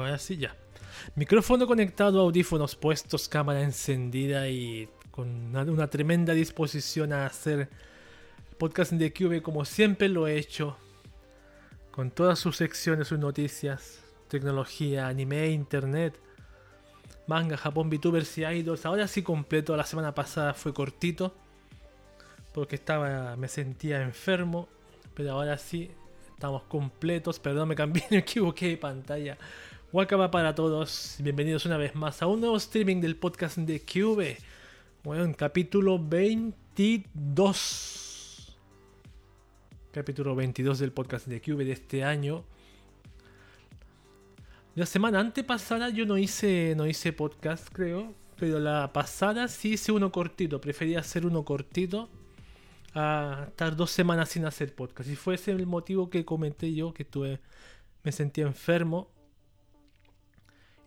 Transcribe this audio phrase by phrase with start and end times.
[0.00, 0.56] ahora sí ya.
[1.14, 7.68] Micrófono conectado, audífonos puestos, cámara encendida y con una, tremenda disposición a hacer
[8.58, 10.76] podcast de Cube como siempre lo he hecho.
[11.90, 16.20] Con todas sus secciones, sus noticias, tecnología, anime, internet,
[17.26, 18.86] manga, Japón, VTubers y idols.
[18.86, 21.34] Ahora sí completo, la semana pasada fue cortito.
[22.52, 24.68] Porque estaba, me sentía enfermo.
[25.14, 25.90] Pero ahora sí,
[26.34, 27.40] estamos completos.
[27.40, 29.36] Perdón, me cambié, me equivoqué de pantalla.
[29.90, 34.36] Welcome para todos, bienvenidos una vez más a un nuevo streaming del podcast de Cube.
[35.02, 38.54] Bueno, capítulo 22.
[39.90, 42.44] Capítulo 22 del podcast de Cube de este año.
[44.74, 48.12] La semana antepasada yo no hice, no hice podcast, creo.
[48.38, 50.60] Pero la pasada sí hice uno cortito.
[50.60, 52.10] Prefería hacer uno cortito
[52.92, 55.08] a estar dos semanas sin hacer podcast.
[55.08, 57.40] Y fue ese el motivo que comenté yo, que estuve,
[58.02, 59.16] me sentía enfermo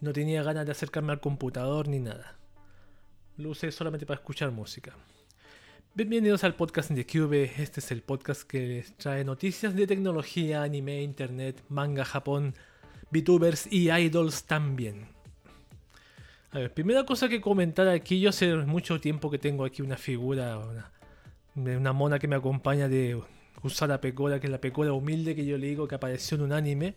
[0.02, 2.36] no tenía ganas de acercarme al computador ni nada.
[3.38, 4.96] Lo usé solamente para escuchar música.
[5.94, 7.52] Bienvenidos al podcast de Cube.
[7.58, 12.56] Este es el podcast que les trae noticias de tecnología, anime, internet, manga, Japón,
[13.12, 15.06] VTubers y idols también.
[16.50, 19.98] A ver, primera cosa que comentar aquí, yo hace mucho tiempo que tengo aquí una
[19.98, 23.22] figura, una, una mona que me acompaña de
[23.62, 26.54] Usada Pecora, que es la Pecora humilde que yo le digo que apareció en un
[26.54, 26.96] anime.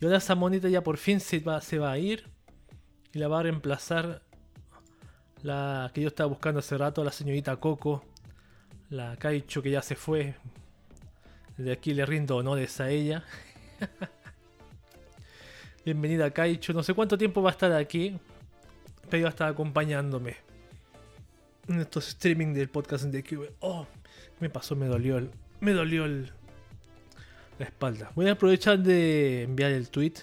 [0.00, 2.28] Y ahora esa monita ya por fin se va, se va a ir.
[3.12, 4.22] Y la va a reemplazar
[5.42, 8.04] la que yo estaba buscando hace rato, la señorita Coco.
[8.90, 10.34] La Kaicho que ya se fue.
[11.56, 13.24] De aquí le rindo honores a ella.
[15.84, 16.72] Bienvenida Kaicho.
[16.72, 18.18] No sé cuánto tiempo va a estar aquí.
[19.10, 20.36] Pero va a estar acompañándome.
[21.68, 23.50] En estos streaming del podcast de QV.
[23.60, 23.86] Oh,
[24.40, 25.30] me pasó, me dolió el.
[25.60, 26.32] Me dolió el,
[27.64, 28.12] espalda.
[28.14, 30.14] Voy a aprovechar de enviar el tweet.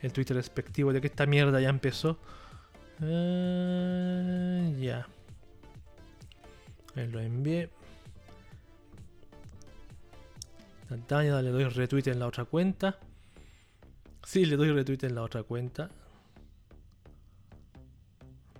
[0.00, 2.18] El tweet respectivo de que esta mierda ya empezó.
[3.00, 5.06] Uh, ya.
[6.94, 7.70] lo envié.
[10.82, 12.98] Instantánea, le doy retweet en la otra cuenta.
[14.24, 15.90] Sí, le doy retweet en la otra cuenta.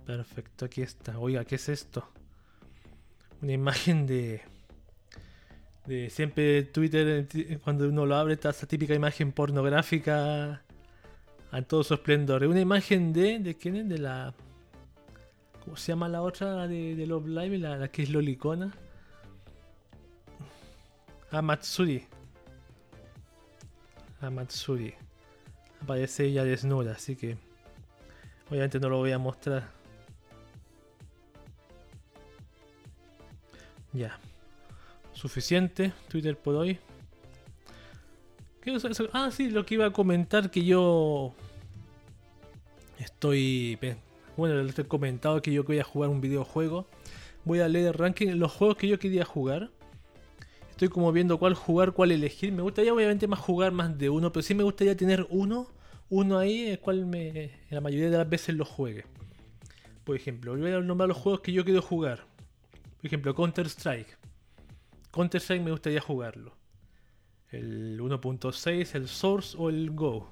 [0.05, 1.19] Perfecto, aquí está.
[1.19, 2.09] Oiga, ¿qué es esto?
[3.41, 4.41] Una imagen de
[5.85, 7.27] de siempre Twitter,
[7.63, 10.61] cuando uno lo abre, está esa típica imagen pornográfica
[11.51, 12.43] a todo su esplendor.
[12.45, 13.39] Una imagen de.
[13.39, 13.89] ¿De quién es?
[13.89, 14.33] De la.
[15.63, 17.57] ¿Cómo se llama la otra de, de Love Live?
[17.57, 18.73] La, que es Lolicona.
[21.31, 22.05] Amatsuri.
[24.21, 24.93] Amatsuri.
[25.81, 27.37] Aparece ella desnuda, así que.
[28.49, 29.69] Obviamente no lo voy a mostrar.
[33.93, 34.17] Ya
[35.13, 36.79] suficiente Twitter por hoy.
[39.11, 41.33] Ah, sí, lo que iba a comentar que yo
[42.97, 43.77] estoy...
[44.37, 46.87] Bueno, les he comentado que yo quería jugar un videojuego.
[47.43, 49.69] Voy a leer el ranking los juegos que yo quería jugar.
[50.71, 52.51] Estoy como viendo cuál jugar, cuál elegir.
[52.51, 55.67] Me gustaría obviamente más jugar más de uno, pero sí me gustaría tener uno,
[56.09, 59.05] uno ahí, el cual me, la mayoría de las veces lo juegue.
[60.03, 62.25] Por ejemplo, voy a nombrar los juegos que yo quiero jugar.
[62.97, 64.17] Por ejemplo, Counter Strike.
[65.13, 66.57] Counter-Strike me gustaría jugarlo.
[67.49, 70.29] El 1.6, el Source o el Go.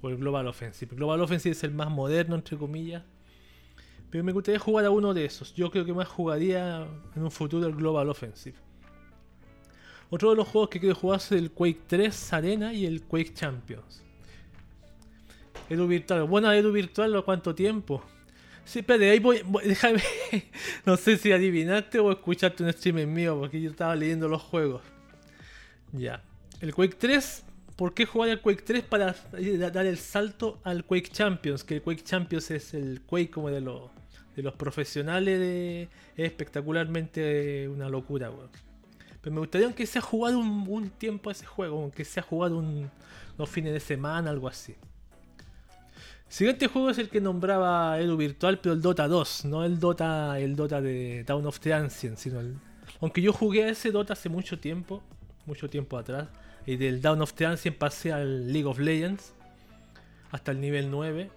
[0.00, 0.96] O el Global Offensive.
[0.96, 3.04] Global Offensive es el más moderno, entre comillas.
[4.10, 5.54] Pero me gustaría jugar a uno de esos.
[5.54, 8.56] Yo creo que más jugaría en un futuro el Global Offensive.
[10.08, 13.34] Otro de los juegos que quiero jugar es el Quake 3 Arena y el Quake
[13.34, 14.02] Champions.
[15.68, 16.24] Edu Virtual.
[16.24, 18.02] Bueno, Edu Virtual, ¿cuánto tiempo?
[18.64, 20.02] Sí, espérate, ahí voy, déjame.
[20.86, 24.82] no sé si adivinaste o escuchaste un stream mío, porque yo estaba leyendo los juegos.
[25.92, 26.22] Ya.
[26.60, 27.44] El Quake 3.
[27.76, 29.16] ¿Por qué jugar al Quake 3 para
[29.72, 31.64] dar el salto al Quake Champions?
[31.64, 33.90] Que el Quake Champions es el Quake como de, los
[34.36, 35.40] de los profesionales.
[35.40, 35.82] De,
[36.16, 38.50] es espectacularmente una locura, weón.
[39.20, 42.90] Pero me gustaría aunque sea jugar un, un tiempo ese juego, aunque sea jugar un,
[43.36, 44.74] unos fines de semana, algo así.
[46.32, 50.40] Siguiente juego es el que nombraba Edu Virtual, pero el Dota 2, no el Dota,
[50.40, 52.54] el Dota de Town of the Ancients, sino el...
[53.02, 55.02] Aunque yo jugué a ese Dota hace mucho tiempo,
[55.44, 56.30] mucho tiempo atrás,
[56.64, 59.34] y del Down of the Ancients pasé al League of Legends,
[60.30, 61.30] hasta el nivel 9,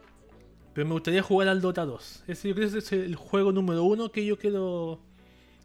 [0.74, 2.24] pero me gustaría jugar al Dota 2.
[2.28, 5.02] Ese yo creo que es el juego número uno que yo quiero,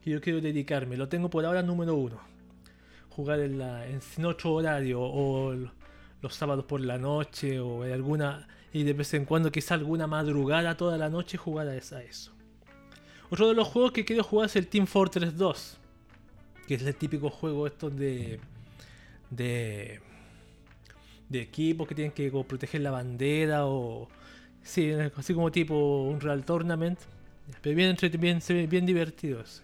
[0.02, 2.18] que yo quiero dedicarme, lo tengo por ahora número uno.
[3.10, 5.54] Jugar en, la, en otro horario, o
[6.20, 10.06] los sábados por la noche, o en alguna y de vez en cuando quizá alguna
[10.06, 12.32] madrugada toda la noche jugar a eso.
[13.30, 15.78] Otro de los juegos que quiero jugar es el Team Fortress 2,
[16.66, 18.40] que es el típico juego estos de
[19.30, 20.00] de
[21.30, 24.08] de equipos que tienen que proteger la bandera o...
[24.62, 26.98] Sí, así como tipo un Real Tournament.
[27.62, 29.62] Pero bien, bien, bien divertidos.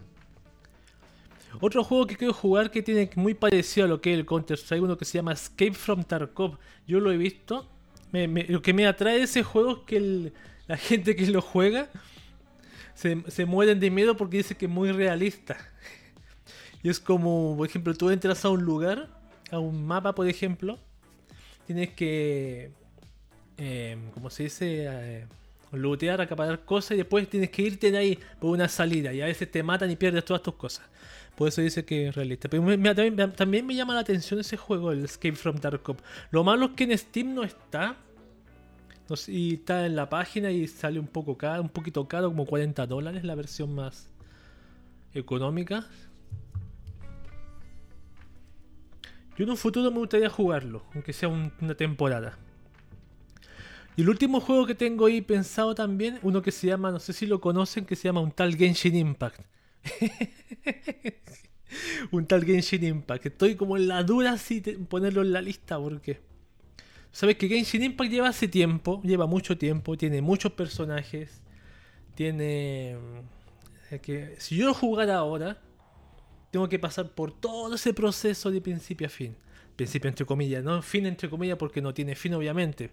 [1.61, 4.83] Otro juego que quiero jugar que tiene muy parecido a lo que es el Counter-Strike,
[4.83, 6.57] uno que se llama Escape from Tarkov.
[6.87, 7.69] Yo lo he visto.
[8.13, 10.33] Lo que me atrae de ese juego es que
[10.67, 11.89] la gente que lo juega
[12.95, 15.57] se, mueren de miedo porque dice que es muy realista.
[16.83, 19.09] Y es como, por ejemplo, tú entras a un lugar,
[19.51, 20.79] a un mapa, por ejemplo,
[21.67, 22.71] tienes que,
[23.57, 25.27] eh, como se dice, eh,
[25.73, 29.27] lootear, acaparar cosas y después tienes que irte de ahí por una salida y a
[29.27, 30.87] veces te matan y pierdes todas tus cosas.
[31.37, 32.49] Por eso dice que es realista.
[32.49, 32.65] Pero
[33.33, 35.97] también, me llama la atención ese juego, el Escape from Tarkov.
[36.31, 37.97] Lo malo es que en Steam no está.
[39.29, 42.87] y está en la página y sale un poco caro, un poquito caro, como 40
[42.87, 44.09] dólares, la versión más
[45.13, 45.87] económica.
[49.37, 52.39] Yo en un futuro me gustaría jugarlo, aunque sea una temporada.
[53.95, 57.13] Y el último juego que tengo ahí pensado también, uno que se llama, no sé
[57.13, 59.56] si lo conocen, que se llama un tal Genshin Impact.
[62.11, 63.27] un tal Genshin Impact.
[63.27, 66.21] Estoy como en la dura si ponerlo en la lista porque...
[67.13, 71.43] Sabes que Genshin Impact lleva hace tiempo, lleva mucho tiempo, tiene muchos personajes,
[72.15, 72.97] tiene...
[72.97, 75.59] Mm, que si yo lo jugara ahora,
[76.51, 79.37] tengo que pasar por todo ese proceso de principio a fin.
[79.77, 82.91] Principio entre comillas, no fin entre comillas porque no tiene fin obviamente.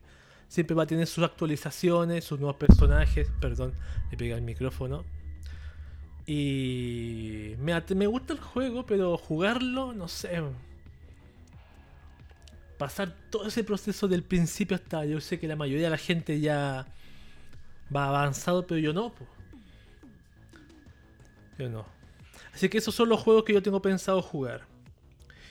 [0.48, 3.32] Siempre va a tener sus actualizaciones, sus nuevos personajes.
[3.40, 3.74] Perdón,
[4.12, 5.04] le pega el micrófono.
[6.26, 10.42] Y me, me gusta el juego, pero jugarlo, no sé.
[12.78, 15.06] Pasar todo ese proceso del principio hasta...
[15.06, 16.88] Yo sé que la mayoría de la gente ya
[17.94, 19.14] va avanzado, pero yo no.
[21.58, 21.86] Yo no.
[22.54, 24.62] Así que esos son los juegos que yo tengo pensado jugar.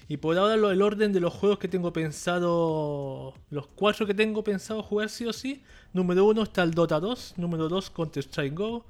[0.09, 4.45] Y por ahora el orden de los juegos que tengo pensado, los cuatro que tengo
[4.45, 5.63] pensado jugar sí o sí.
[5.93, 8.85] Número uno está el Dota 2, número 2 Counter Strike Go,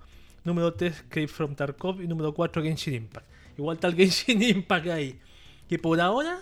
[0.44, 3.26] número 3 Escape from Tarkov y número 4 Genshin Impact.
[3.58, 5.20] Igual el Genshin Impact ahí.
[5.68, 6.40] Que por ahora,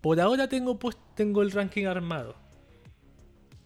[0.00, 2.36] por ahora tengo, pues, tengo el ranking armado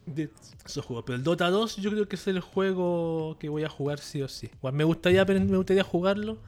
[0.07, 0.31] de
[0.65, 1.05] esos juegos.
[1.07, 4.23] Pero el Dota 2 yo creo que es el juego que voy a jugar sí
[4.23, 4.51] o sí.
[4.73, 6.39] me gustaría, me gustaría jugarlo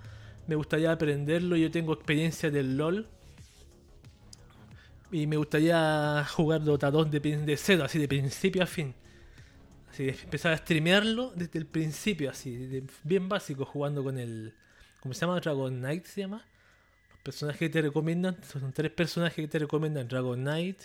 [0.48, 1.56] me gustaría aprenderlo.
[1.56, 3.06] Yo tengo experiencia del LOL.
[5.12, 8.94] Y me gustaría jugar Dota 2 de, de cero, así de principio a fin.
[9.98, 14.54] Así de empezar a streamearlo desde el principio, así, bien básico, jugando con el.
[15.00, 15.40] ¿Cómo se llama?
[15.40, 16.44] Dragon Knight se llama.
[17.10, 20.80] Los personajes que te recomiendan, son tres personajes que te recomiendan: Dragon Knight.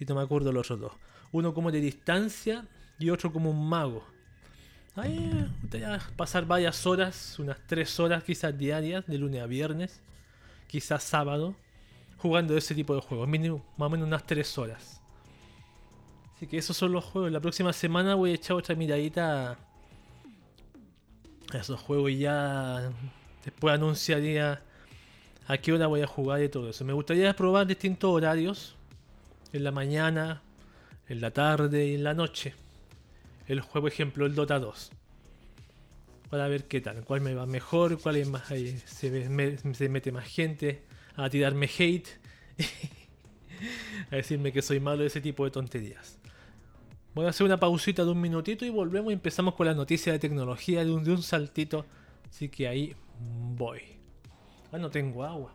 [0.00, 0.92] Y no me acuerdo los otros dos.
[1.30, 2.66] Uno como de distancia
[2.98, 4.04] y otro como un mago.
[4.96, 5.48] Ahí
[6.16, 10.00] pasar varias horas, unas 3 horas quizás diarias, de lunes a viernes,
[10.66, 11.54] quizás sábado,
[12.16, 14.97] jugando ese tipo de juegos, mínimo, más o menos unas 3 horas.
[16.38, 17.32] Así que esos son los juegos.
[17.32, 19.58] La próxima semana voy a echar otra miradita
[21.52, 22.92] a esos juegos y ya
[23.44, 24.62] después anunciaría
[25.48, 26.84] a qué hora voy a jugar y todo eso.
[26.84, 28.76] Me gustaría probar distintos horarios,
[29.52, 30.40] en la mañana,
[31.08, 32.54] en la tarde y en la noche
[33.48, 34.92] el juego ejemplo, el Dota 2.
[36.30, 39.10] Para ver qué tal, cuál me va mejor, cuál es más ahí, se,
[39.88, 40.84] mete más gente
[41.16, 42.06] a tirarme hate,
[44.12, 46.18] a decirme que soy malo de ese tipo de tonterías.
[47.14, 50.12] Voy a hacer una pausita de un minutito y volvemos y empezamos con la noticia
[50.12, 51.84] de tecnología de un, de un saltito.
[52.28, 52.94] Así que ahí
[53.56, 53.80] voy.
[54.70, 55.54] Ah, no tengo agua.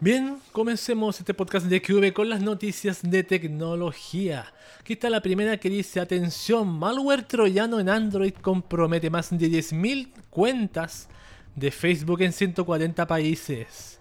[0.00, 4.52] Bien, comencemos este podcast de QV con las noticias de tecnología.
[4.80, 10.12] Aquí está la primera que dice, atención, malware troyano en Android compromete más de 10.000
[10.30, 11.08] cuentas
[11.56, 14.00] de Facebook en 140 países.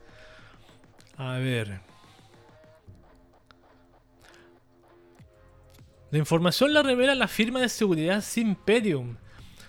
[1.18, 1.87] A ver.
[6.12, 9.18] La información la revela la firma de seguridad Simperium.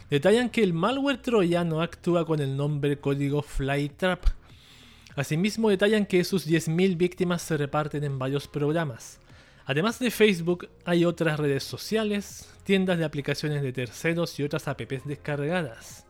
[0.09, 4.25] Detallan que el malware troyano actúa con el nombre código Flytrap
[5.19, 9.19] Asimismo detallan que sus 10.000 víctimas se reparten en varios programas.
[9.65, 15.05] Además de Facebook, hay otras redes sociales, tiendas de aplicaciones de terceros y otras apps
[15.05, 16.07] descargadas.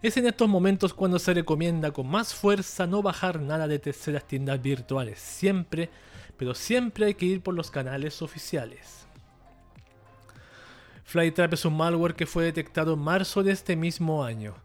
[0.00, 4.26] Es en estos momentos cuando se recomienda con más fuerza no bajar nada de terceras
[4.26, 5.90] tiendas virtuales, siempre,
[6.38, 9.03] pero siempre hay que ir por los canales oficiales.
[11.04, 14.56] Flytrap es un malware que fue detectado en marzo de este mismo año.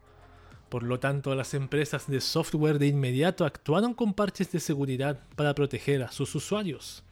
[0.68, 5.54] Por lo tanto, las empresas de software de inmediato actuaron con parches de seguridad para
[5.54, 7.04] proteger a sus usuarios.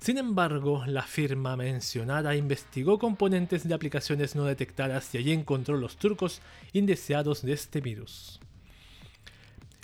[0.00, 5.96] Sin embargo, la firma mencionada investigó componentes de aplicaciones no detectadas y allí encontró los
[5.96, 6.40] trucos
[6.72, 8.40] indeseados de este virus.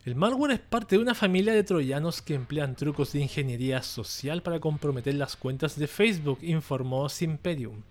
[0.06, 4.40] El malware es parte de una familia de troyanos que emplean trucos de ingeniería social
[4.40, 7.82] para comprometer las cuentas de Facebook, informó Simperium.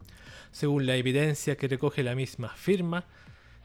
[0.56, 3.04] Según la evidencia que recoge la misma firma,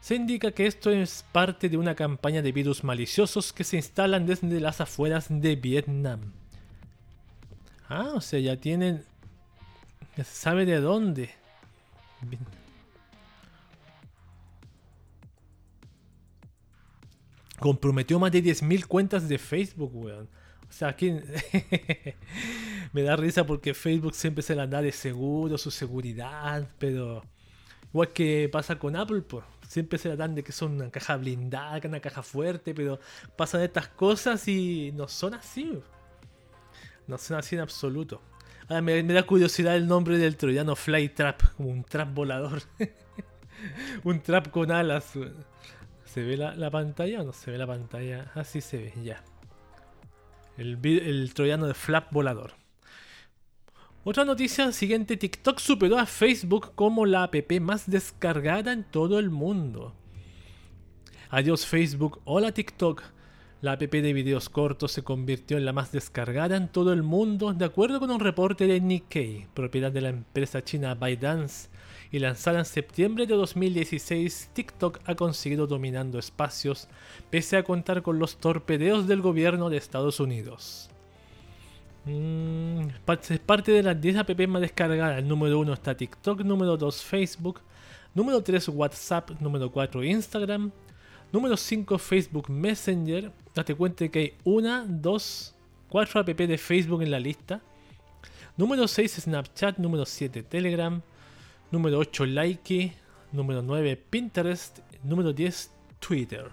[0.01, 4.25] se indica que esto es parte de una campaña de virus maliciosos que se instalan
[4.25, 6.33] desde las afueras de Vietnam.
[7.87, 9.05] Ah, o sea, ya tienen...
[10.17, 11.29] Ya se sabe de dónde.
[17.57, 20.27] comprometió más de 10.000 cuentas de Facebook, weón.
[20.71, 21.11] O sea, aquí
[22.93, 27.23] me da risa porque Facebook siempre se la da de seguro, su seguridad, pero
[27.89, 31.17] igual que pasa con Apple, pues siempre se la dan de que son una caja
[31.17, 33.01] blindada, una caja fuerte, pero
[33.35, 35.77] pasan estas cosas y no son así.
[37.05, 38.21] No son así en absoluto.
[38.69, 42.61] Ahora me, da curiosidad el nombre del troyano Flytrap, como un trap volador.
[44.05, 45.11] un trap con alas.
[46.05, 48.31] ¿Se ve la, pantalla o no se ve la pantalla?
[48.35, 49.21] Así se ve, ya.
[50.57, 52.53] El, troyano de flap volador.
[54.03, 59.29] Otra noticia siguiente, TikTok superó a Facebook como la app más descargada en todo el
[59.29, 59.93] mundo.
[61.29, 63.03] Adiós Facebook, hola TikTok.
[63.61, 67.53] La app de videos cortos se convirtió en la más descargada en todo el mundo,
[67.53, 71.69] de acuerdo con un reporte de Nikkei, propiedad de la empresa china ByteDance,
[72.11, 76.87] y lanzada en septiembre de 2016, TikTok ha conseguido dominando espacios
[77.29, 80.89] pese a contar con los torpedeos del gobierno de Estados Unidos.
[82.03, 82.87] Mm,
[83.45, 85.19] parte de las 10 app más descargadas.
[85.19, 87.61] El número 1 está TikTok, número 2 Facebook,
[88.13, 90.71] número 3 WhatsApp, número 4 Instagram,
[91.31, 93.31] número 5 Facebook Messenger.
[93.53, 95.53] Date cuenta que hay una, dos,
[95.89, 97.61] cuatro app de Facebook en la lista.
[98.57, 101.01] Número 6 Snapchat, número 7 Telegram,
[101.71, 102.93] Número 8, Likey.
[103.31, 104.79] Número 9, Pinterest.
[105.03, 106.49] Número 10, Twitter.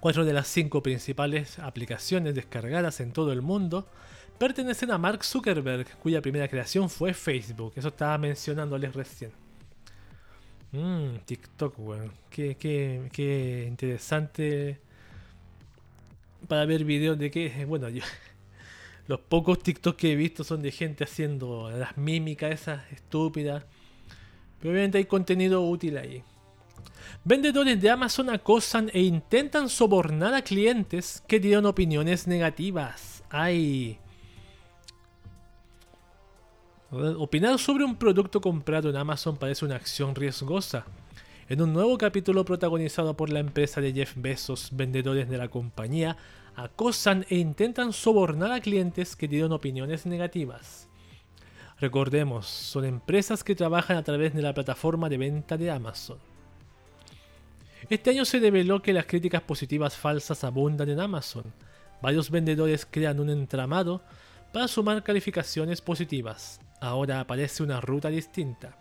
[0.00, 3.88] Cuatro de las cinco principales aplicaciones descargadas en todo el mundo
[4.38, 7.72] pertenecen a Mark Zuckerberg, cuya primera creación fue Facebook.
[7.76, 9.30] Eso estaba mencionándoles recién.
[10.72, 12.12] Mmm, TikTok, weón.
[12.28, 14.80] Qué, qué, qué interesante
[16.48, 18.02] para ver videos de que, bueno, yo,
[19.06, 23.64] los pocos TikTok que he visto son de gente haciendo las mímicas esas estúpidas.
[24.58, 26.22] Pero obviamente hay contenido útil ahí.
[27.24, 33.22] Vendedores de Amazon acosan e intentan sobornar a clientes que dieron opiniones negativas.
[33.30, 33.98] Ay.
[36.90, 40.84] Opinar sobre un producto comprado en Amazon parece una acción riesgosa.
[41.48, 46.16] En un nuevo capítulo protagonizado por la empresa de Jeff Bezos, vendedores de la compañía
[46.56, 50.88] acosan e intentan sobornar a clientes que dieron opiniones negativas.
[51.80, 56.18] Recordemos, son empresas que trabajan a través de la plataforma de venta de Amazon.
[57.90, 61.52] Este año se reveló que las críticas positivas falsas abundan en Amazon.
[62.00, 64.02] Varios vendedores crean un entramado
[64.52, 66.60] para sumar calificaciones positivas.
[66.80, 68.76] Ahora aparece una ruta distinta.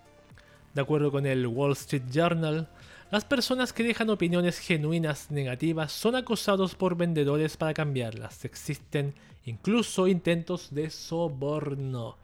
[0.73, 2.69] De acuerdo con el Wall Street Journal,
[3.11, 8.45] las personas que dejan opiniones genuinas negativas son acosados por vendedores para cambiarlas.
[8.45, 9.13] Existen
[9.43, 12.15] incluso intentos de soborno.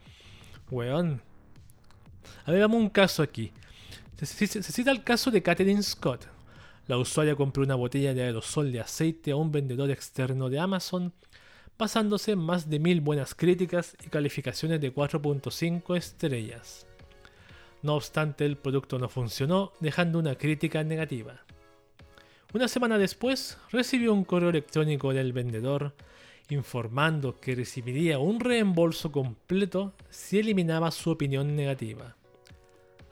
[0.72, 1.22] Weón.
[2.46, 3.52] A ver, un caso aquí.
[4.22, 6.26] Se, cita el caso de Catherine Scott.
[6.88, 11.12] La usuaria compró una botella de aerosol de aceite a un vendedor externo de Amazon,
[11.76, 16.87] pasándose más de mil buenas críticas y calificaciones de 4.5 estrellas.
[17.88, 21.40] No obstante, el producto no funcionó, dejando una crítica negativa.
[22.54, 25.94] Una semana después, recibió un correo electrónico del vendedor
[26.50, 32.18] informando que recibiría un reembolso completo si eliminaba su opinión negativa.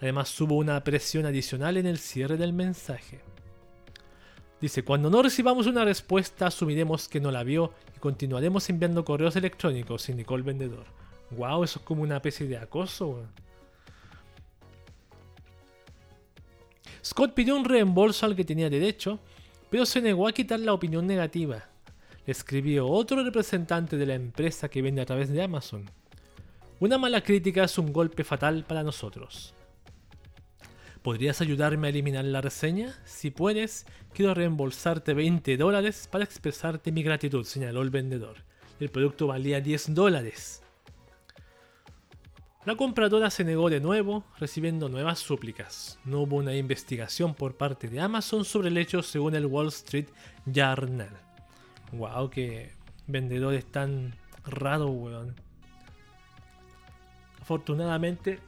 [0.01, 3.21] Además, hubo una presión adicional en el cierre del mensaje.
[4.59, 9.37] Dice, cuando no recibamos una respuesta, asumiremos que no la vio y continuaremos enviando correos
[9.37, 10.83] electrónicos, indicó el vendedor.
[11.31, 13.23] Wow, eso es como una especie de acoso.
[17.05, 19.19] Scott pidió un reembolso al que tenía derecho,
[19.69, 21.69] pero se negó a quitar la opinión negativa.
[22.25, 25.87] Le escribió otro representante de la empresa que vende a través de Amazon.
[26.79, 29.53] Una mala crítica es un golpe fatal para nosotros.
[31.03, 32.95] ¿Podrías ayudarme a eliminar la reseña?
[33.05, 38.37] Si puedes, quiero reembolsarte 20 dólares para expresarte mi gratitud, señaló el vendedor.
[38.79, 40.64] El producto valía 10 dólares.
[42.65, 45.99] La compradora se negó de nuevo, recibiendo nuevas súplicas.
[46.03, 50.07] No hubo una investigación por parte de Amazon sobre el hecho según el Wall Street
[50.47, 51.11] Journal.
[51.91, 52.71] Wow, qué
[53.05, 55.35] vendedores tan raro, weón.
[57.39, 58.39] Afortunadamente.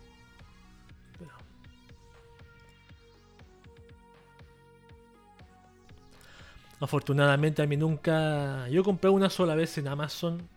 [6.79, 8.67] Afortunadamente a mí nunca...
[8.69, 10.56] Yo compré una sola vez en Amazon.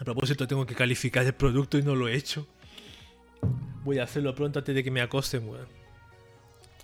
[0.00, 2.46] A propósito tengo que calificar el producto y no lo he hecho.
[3.84, 5.68] Voy a hacerlo pronto antes de que me acosen, weón.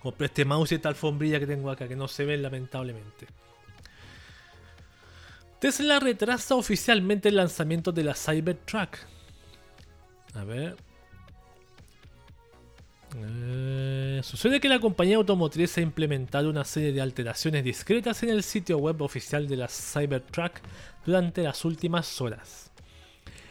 [0.02, 3.26] Compré este mouse y esta alfombrilla que tengo acá, que no se ven lamentablemente.
[5.58, 8.99] Tesla retrasa oficialmente el lanzamiento de la Cybertruck.
[10.35, 10.76] A ver.
[13.16, 18.42] Eh, sucede que la compañía automotriz ha implementado una serie de alteraciones discretas en el
[18.42, 20.61] sitio web oficial de la Cybertruck
[21.06, 22.70] durante las últimas horas.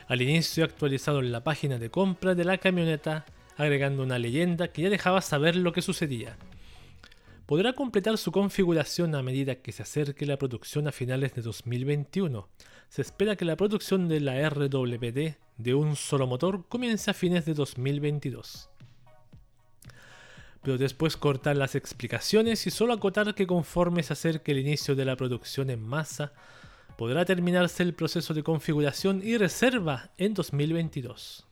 [0.08, 3.26] Al inicio actualizaron la página de compra de la camioneta
[3.58, 6.38] agregando una leyenda que ya dejaba saber lo que sucedía.
[7.46, 12.48] Podrá completar su configuración a medida que se acerque la producción a finales de 2021.
[12.90, 17.46] Se espera que la producción de la RWD de un solo motor comience a fines
[17.46, 18.70] de 2022
[20.66, 25.06] pero después cortar las explicaciones y solo acotar que conforme se acerque el inicio de
[25.06, 26.34] la producción en masa,
[26.98, 31.46] podrá terminarse el proceso de configuración y reserva en 2022.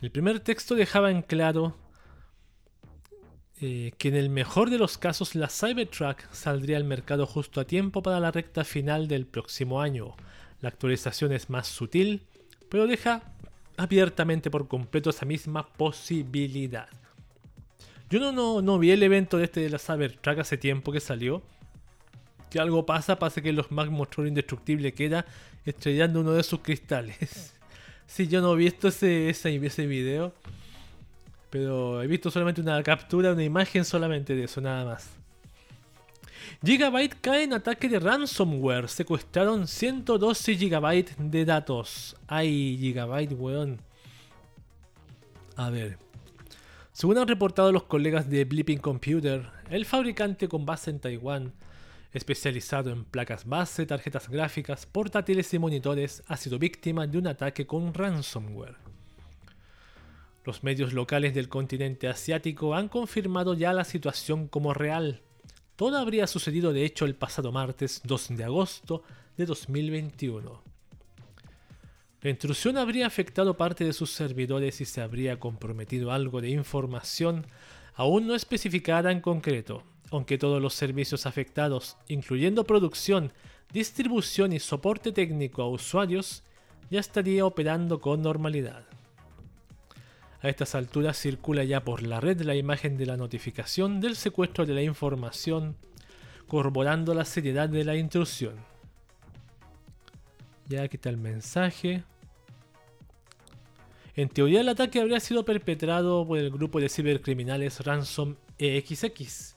[0.00, 1.74] El primer texto dejaba en claro
[3.60, 7.64] eh, que en el mejor de los casos la Cybertruck saldría al mercado justo a
[7.64, 10.14] tiempo para la recta final del próximo año.
[10.60, 12.26] La actualización es más sutil,
[12.68, 13.22] pero deja
[13.78, 16.88] abiertamente por completo esa misma posibilidad.
[18.10, 21.42] Yo no, no, vi el evento de este de la Cybertruck hace tiempo que salió.
[22.50, 25.26] Que algo pasa, pasa que los Mac mostró indestructible queda
[25.64, 27.54] estrellando uno de sus cristales.
[28.06, 30.32] sí, yo no he visto ese, ese, ese video.
[31.50, 35.08] Pero he visto solamente una captura, una imagen solamente de eso, nada más.
[36.64, 38.88] Gigabyte cae en ataque de ransomware.
[38.88, 42.16] Secuestraron 112 GB de datos.
[42.26, 43.80] Ay, Gigabyte, weón.
[45.56, 45.98] A ver.
[46.92, 51.52] Según han reportado los colegas de Blipping Computer, el fabricante con base en Taiwán,
[52.16, 57.66] especializado en placas base, tarjetas gráficas, portátiles y monitores, ha sido víctima de un ataque
[57.66, 58.76] con ransomware.
[60.44, 65.22] Los medios locales del continente asiático han confirmado ya la situación como real.
[65.76, 69.02] Todo habría sucedido de hecho el pasado martes 2 de agosto
[69.36, 70.62] de 2021.
[72.22, 77.46] La intrusión habría afectado parte de sus servidores y se habría comprometido algo de información
[77.94, 83.32] aún no especificada en concreto, aunque todos los servicios afectados, incluyendo producción,
[83.72, 86.42] distribución y soporte técnico a usuarios,
[86.90, 88.84] ya estaría operando con normalidad.
[90.40, 94.66] A estas alturas circula ya por la red la imagen de la notificación del secuestro
[94.66, 95.76] de la información,
[96.46, 98.54] corroborando la seriedad de la intrusión.
[100.68, 102.04] Ya aquí está el mensaje.
[104.14, 109.55] En teoría el ataque habría sido perpetrado por el grupo de cibercriminales Ransom EXX.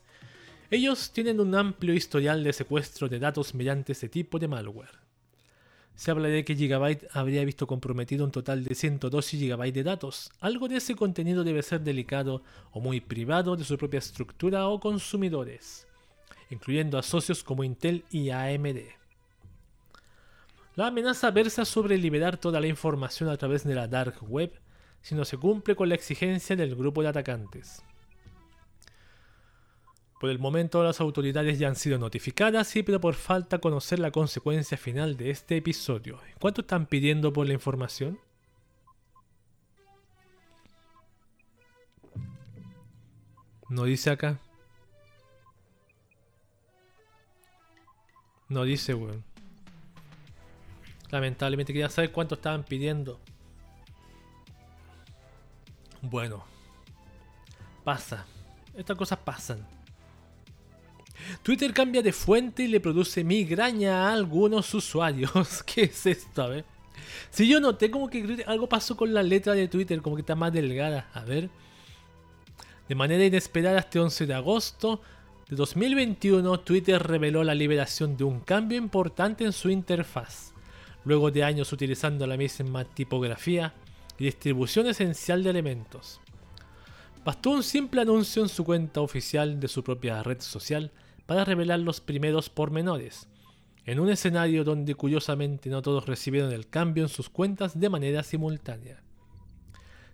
[0.72, 5.00] Ellos tienen un amplio historial de secuestro de datos mediante este tipo de malware.
[5.96, 10.32] Se habla de que Gigabyte habría visto comprometido un total de 112 GB de datos.
[10.40, 14.80] Algo de ese contenido debe ser delicado o muy privado de su propia estructura o
[14.80, 15.88] consumidores,
[16.52, 18.78] incluyendo a socios como Intel y AMD.
[20.76, 24.54] La amenaza versa sobre liberar toda la información a través de la dark web
[25.02, 27.82] si no se cumple con la exigencia del grupo de atacantes.
[30.20, 34.12] Por el momento las autoridades ya han sido notificadas, sí, pero por falta conocer la
[34.12, 36.20] consecuencia final de este episodio.
[36.40, 38.20] ¿Cuánto están pidiendo por la información?
[43.70, 44.38] No dice acá.
[48.50, 49.24] No dice, weón.
[51.12, 53.20] Lamentablemente quería saber cuánto estaban pidiendo.
[56.02, 56.44] Bueno.
[57.86, 58.26] Pasa.
[58.76, 59.79] Estas cosas pasan.
[61.44, 65.64] Twitter cambia de fuente y le produce migraña a algunos usuarios.
[65.66, 66.44] ¿Qué es esto?
[66.44, 66.66] A ver.
[67.30, 70.36] Si yo noté como que algo pasó con la letra de Twitter, como que está
[70.36, 71.10] más delgada.
[71.14, 71.50] A ver.
[72.88, 75.02] De manera inesperada este 11 de agosto
[75.50, 80.54] de 2021, Twitter reveló la liberación de un cambio importante en su interfaz
[81.06, 83.74] luego de años utilizando la misma tipografía
[84.18, 86.20] y distribución esencial de elementos.
[87.24, 90.92] Bastó un simple anuncio en su cuenta oficial de su propia red social
[91.30, 93.28] para revelar los primeros pormenores,
[93.86, 98.24] en un escenario donde curiosamente no todos recibieron el cambio en sus cuentas de manera
[98.24, 99.04] simultánea.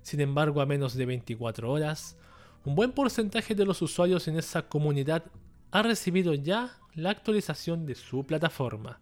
[0.01, 2.17] Sin embargo, a menos de 24 horas,
[2.65, 5.23] un buen porcentaje de los usuarios en esa comunidad
[5.71, 8.99] ha recibido ya la actualización de su plataforma.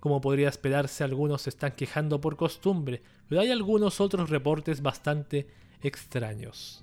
[0.00, 5.46] Como podría esperarse, algunos se están quejando por costumbre, pero hay algunos otros reportes bastante
[5.82, 6.82] extraños.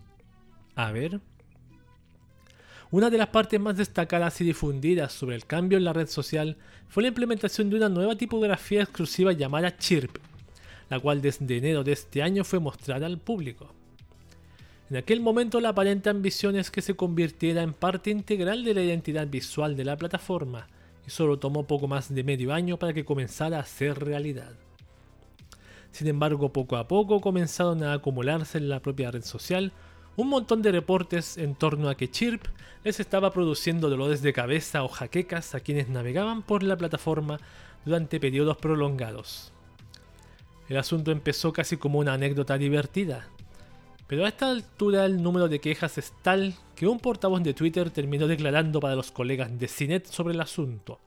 [0.75, 1.19] A ver.
[2.91, 6.57] Una de las partes más destacadas y difundidas sobre el cambio en la red social
[6.89, 10.17] fue la implementación de una nueva tipografía exclusiva llamada Chirp,
[10.89, 13.73] la cual desde enero de este año fue mostrada al público.
[14.89, 18.81] En aquel momento la aparente ambición es que se convirtiera en parte integral de la
[18.81, 20.67] identidad visual de la plataforma,
[21.07, 24.51] y solo tomó poco más de medio año para que comenzara a ser realidad.
[25.91, 29.71] Sin embargo, poco a poco comenzaron a acumularse en la propia red social
[30.21, 32.45] un montón de reportes en torno a que Chirp
[32.83, 37.39] les estaba produciendo dolores de cabeza o jaquecas a quienes navegaban por la plataforma
[37.85, 39.51] durante periodos prolongados.
[40.69, 43.29] El asunto empezó casi como una anécdota divertida,
[44.05, 47.89] pero a esta altura el número de quejas es tal que un portavoz de Twitter
[47.89, 50.99] terminó declarando para los colegas de Cinet sobre el asunto.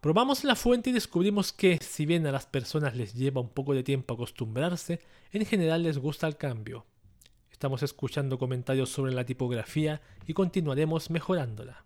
[0.00, 3.74] Probamos la fuente y descubrimos que, si bien a las personas les lleva un poco
[3.74, 6.86] de tiempo acostumbrarse, en general les gusta el cambio.
[7.58, 11.84] Estamos escuchando comentarios sobre la tipografía y continuaremos mejorándola.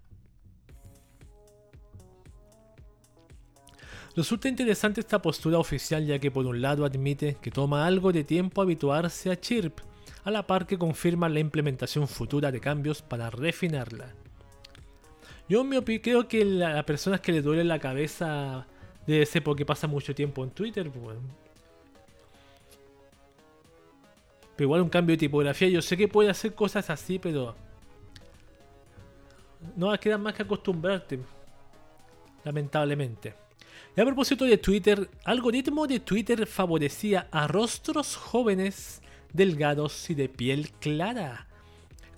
[4.14, 8.22] Resulta interesante esta postura oficial ya que por un lado admite que toma algo de
[8.22, 9.78] tiempo habituarse a Chirp,
[10.24, 14.12] a la par que confirma la implementación futura de cambios para refinarla.
[15.48, 18.66] Yo me creo que a personas que le duele la cabeza
[19.06, 20.90] debe ser porque pasa mucho tiempo en Twitter.
[20.90, 21.16] Pues,
[24.62, 27.54] igual un cambio de tipografía, yo sé que puede hacer cosas así, pero...
[29.76, 31.20] No queda más que acostumbrarte.
[32.44, 33.34] Lamentablemente.
[33.96, 40.28] Y a propósito de Twitter, algoritmo de Twitter favorecía a rostros jóvenes delgados y de
[40.28, 41.46] piel clara.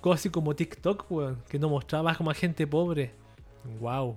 [0.03, 1.07] Casi como TikTok,
[1.49, 3.13] que no mostraba como a gente pobre.
[3.81, 4.17] Wow.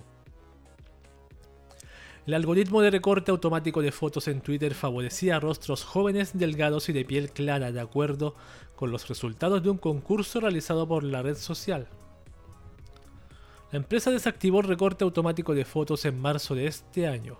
[2.28, 7.06] El algoritmo de recorte automático de fotos en Twitter favorecía rostros jóvenes, delgados y de
[7.06, 8.34] piel clara, de acuerdo
[8.76, 11.88] con los resultados de un concurso realizado por la red social.
[13.72, 17.38] La empresa desactivó el recorte automático de fotos en marzo de este año.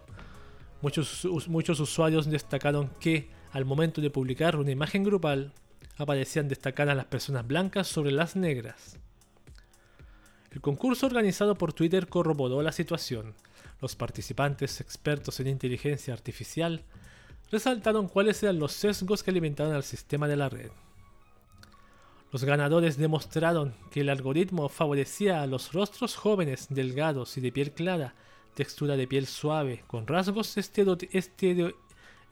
[0.80, 5.52] Muchos usuarios destacaron que al momento de publicar una imagen grupal,
[5.98, 8.98] aparecían destacadas las personas blancas sobre las negras.
[10.50, 13.34] El concurso organizado por Twitter corroboró la situación.
[13.80, 16.84] Los participantes, expertos en inteligencia artificial,
[17.50, 20.70] resaltaron cuáles eran los sesgos que alimentaban al sistema de la red.
[22.30, 27.72] Los ganadores demostraron que el algoritmo favorecía a los rostros jóvenes, delgados y de piel
[27.72, 28.14] clara,
[28.54, 30.56] textura de piel suave, con rasgos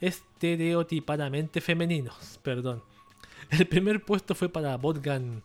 [0.01, 2.41] estereotipadamente femeninos.
[2.43, 2.83] Perdón.
[3.51, 5.43] El primer puesto fue para Botgan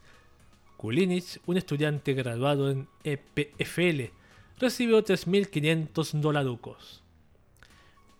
[0.76, 4.12] Kulinich, un estudiante graduado en EPFL.
[4.62, 7.02] Recibió 3.500 dolarucos.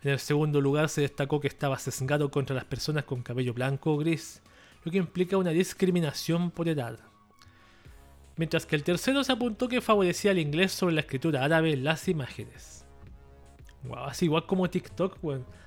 [0.02, 3.94] En el segundo lugar se destacó que estaba sesgado contra las personas con cabello blanco
[3.94, 4.42] o gris,
[4.84, 6.98] lo que implica una discriminación por edad.
[8.38, 11.84] Mientras que el tercero se apuntó que favorecía el inglés sobre la escritura árabe en
[11.84, 12.86] las imágenes.
[13.84, 15.20] Wow, así igual como TikTok.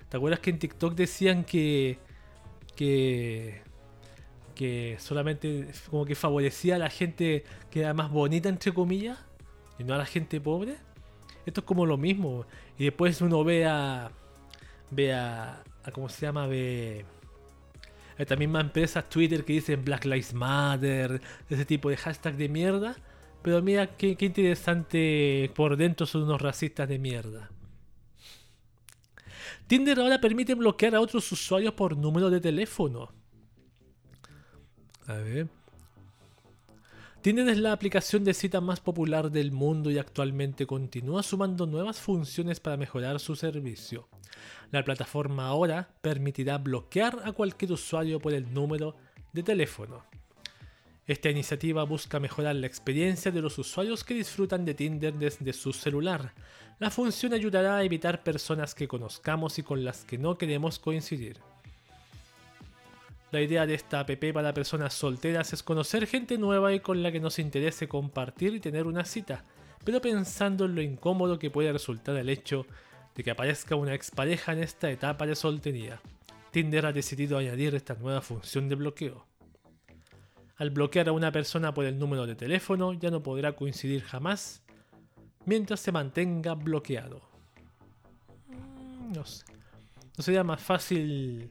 [0.09, 2.01] ¿Te acuerdas que en TikTok decían que.
[2.75, 3.63] que.
[4.57, 9.21] que solamente como que favorecía a la gente que era más bonita, entre comillas,
[9.79, 10.77] y no a la gente pobre?
[11.47, 12.47] Esto es como lo mismo.
[12.79, 14.11] Y después uno ve a.
[14.91, 15.63] ve a.
[15.93, 16.47] ¿cómo se llama?
[16.47, 17.05] ve.
[18.17, 22.49] A estas mismas empresas Twitter que dicen Black Lives Matter, ese tipo de hashtag de
[22.49, 22.97] mierda.
[23.43, 27.51] Pero mira qué, qué interesante, por dentro son unos racistas de mierda.
[29.67, 33.13] Tinder ahora permite bloquear a otros usuarios por número de teléfono.
[35.07, 35.49] A ver.
[37.25, 41.99] Tinder es la aplicación de cita más popular del mundo y actualmente continúa sumando nuevas
[41.99, 44.11] funciones para mejorar su servicio.
[44.71, 48.95] La plataforma ahora permitirá bloquear a cualquier usuario por el número
[49.33, 50.05] de teléfono.
[51.07, 55.73] Esta iniciativa busca mejorar la experiencia de los usuarios que disfrutan de Tinder desde su
[55.73, 56.35] celular,
[56.79, 61.39] la función ayudará a evitar personas que conozcamos y con las que no queremos coincidir.
[63.31, 67.11] La idea de esta app para personas solteras es conocer gente nueva y con la
[67.11, 69.45] que nos interese compartir y tener una cita,
[69.85, 72.67] pero pensando en lo incómodo que puede resultar el hecho
[73.15, 76.01] de que aparezca una expareja en esta etapa de soltería.
[76.51, 79.27] Tinder ha decidido añadir esta nueva función de bloqueo.
[80.57, 84.63] Al bloquear a una persona por el número de teléfono ya no podrá coincidir jamás
[85.45, 87.23] mientras se mantenga bloqueado.
[88.47, 89.45] Mm, no sé.
[90.17, 91.51] ¿No sería más fácil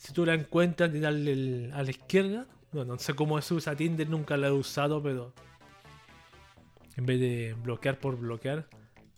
[0.00, 2.46] si tú la encuentras, y dale el, a la izquierda.
[2.72, 5.34] Bueno, no sé cómo se usa Tinder, nunca la he usado, pero
[6.96, 8.66] en vez de bloquear por bloquear.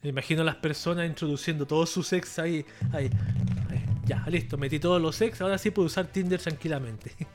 [0.03, 3.09] Me imagino a las personas introduciendo todos sus ex ahí, ahí,
[3.71, 7.15] ahí, Ya, listo, metí todos los ex, ahora sí puedo usar Tinder tranquilamente.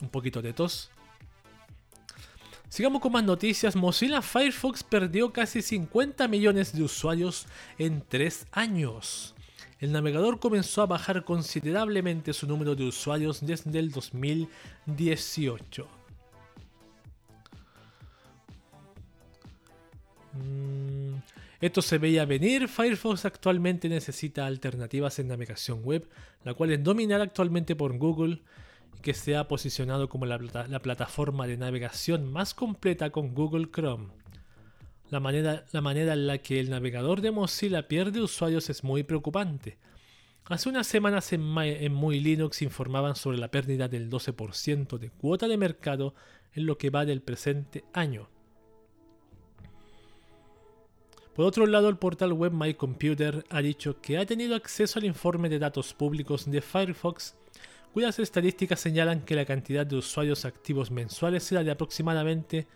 [0.00, 0.90] Un poquito de tos.
[2.70, 3.74] Sigamos con más noticias.
[3.74, 7.46] Mozilla Firefox perdió casi 50 millones de usuarios
[7.78, 9.34] en 3 años.
[9.80, 15.88] El navegador comenzó a bajar considerablemente su número de usuarios desde el 2018.
[20.34, 21.14] Mm,
[21.60, 22.68] esto se veía venir.
[22.68, 26.08] Firefox actualmente necesita alternativas en navegación web,
[26.44, 28.40] la cual es dominada actualmente por Google
[29.00, 30.38] que se ha posicionado como la,
[30.80, 34.08] plataforma de navegación más completa con Google Chrome.
[35.10, 39.78] La manera, en la que el navegador de Mozilla pierde usuarios es muy preocupante.
[40.44, 45.48] Hace unas semanas en, en Muy Linux informaban sobre la pérdida del 12% de cuota
[45.48, 46.14] de mercado
[46.54, 48.28] en lo que va del presente año.
[51.34, 55.04] Por otro lado, el portal web My Computer ha dicho que ha tenido acceso al
[55.04, 57.36] informe de datos públicos de Firefox
[57.92, 62.66] cuyas estadísticas señalan que la cantidad de usuarios activos mensuales será de aproximadamente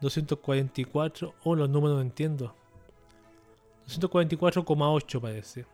[0.00, 2.54] 244, o los números no entiendo.
[3.88, 5.66] 244,8 parece.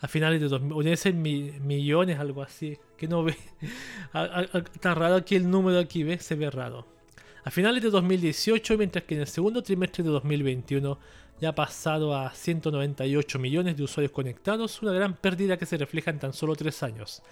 [0.00, 2.78] A finales de 2000, debe ser millones, algo así.
[2.96, 3.36] Que no ve.
[4.74, 6.24] Está raro aquí el número aquí, ¿ves?
[6.24, 6.86] Se ve raro.
[7.44, 10.98] A finales de 2018, mientras que en el segundo trimestre de 2021
[11.46, 16.18] ha pasado a 198 millones de usuarios conectados, una gran pérdida que se refleja en
[16.18, 17.22] tan solo 3 años.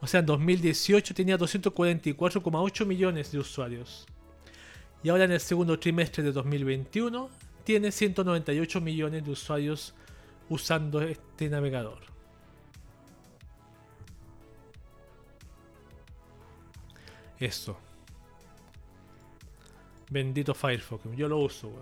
[0.00, 4.06] O sea, en 2018 tenía 244,8 millones de usuarios.
[5.02, 7.28] Y ahora en el segundo trimestre de 2021
[7.64, 9.94] tiene 198 millones de usuarios
[10.48, 12.00] usando este navegador.
[17.38, 17.76] Eso.
[20.10, 21.72] Bendito Firefox, yo lo uso,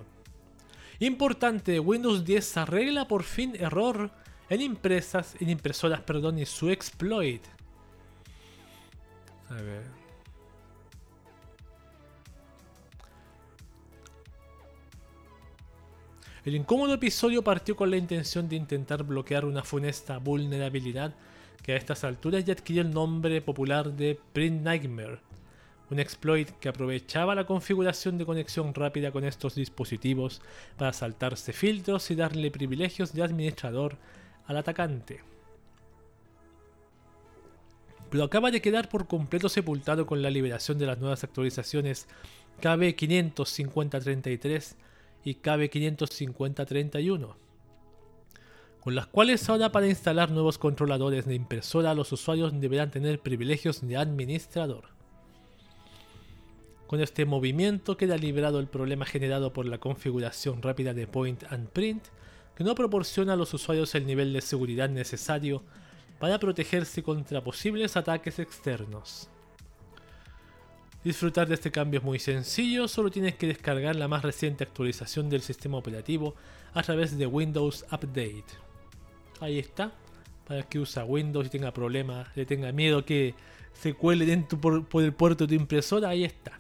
[1.01, 4.11] Importante, Windows 10 arregla por fin error
[4.51, 7.43] en impresas, en impresoras, perdón, y su exploit.
[9.49, 9.83] A ver.
[16.45, 21.15] El incómodo episodio partió con la intención de intentar bloquear una funesta vulnerabilidad
[21.63, 25.30] que a estas alturas ya adquirió el nombre popular de Print Nightmare
[25.91, 30.41] un exploit que aprovechaba la configuración de conexión rápida con estos dispositivos
[30.77, 33.97] para saltarse filtros y darle privilegios de administrador
[34.47, 35.21] al atacante.
[38.11, 42.07] Pero acaba de quedar por completo sepultado con la liberación de las nuevas actualizaciones
[42.61, 44.75] KB55033
[45.25, 47.35] y KB55031,
[48.81, 53.87] con las cuales ahora para instalar nuevos controladores de impresora los usuarios deberán tener privilegios
[53.87, 55.00] de administrador.
[56.91, 61.69] Con este movimiento queda liberado el problema generado por la configuración rápida de Point and
[61.69, 62.03] Print,
[62.57, 65.63] que no proporciona a los usuarios el nivel de seguridad necesario
[66.19, 69.29] para protegerse contra posibles ataques externos.
[71.05, 75.31] Disfrutar de este cambio es muy sencillo, solo tienes que descargar la más reciente actualización
[75.31, 76.35] del sistema operativo
[76.75, 78.47] a través de Windows Update.
[79.39, 79.93] Ahí está,
[80.45, 83.37] para el que usa Windows y tenga problemas, le tenga miedo que
[83.75, 86.60] se cuele dentro por, por el puerto de tu impresora, ahí está.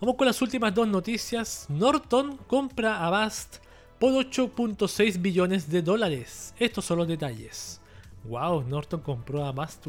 [0.00, 1.66] Vamos con las últimas dos noticias.
[1.68, 3.56] Norton compra a Bast
[3.98, 6.54] por 8.6 billones de dólares.
[6.56, 7.80] Estos son los detalles.
[8.22, 9.88] Wow, Norton compró a Bast,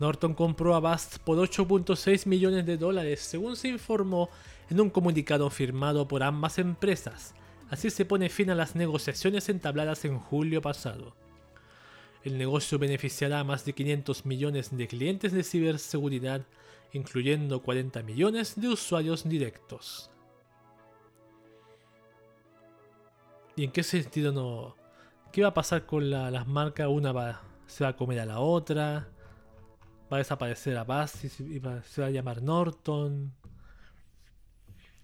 [0.00, 4.28] Norton compró a Bast por 8.6 millones de dólares, según se informó
[4.70, 7.32] en un comunicado firmado por ambas empresas.
[7.70, 11.14] Así se pone fin a las negociaciones entabladas en julio pasado.
[12.24, 16.44] El negocio beneficiará a más de 500 millones de clientes de ciberseguridad
[16.92, 20.10] incluyendo 40 millones de usuarios directos.
[23.56, 24.76] ¿Y en qué sentido no?
[25.32, 26.88] ¿Qué va a pasar con las marcas?
[26.88, 29.08] Una va, se va a comer a la otra,
[30.12, 33.32] va a desaparecer a Bass y se va a llamar Norton.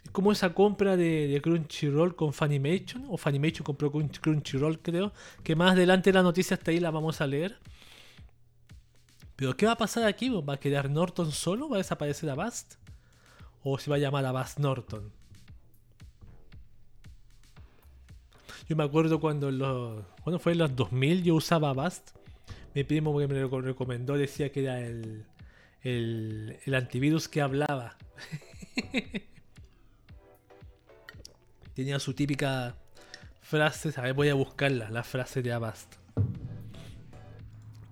[0.04, 5.72] Es como esa compra de, Crunchyroll con Funimation, o Funimation compró Crunchyroll creo, que más
[5.72, 7.58] adelante la noticia hasta ahí la vamos a leer
[9.36, 10.28] pero ¿qué va a pasar aquí?
[10.28, 11.68] ¿Va a quedar Norton solo?
[11.68, 12.74] ¿Va a desaparecer a Bast?
[13.62, 15.12] ¿O se va a llamar a Bast Norton?
[18.68, 20.04] Yo me acuerdo cuando los.
[20.22, 22.10] Cuando fue en los 2000 yo usaba Bast.
[22.74, 25.26] Mi primo que me lo recomendó decía que era el.
[25.82, 27.96] El, el antivirus que hablaba.
[31.74, 32.76] Tenía su típica
[33.40, 33.92] frase.
[33.96, 35.96] A ver, voy a buscarla, la frase de Avast.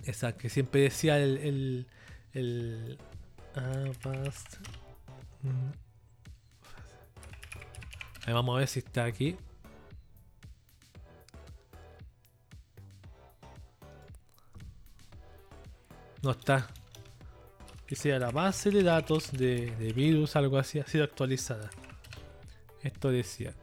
[0.05, 1.39] Esa que siempre decía el.
[1.39, 1.87] el,
[2.33, 2.99] el
[5.45, 5.71] mm.
[8.33, 9.37] vamos a ver si está aquí.
[16.23, 16.69] No está.
[17.89, 21.71] Decía la base de datos de, de virus, algo así, ha sido actualizada.
[22.83, 23.55] Esto decía.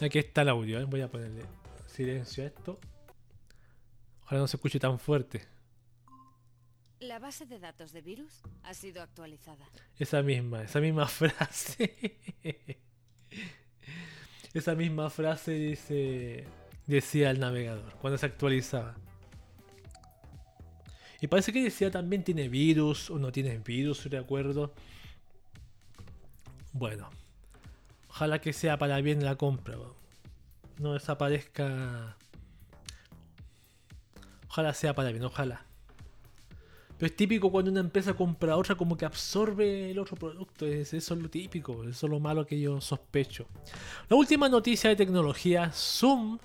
[0.00, 0.84] Aquí está el audio, ¿eh?
[0.84, 1.42] voy a ponerle
[1.86, 2.78] silencio a esto.
[4.24, 5.42] Ojalá no se escuche tan fuerte.
[7.00, 9.66] La base de datos de virus ha sido actualizada.
[9.98, 12.18] Esa misma, esa misma frase.
[14.52, 16.46] esa misma frase dice,
[16.86, 18.96] decía el navegador cuando se actualizaba.
[21.22, 24.74] Y parece que decía también tiene virus o no tiene virus, recuerdo.
[26.72, 27.08] Bueno,
[28.10, 29.78] ojalá que sea para bien la compra.
[30.78, 32.16] No desaparezca.
[34.48, 35.69] Ojalá sea para bien, ojalá.
[37.00, 40.66] Pero es típico cuando una empresa compra otra como que absorbe el otro producto.
[40.66, 43.46] eso es lo típico, eso es lo malo que yo sospecho.
[44.10, 46.38] La última noticia de tecnología, Zoom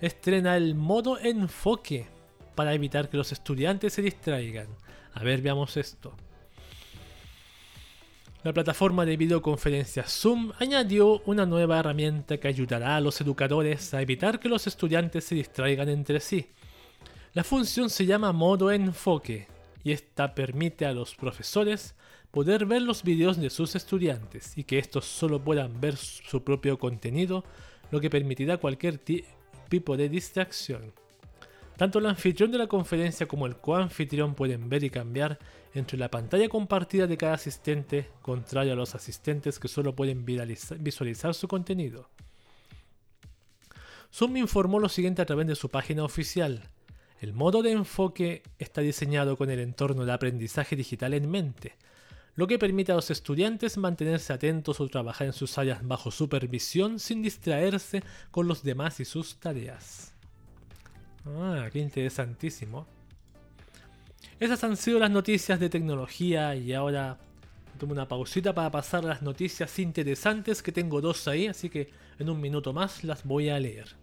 [0.00, 2.06] estrena el modo enfoque
[2.54, 4.68] para evitar que los estudiantes se distraigan.
[5.14, 6.14] A ver, veamos esto.
[8.44, 14.00] La plataforma de videoconferencia Zoom añadió una nueva herramienta que ayudará a los educadores a
[14.00, 16.52] evitar que los estudiantes se distraigan entre sí.
[17.32, 21.94] La función se llama modo enfoque y esta permite a los profesores
[22.30, 26.78] poder ver los videos de sus estudiantes y que estos solo puedan ver su propio
[26.78, 27.44] contenido,
[27.90, 28.98] lo que permitirá cualquier
[29.68, 30.92] tipo de distracción.
[31.76, 35.38] Tanto el anfitrión de la conferencia como el coanfitrión pueden ver y cambiar
[35.74, 41.34] entre la pantalla compartida de cada asistente, contrario a los asistentes que solo pueden visualizar
[41.34, 42.10] su contenido.
[44.12, 46.68] Zoom informó lo siguiente a través de su página oficial.
[47.20, 51.74] El modo de enfoque está diseñado con el entorno de aprendizaje digital en mente,
[52.36, 57.00] lo que permite a los estudiantes mantenerse atentos o trabajar en sus áreas bajo supervisión
[57.00, 60.14] sin distraerse con los demás y sus tareas.
[61.26, 62.86] Ah, qué interesantísimo.
[64.38, 67.18] Esas han sido las noticias de tecnología y ahora
[67.78, 72.30] tomo una pausita para pasar las noticias interesantes que tengo dos ahí, así que en
[72.30, 73.96] un minuto más las voy a leer.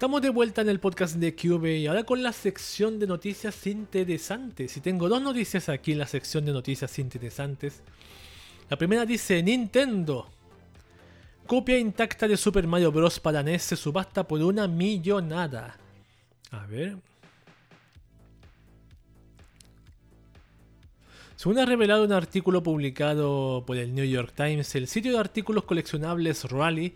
[0.00, 3.66] Estamos de vuelta en el podcast de Cube y ahora con la sección de noticias
[3.66, 4.74] interesantes.
[4.78, 7.82] Y tengo dos noticias aquí en la sección de noticias interesantes.
[8.70, 10.26] La primera dice Nintendo
[11.46, 13.20] Copia intacta de Super Mario Bros.
[13.20, 15.76] para NES se subasta por una millonada.
[16.50, 16.96] A ver.
[21.36, 25.64] Según ha revelado un artículo publicado por el New York Times, el sitio de artículos
[25.64, 26.94] coleccionables Rally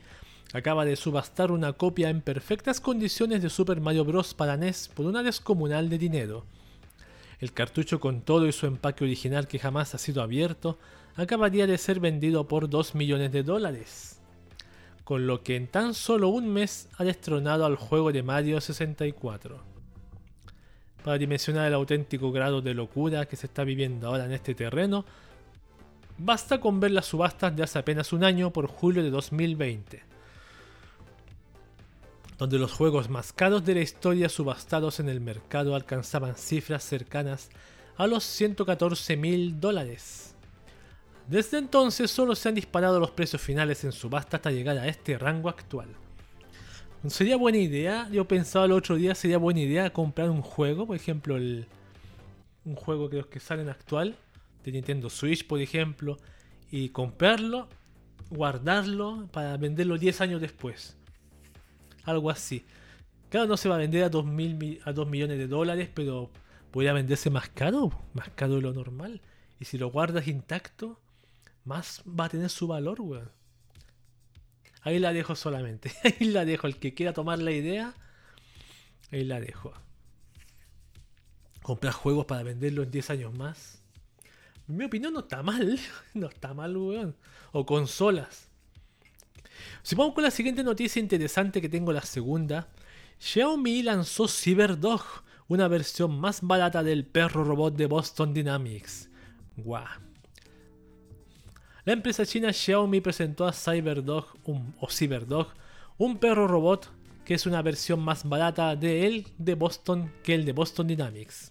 [0.52, 4.34] acaba de subastar una copia en perfectas condiciones de Super Mario Bros.
[4.34, 6.44] para NES por una descomunal de dinero.
[7.40, 10.78] El cartucho con todo y su empaque original que jamás ha sido abierto
[11.16, 14.14] acabaría de ser vendido por 2 millones de dólares
[15.04, 19.60] con lo que en tan solo un mes ha destronado al juego de Mario 64.
[21.04, 25.04] Para dimensionar el auténtico grado de locura que se está viviendo ahora en este terreno,
[26.16, 30.02] basta con ver las subastas de hace apenas un año por julio de 2020,
[32.38, 37.50] donde los juegos más caros de la historia subastados en el mercado alcanzaban cifras cercanas
[37.96, 40.34] a los 114 mil dólares.
[41.28, 45.16] Desde entonces solo se han disparado los precios finales en subasta hasta llegar a este
[45.16, 45.88] rango actual.
[47.08, 50.96] Sería buena idea, yo pensaba el otro día, sería buena idea comprar un juego, por
[50.96, 51.66] ejemplo, el,
[52.64, 54.16] un juego que los que salen actual,
[54.64, 56.16] de Nintendo Switch, por ejemplo,
[56.70, 57.68] y comprarlo,
[58.30, 60.96] guardarlo para venderlo 10 años después.
[62.04, 62.64] Algo así.
[63.30, 64.24] Claro, no se va a vender a 2,
[64.84, 66.30] a 2 millones de dólares, pero
[66.70, 69.20] podría venderse más caro, más caro de lo normal.
[69.58, 71.00] Y si lo guardas intacto,
[71.64, 73.30] más va a tener su valor, weón.
[74.82, 75.92] Ahí la dejo solamente.
[76.04, 76.66] Ahí la dejo.
[76.66, 77.94] El que quiera tomar la idea,
[79.10, 79.72] ahí la dejo.
[81.62, 83.82] Comprar juegos para venderlo en 10 años más.
[84.68, 85.78] En mi opinión no está mal.
[86.14, 87.16] No está mal, weón.
[87.52, 88.50] O consolas.
[89.82, 92.68] Si vamos con la siguiente noticia interesante que tengo, la segunda.
[93.18, 95.02] Xiaomi lanzó CyberDog,
[95.48, 99.08] una versión más barata del perro robot de Boston Dynamics.
[99.56, 99.84] Guau.
[101.84, 104.26] La empresa china Xiaomi presentó a CyberDog
[104.80, 105.48] o CyberDog,
[105.98, 106.90] un perro robot
[107.24, 111.50] que es una versión más barata de él de Boston que el de Boston Dynamics.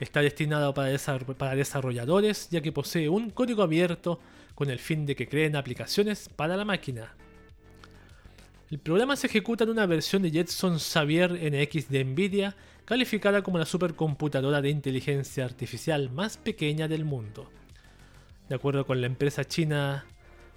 [0.00, 0.96] Está destinado para,
[1.36, 4.20] para desarrolladores ya que posee un código abierto
[4.58, 7.14] con el fin de que creen aplicaciones para la máquina.
[8.72, 13.60] El programa se ejecuta en una versión de Jetson Xavier NX de Nvidia, calificada como
[13.60, 17.48] la supercomputadora de inteligencia artificial más pequeña del mundo.
[18.48, 20.04] De acuerdo con la empresa china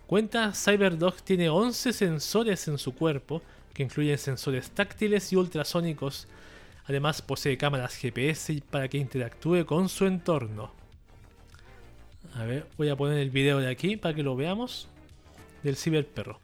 [0.08, 6.28] Cuenta, CyberDog tiene 11 sensores en su cuerpo que incluyen sensores táctiles y ultrasónicos.
[6.86, 10.81] Además posee cámaras GPS para que interactúe con su entorno.
[12.36, 14.88] A ver, voy a poner el video de aquí para que lo veamos.
[15.64, 16.40] Del ciberperro.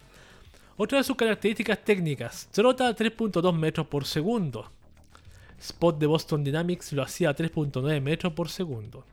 [0.76, 4.72] Otra de sus características técnicas, trota a 3.2 metros por segundo.
[5.60, 9.04] Spot de Boston Dynamics lo hacía a 3.9 metros por segundo.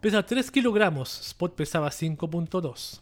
[0.00, 3.00] Pesa 3 kilogramos, Spot pesaba 5.2.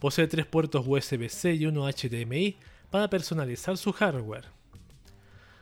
[0.00, 2.56] Posee tres puertos USB-C y uno HDMI
[2.90, 4.55] para personalizar su hardware.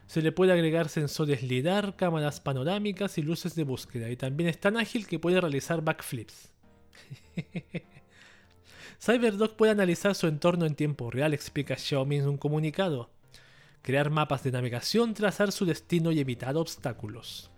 [0.06, 4.60] Se le puede agregar sensores LIDAR, cámaras panorámicas y luces de búsqueda, y también es
[4.60, 6.50] tan ágil que puede realizar backflips.
[9.00, 13.10] CyberDog puede analizar su entorno en tiempo real, explica Xiaomi en un comunicado.
[13.82, 17.50] Crear mapas de navegación, trazar su destino y evitar obstáculos.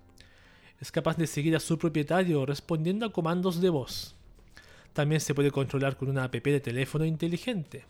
[0.80, 4.14] Es capaz de seguir a su propietario respondiendo a comandos de voz.
[4.92, 7.84] También se puede controlar con una app de teléfono inteligente.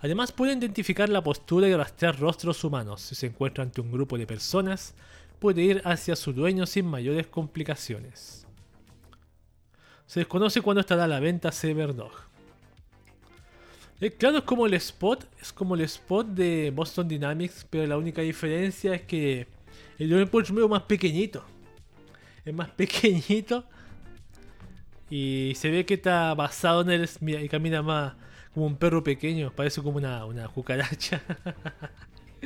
[0.00, 3.00] Además puede identificar la postura y rastrear rostros humanos.
[3.00, 4.94] Si se encuentra ante un grupo de personas,
[5.40, 8.46] puede ir hacia su dueño sin mayores complicaciones.
[10.06, 12.12] Se desconoce cuándo estará a la venta Cyberdog.
[14.00, 17.98] Eh, claro, es como el spot, es como el spot de Boston Dynamics, pero la
[17.98, 19.48] única diferencia es que
[19.98, 21.44] el Johnny es medio más pequeñito.
[22.44, 23.64] Es más pequeñito.
[25.10, 28.14] Y se ve que está basado en él y camina más
[28.58, 29.52] como un perro pequeño.
[29.54, 31.22] Parece como una, cucaracha.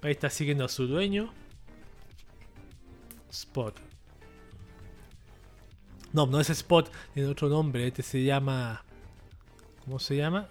[0.00, 1.30] Ahí está siguiendo a su dueño.
[3.30, 3.78] Spot.
[6.14, 7.86] No, no es Spot, tiene otro nombre.
[7.86, 8.82] Este se llama.
[9.84, 10.48] ¿Cómo se llama?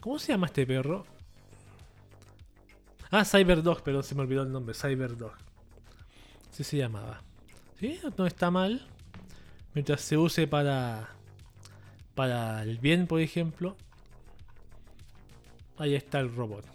[0.00, 1.06] ¿Cómo se llama este perro?
[3.10, 4.74] Ah, Cyberdog, perdón, se me olvidó el nombre.
[4.74, 5.32] Cyberdog.
[6.50, 7.22] Así se llamaba.
[7.78, 7.98] ¿Sí?
[8.18, 8.86] No está mal.
[9.74, 11.10] Mientras se use para.
[12.14, 13.76] Para el bien, por ejemplo.
[15.78, 16.66] Ahí está el robot.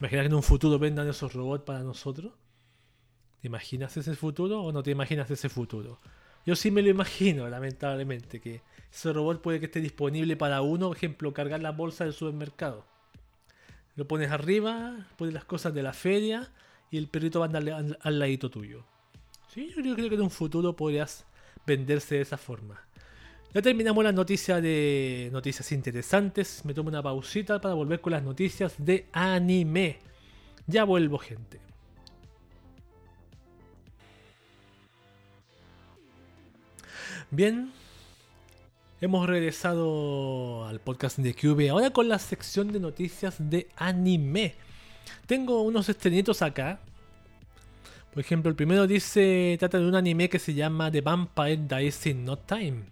[0.00, 2.32] ¿Imaginas que en un futuro vendan esos robots para nosotros?
[3.40, 6.00] ¿Te imaginas ese futuro o no te imaginas ese futuro?
[6.44, 8.60] Yo sí me lo imagino, lamentablemente, que
[8.92, 12.84] ese robot puede que esté disponible para uno, por ejemplo, cargar la bolsa del supermercado.
[13.96, 16.50] Lo pones arriba, pones las cosas de la feria
[16.90, 18.84] y el perrito va a andar al ladito tuyo.
[19.48, 21.24] Sí, yo creo que en un futuro podrías
[21.66, 22.80] venderse de esa forma.
[23.54, 26.64] Ya terminamos las noticias de noticias interesantes.
[26.64, 30.00] Me tomo una pausita para volver con las noticias de anime.
[30.66, 31.60] Ya vuelvo, gente.
[37.30, 37.72] Bien,
[39.00, 41.70] hemos regresado al podcast de QB.
[41.70, 44.56] Ahora con la sección de noticias de anime.
[45.26, 46.80] Tengo unos estrenitos acá.
[48.14, 52.06] Por ejemplo, el primero dice, trata de un anime que se llama The Vampire Dies
[52.06, 52.84] in No Time.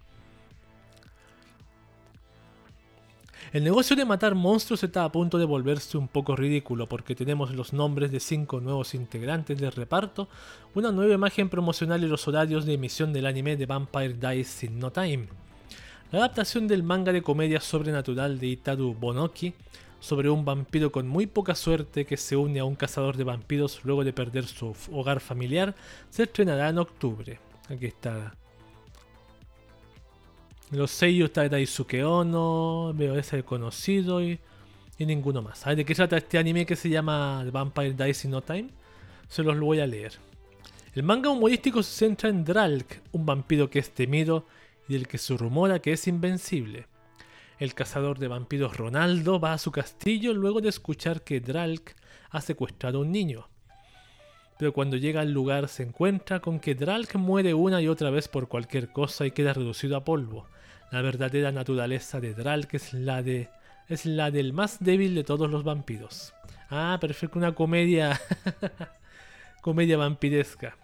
[3.53, 7.55] El negocio de matar monstruos está a punto de volverse un poco ridículo porque tenemos
[7.55, 10.27] los nombres de cinco nuevos integrantes del reparto,
[10.75, 14.77] una nueva imagen promocional y los horarios de emisión del anime de Vampire Dies in
[14.77, 15.27] No Time.
[16.11, 19.53] La adaptación del manga de comedia sobrenatural de Itaru Bonoki
[20.03, 23.79] sobre un vampiro con muy poca suerte que se une a un cazador de vampiros
[23.85, 25.75] luego de perder su hogar familiar
[26.09, 27.39] se estrenará en octubre.
[27.69, 28.35] Aquí está
[30.71, 34.39] los sellos está Daisuke Ono, veo ese conocido y,
[34.97, 35.63] y ninguno más.
[35.63, 38.71] ¿De qué trata este anime que se llama Vampire Dies in No Time?
[39.29, 40.11] Se los voy a leer.
[40.95, 44.47] El manga humorístico se centra en Dralk, un vampiro que es temido
[44.89, 46.87] y del que se rumora que es invencible.
[47.63, 51.95] El cazador de vampiros Ronaldo va a su castillo luego de escuchar que Dralk
[52.29, 53.47] ha secuestrado a un niño.
[54.59, 58.27] Pero cuando llega al lugar se encuentra con que Dralk muere una y otra vez
[58.27, 60.45] por cualquier cosa y queda reducido a polvo.
[60.91, 63.49] La verdadera naturaleza de Dralk es la de
[63.87, 66.33] es la del más débil de todos los vampiros.
[66.69, 68.19] Ah, perfecto, una comedia
[69.61, 70.75] comedia vampiresca.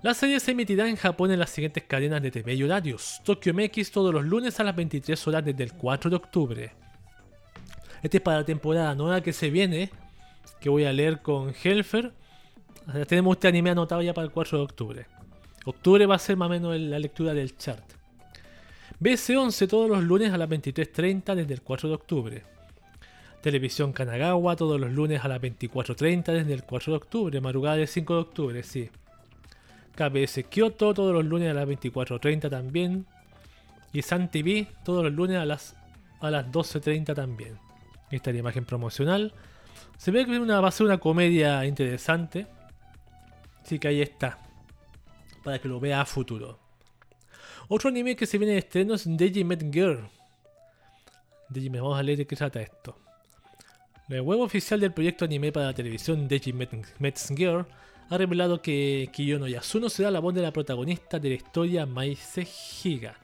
[0.00, 3.20] La serie se emitirá en Japón en las siguientes cadenas de TV y horarios.
[3.24, 6.72] Tokyo MX todos los lunes a las 23 horas desde el 4 de octubre.
[8.00, 9.90] Este es para la temporada nueva que se viene,
[10.60, 12.12] que voy a leer con Helfer.
[13.08, 15.06] Tenemos este anime anotado ya para el 4 de octubre.
[15.64, 17.82] Octubre va a ser más o menos la lectura del chart.
[19.00, 22.42] BC11 todos los lunes a las 23.30 desde el 4 de octubre.
[23.42, 27.40] Televisión Kanagawa todos los lunes a las 24.30 desde el 4 de octubre.
[27.40, 28.88] Madrugada del 5 de octubre, sí.
[29.98, 33.04] KBS Kyoto todos los lunes a las 24.30 también.
[33.92, 35.74] Y Sun TV todos los lunes a las,
[36.20, 37.58] a las 12.30 también.
[38.10, 39.34] Esta es la imagen promocional.
[39.96, 42.46] Se ve que una, va a ser una comedia interesante.
[43.64, 44.38] Así que ahí está.
[45.42, 46.60] Para que lo vea a futuro.
[47.66, 50.08] Otro anime que se viene de estreno es Met Girl.
[51.48, 52.96] Vamos a leer de qué trata esto.
[54.08, 57.66] El web oficial del proyecto anime para la televisión Deji Met Girl
[58.10, 62.46] ha revelado que Kiyono Yasuno será la voz de la protagonista de la historia Maise
[62.82, 63.16] Higa.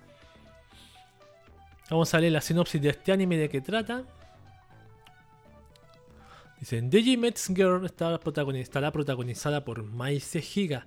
[1.91, 4.05] Vamos a leer la sinopsis de este anime de qué trata.
[6.61, 8.19] Dicen, Deji Met's Girl estará
[8.91, 10.87] protagonizada por Maise Higa,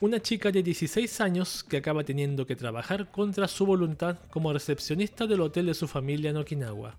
[0.00, 5.26] una chica de 16 años que acaba teniendo que trabajar contra su voluntad como recepcionista
[5.26, 6.98] del hotel de su familia en Okinawa.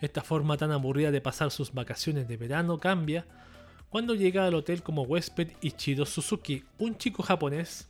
[0.00, 3.26] Esta forma tan aburrida de pasar sus vacaciones de verano cambia
[3.90, 7.88] cuando llega al hotel como huésped Ichido Suzuki, un chico japonés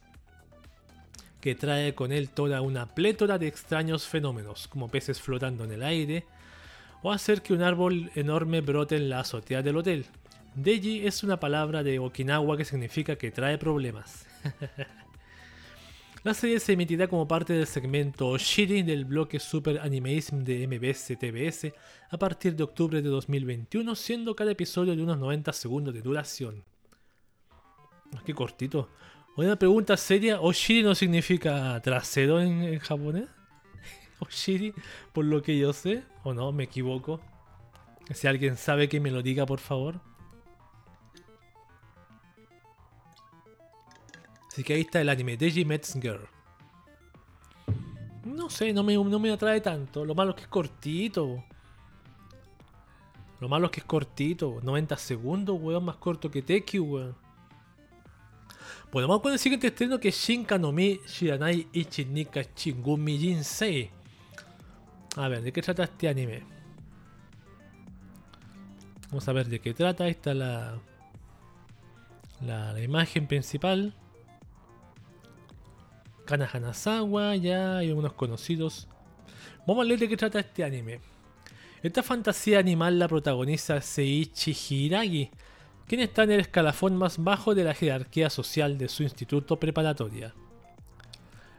[1.41, 5.83] que trae con él toda una plétora de extraños fenómenos, como peces flotando en el
[5.83, 6.25] aire,
[7.03, 10.07] o hacer que un árbol enorme brote en la azotea del hotel,
[10.55, 14.27] Deji es una palabra de Okinawa que significa que trae problemas.
[16.25, 21.17] La serie se emitirá como parte del segmento Oshiri del bloque Super Animeism de MBS
[21.17, 21.73] TBS
[22.11, 26.65] a partir de octubre de 2021, siendo cada episodio de unos 90 segundos de duración.
[28.13, 28.89] Ah, qué cortito.
[29.37, 33.29] Una pregunta seria, ¿Oshiri no significa trasero en japonés?
[34.19, 34.75] ¿Oshiri?
[35.13, 37.21] Por lo que yo sé, o no, me equivoco.
[38.13, 40.01] Si alguien sabe que me lo diga, por favor.
[44.59, 46.27] Así que ahí está el anime, Deji Met's Girl.
[48.25, 50.05] No sé, no me, no me atrae tanto.
[50.05, 51.45] Lo malo es que es cortito.
[53.39, 54.59] Lo malo es que es cortito.
[54.61, 57.15] 90 segundos, weón, más corto que Teki, weón.
[58.91, 63.93] Bueno, vamos con el siguiente estreno que es Shinkanomi Shiranai Ichinika Chingumi Jinsei.
[65.15, 66.43] A ver, ¿de qué trata este anime?
[69.11, 70.03] Vamos a ver de qué trata.
[70.03, 70.81] Ahí está la,
[72.41, 73.95] la imagen principal.
[76.29, 76.47] Kana
[77.37, 78.87] ya hay unos conocidos.
[79.67, 81.01] Vamos a leer de qué trata este anime.
[81.83, 85.31] Esta fantasía animal la protagoniza Seiichi Hiragi,
[85.87, 90.35] quien está en el escalafón más bajo de la jerarquía social de su instituto preparatoria.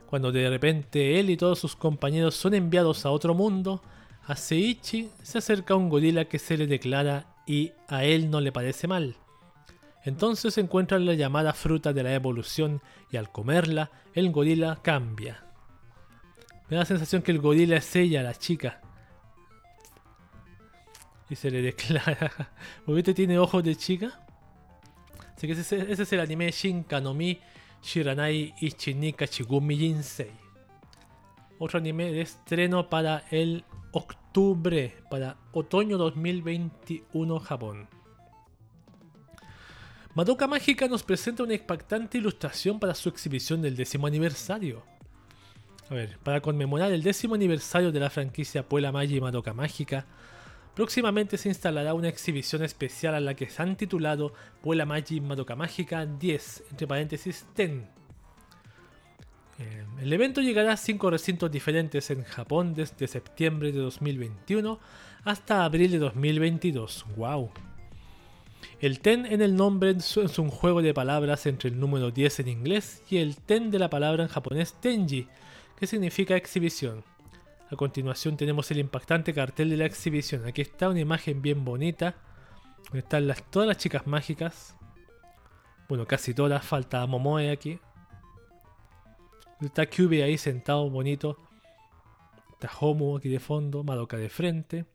[0.06, 3.82] Cuando de repente él y todos sus compañeros son enviados a otro mundo,
[4.28, 8.52] a Seiichi se acerca un gorila que se le declara y a él no le
[8.52, 9.16] parece mal.
[10.04, 12.82] Entonces encuentran la llamada fruta de la evolución
[13.12, 15.44] y al comerla, el gorila cambia.
[16.70, 18.82] Me da la sensación que el gorila es ella, la chica.
[21.30, 22.50] Y se le declara.
[22.88, 24.20] ¿Viste tiene ojos de chica?
[25.36, 27.40] Así que ese, es el anime Shinkanomi
[27.82, 30.32] Shiranai Ichinika Chigumi Jinsei.
[31.60, 37.99] Otro anime de estreno para el octubre, para otoño 2021 Japón.
[40.20, 44.84] Madoka Mágica nos presenta una impactante ilustración para su exhibición del décimo aniversario.
[45.90, 50.06] A ver, para conmemorar el décimo aniversario de la franquicia Puela Magi y Madoka Mágica,
[50.76, 55.56] próximamente se instalará una exhibición especial a la que se han titulado Puela Magi Madoka
[55.56, 57.70] Mágica 10, entre paréntesis 10.
[59.60, 64.82] Eh, el evento llegará a cinco recintos diferentes en Japón desde septiembre de 2021
[65.24, 67.06] hasta abril de 2022.
[67.16, 67.52] ¡Wow!
[68.80, 72.48] El ten en el nombre es un juego de palabras entre el número 10 en
[72.48, 75.28] inglés y el ten de la palabra en japonés tenji,
[75.78, 77.04] que significa exhibición.
[77.72, 80.48] A continuación tenemos el impactante cartel de la exhibición.
[80.48, 82.16] Aquí está una imagen bien bonita.
[82.94, 84.76] Están todas las chicas mágicas.
[85.88, 86.66] Bueno, casi todas.
[86.66, 87.80] Falta Momoe aquí.
[89.62, 91.38] Está Kyube ahí sentado bonito.
[92.54, 93.84] Está Homo aquí de fondo.
[93.84, 94.86] Madoka de frente.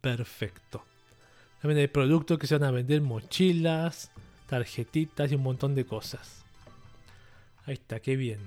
[0.00, 0.84] Perfecto.
[1.62, 4.10] También hay productos que se van a vender mochilas,
[4.48, 6.42] tarjetitas y un montón de cosas.
[7.64, 8.40] Ahí está, qué bien.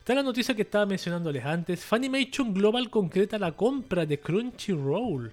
[0.00, 1.84] Está la noticia que estaba mencionándoles antes.
[1.84, 5.32] Funimation Global concreta la compra de Crunchyroll.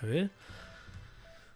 [0.00, 0.30] A ver.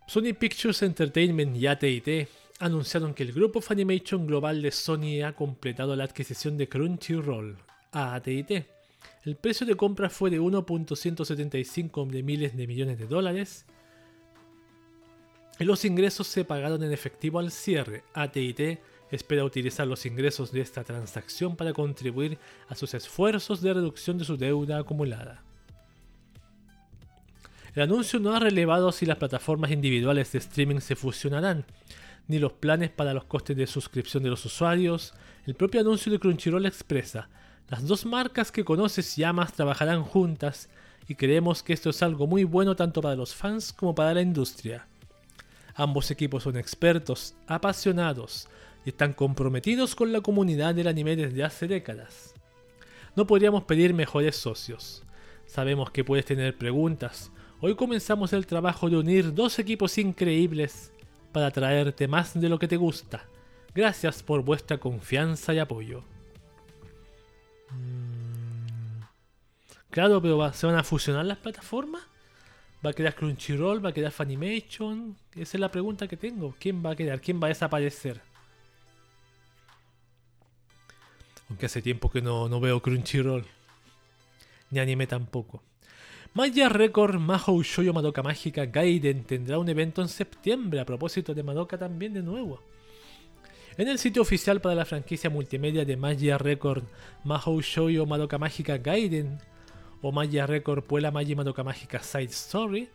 [0.07, 2.29] Sony Pictures Entertainment y AT&T
[2.61, 7.57] anunciaron que el grupo Funimation Global de Sony ha completado la adquisición de Crunchyroll
[7.91, 8.76] a AT&T
[9.27, 13.67] el precio de compra fue de 1.175 de miles de millones de dólares.
[15.59, 18.05] Los ingresos se pagaron en efectivo al cierre.
[18.15, 18.79] ATT
[19.11, 24.25] espera utilizar los ingresos de esta transacción para contribuir a sus esfuerzos de reducción de
[24.25, 25.43] su deuda acumulada.
[27.75, 31.65] El anuncio no ha relevado si las plataformas individuales de streaming se fusionarán,
[32.29, 35.15] ni los planes para los costes de suscripción de los usuarios.
[35.47, 37.29] El propio anuncio de Crunchyroll expresa,
[37.69, 40.69] las dos marcas que conoces y amas trabajarán juntas
[41.09, 44.23] y creemos que esto es algo muy bueno tanto para los fans como para la
[44.23, 44.87] industria.
[45.75, 48.49] Ambos equipos son expertos, apasionados
[48.85, 52.35] y están comprometidos con la comunidad del anime desde hace décadas.
[53.17, 55.03] No podríamos pedir mejores socios.
[55.45, 57.33] Sabemos que puedes tener preguntas.
[57.61, 60.93] Hoy comenzamos el trabajo de unir dos equipos increíbles
[61.33, 63.25] para traerte más de lo que te gusta.
[63.75, 66.16] Gracias por vuestra confianza y apoyo.
[67.71, 69.03] Mm.
[69.91, 72.03] Claro, pero ¿se van a fusionar las plataformas?
[72.85, 73.85] ¿Va a quedar Crunchyroll?
[73.85, 75.17] ¿Va a quedar Funimation?
[75.33, 76.55] Esa es la pregunta que tengo.
[76.61, 77.21] ¿Quién va a quedar?
[77.21, 78.21] ¿Quién va a desaparecer?
[81.49, 83.45] Aunque hace tiempo que no, no veo Crunchyroll.
[84.71, 85.63] Ni anime tampoco.
[86.35, 91.43] Maya Record Mahou Shoujo Madoka Mágica Gaiden tendrá un evento en septiembre a propósito de
[91.43, 92.61] Madoka también de nuevo.
[93.79, 96.85] En el sitio oficial para la franquicia multimedia de Maya Record
[97.25, 99.39] Mahou Shoujo Madoka Mágica Gaiden
[100.01, 102.89] o Maya Record Puela Magi Madoka Mágica Side Story,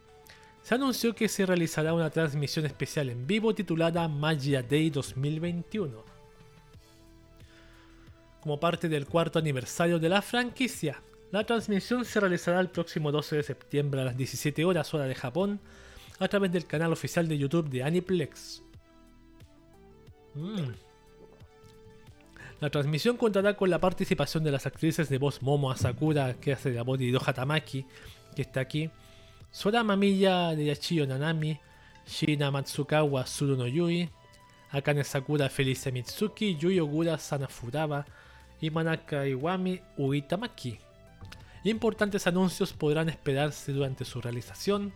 [0.64, 6.04] se anunció que se realizará una transmisión especial en vivo titulada Magia Day 2021
[8.42, 11.00] como parte del cuarto aniversario de la franquicia.
[11.32, 15.14] La transmisión se realizará el próximo 12 de septiembre a las 17 horas hora de
[15.14, 15.60] Japón
[16.18, 18.64] a través del canal oficial de YouTube de Aniplex.
[20.36, 20.72] Mm.
[22.60, 26.72] La transmisión contará con la participación de las actrices de voz Momo Asakura, que hace
[26.72, 27.86] la voz de Hiroha Tamaki,
[28.36, 28.90] que está aquí,
[29.50, 31.60] Sora Mamiya de Yachiyo Nanami,
[32.06, 34.10] Shina Matsukawa Suruno Yui,
[34.70, 38.06] Akane Sakura Felice Mitsuki, Yui Ogura Sanafuraba,
[38.62, 40.78] y Manaka Iwami Uitamaki.
[41.64, 44.94] Importantes anuncios podrán esperarse durante su realización,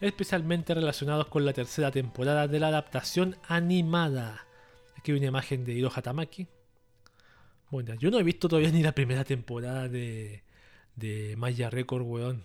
[0.00, 4.46] especialmente relacionados con la tercera temporada de la adaptación animada.
[5.04, 6.46] Aquí hay una imagen de Hiroha Tamaki.
[7.70, 10.42] Bueno, yo no he visto todavía ni la primera temporada de,
[10.96, 12.42] de Maya Record, weón.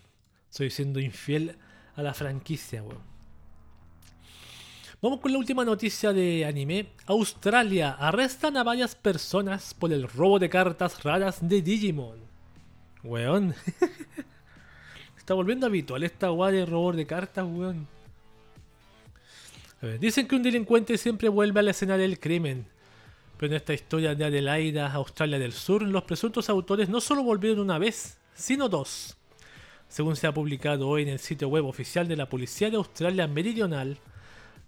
[0.49, 1.55] Soy siendo infiel
[1.95, 3.01] a la franquicia, weón.
[5.01, 6.87] Vamos con la última noticia de anime.
[7.05, 12.19] Australia arrestan a varias personas por el robo de cartas raras de Digimon.
[13.05, 13.55] Weón.
[15.17, 17.87] Está volviendo habitual esta guay de robo de cartas, weón.
[19.99, 22.65] Dicen que un delincuente siempre vuelve a la escena del crimen.
[23.37, 27.59] Pero en esta historia de Adelaida, Australia del Sur, los presuntos autores no solo volvieron
[27.59, 29.15] una vez, sino dos.
[29.87, 33.27] Según se ha publicado hoy en el sitio web oficial de la Policía de Australia
[33.27, 33.97] Meridional,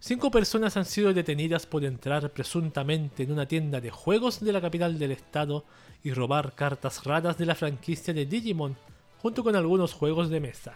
[0.03, 4.59] Cinco personas han sido detenidas por entrar presuntamente en una tienda de juegos de la
[4.59, 5.64] capital del estado
[6.03, 8.76] y robar cartas raras de la franquicia de Digimon,
[9.22, 10.74] junto con algunos juegos de mesa.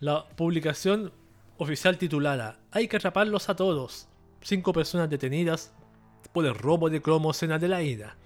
[0.00, 1.12] La publicación
[1.58, 4.08] oficial titulada Hay que atraparlos a todos.
[4.42, 5.72] Cinco personas detenidas
[6.32, 8.16] por el robo de cromos en Adelaida.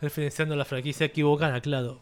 [0.00, 2.00] Referenciando a la franquicia equivocada, claro.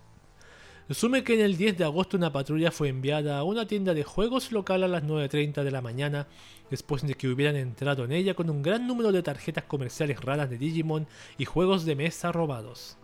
[0.88, 4.04] Resume que en el 10 de agosto una patrulla fue enviada a una tienda de
[4.04, 6.26] juegos local a las 9.30 de la mañana,
[6.70, 10.50] después de que hubieran entrado en ella con un gran número de tarjetas comerciales raras
[10.50, 11.06] de Digimon
[11.38, 12.98] y juegos de mesa robados.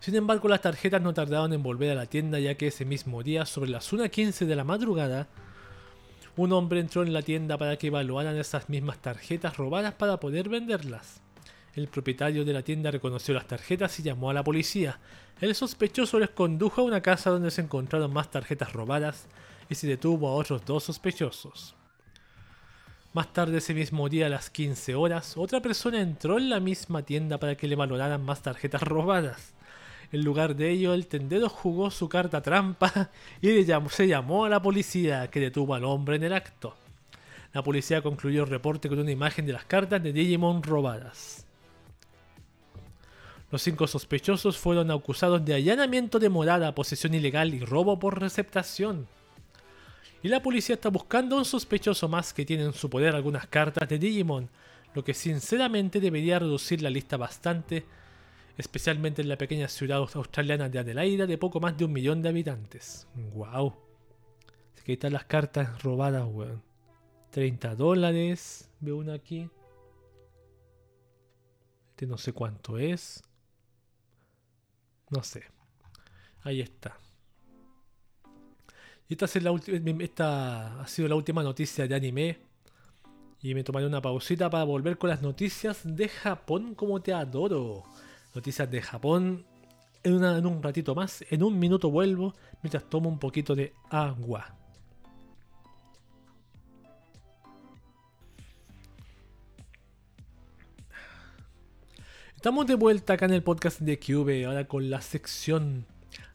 [0.00, 3.22] Sin embargo, las tarjetas no tardaron en volver a la tienda ya que ese mismo
[3.22, 5.28] día, sobre las 1.15 de la madrugada,
[6.42, 10.48] un hombre entró en la tienda para que evaluaran esas mismas tarjetas robadas para poder
[10.48, 11.20] venderlas.
[11.74, 14.98] El propietario de la tienda reconoció las tarjetas y llamó a la policía.
[15.42, 19.26] El sospechoso les condujo a una casa donde se encontraron más tarjetas robadas
[19.68, 21.74] y se detuvo a otros dos sospechosos.
[23.12, 27.02] Más tarde ese mismo día a las 15 horas, otra persona entró en la misma
[27.02, 29.52] tienda para que le valoraran más tarjetas robadas.
[30.12, 34.60] En lugar de ello, el tendero jugó su carta trampa y se llamó a la
[34.60, 36.74] policía, que detuvo al hombre en el acto.
[37.52, 41.46] La policía concluyó el reporte con una imagen de las cartas de Digimon robadas.
[43.50, 49.08] Los cinco sospechosos fueron acusados de allanamiento de morada, posesión ilegal y robo por receptación.
[50.22, 53.46] Y la policía está buscando a un sospechoso más que tiene en su poder algunas
[53.46, 54.48] cartas de Digimon,
[54.94, 57.84] lo que sinceramente debería reducir la lista bastante,
[58.56, 62.28] especialmente en la pequeña ciudad australiana de Adelaida de poco más de un millón de
[62.28, 63.06] habitantes.
[63.34, 63.90] ¡Wow!
[64.84, 66.62] que están las cartas robadas, weón.
[67.30, 69.48] 30 dólares, veo una aquí.
[71.90, 73.22] Este no sé cuánto es.
[75.10, 75.44] No sé.
[76.42, 76.96] Ahí está.
[79.08, 79.52] Y esta, es la
[80.00, 82.38] esta ha sido la última noticia de anime.
[83.42, 87.84] Y me tomaré una pausita para volver con las noticias de Japón como te adoro.
[88.34, 89.44] Noticias de Japón
[90.02, 91.24] en, un ratito más.
[91.30, 94.56] En un minuto vuelvo mientras tomo un poquito de agua.
[102.36, 105.84] Estamos de vuelta acá en el podcast de Cube, ahora con la sección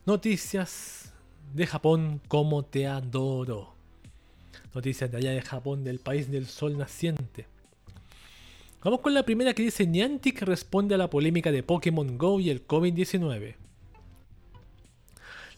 [0.04, 1.12] Noticias
[1.52, 3.74] de Japón como te adoro.
[4.72, 7.48] Noticias de allá de Japón, del país del sol naciente.
[8.82, 12.50] Vamos con la primera que dice Niantic responde a la polémica de Pokémon Go y
[12.50, 13.56] el COVID-19.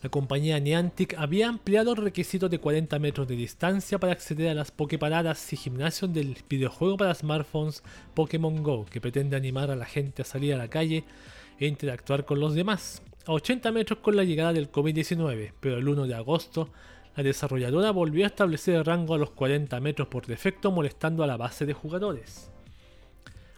[0.00, 4.54] La compañía Niantic había ampliado el requisito de 40 metros de distancia para acceder a
[4.54, 7.82] las Poképaradas y gimnasios del videojuego para smartphones
[8.14, 11.02] Pokémon Go, que pretende animar a la gente a salir a la calle
[11.58, 15.88] e interactuar con los demás, a 80 metros con la llegada del COVID-19, pero el
[15.88, 16.70] 1 de agosto
[17.16, 21.26] la desarrolladora volvió a establecer el rango a los 40 metros por defecto molestando a
[21.26, 22.52] la base de jugadores.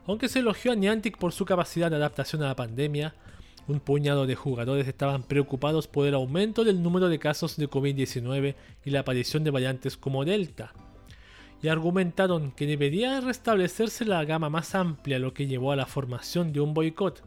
[0.07, 3.15] Aunque se elogió a Niantic por su capacidad de adaptación a la pandemia,
[3.69, 8.55] un puñado de jugadores estaban preocupados por el aumento del número de casos de COVID-19
[8.85, 10.73] y la aparición de variantes como Delta,
[11.63, 16.53] y argumentaron que debería restablecerse la gama más amplia, lo que llevó a la formación
[16.53, 17.23] de un boicot.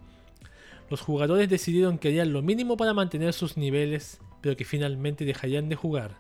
[0.90, 5.70] Los jugadores decidieron que harían lo mínimo para mantener sus niveles, pero que finalmente dejarían
[5.70, 6.18] de jugar.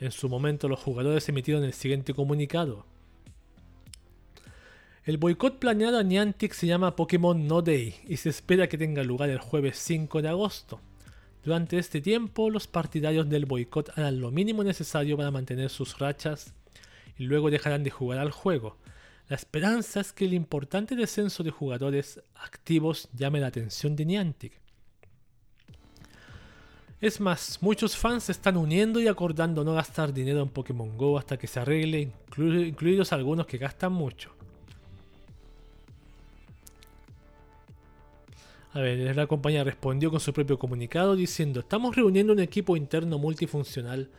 [0.00, 2.86] En su momento los jugadores emitieron el siguiente comunicado.
[5.08, 9.02] El boicot planeado a Niantic se llama Pokémon No Day y se espera que tenga
[9.02, 10.82] lugar el jueves 5 de agosto.
[11.42, 16.52] Durante este tiempo, los partidarios del boicot harán lo mínimo necesario para mantener sus rachas
[17.16, 18.76] y luego dejarán de jugar al juego.
[19.28, 24.60] La esperanza es que el importante descenso de jugadores activos llame la atención de Niantic.
[27.00, 31.16] Es más, muchos fans se están uniendo y acordando no gastar dinero en Pokémon Go
[31.16, 34.37] hasta que se arregle, incluidos algunos que gastan mucho.
[38.74, 43.18] A ver, la compañía respondió con su propio comunicado diciendo, estamos reuniendo un equipo interno
[43.18, 44.10] multifuncional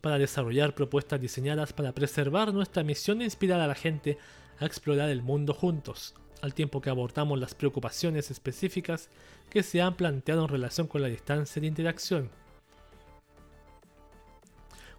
[0.00, 4.18] para desarrollar propuestas diseñadas para preservar nuestra misión e inspirar a la gente
[4.60, 9.08] a explorar el mundo juntos, al tiempo que abordamos las preocupaciones específicas
[9.50, 12.30] que se han planteado en relación con la distancia de interacción.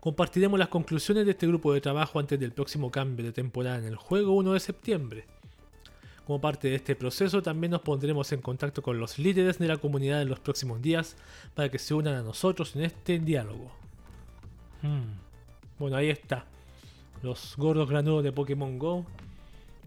[0.01, 3.85] Compartiremos las conclusiones de este grupo de trabajo antes del próximo cambio de temporada en
[3.85, 5.25] el juego 1 de septiembre.
[6.25, 9.77] Como parte de este proceso también nos pondremos en contacto con los líderes de la
[9.77, 11.17] comunidad en los próximos días
[11.53, 13.71] para que se unan a nosotros en este diálogo.
[14.81, 15.17] Hmm.
[15.79, 16.45] Bueno, ahí está.
[17.21, 19.05] Los gordos granudos de Pokémon Go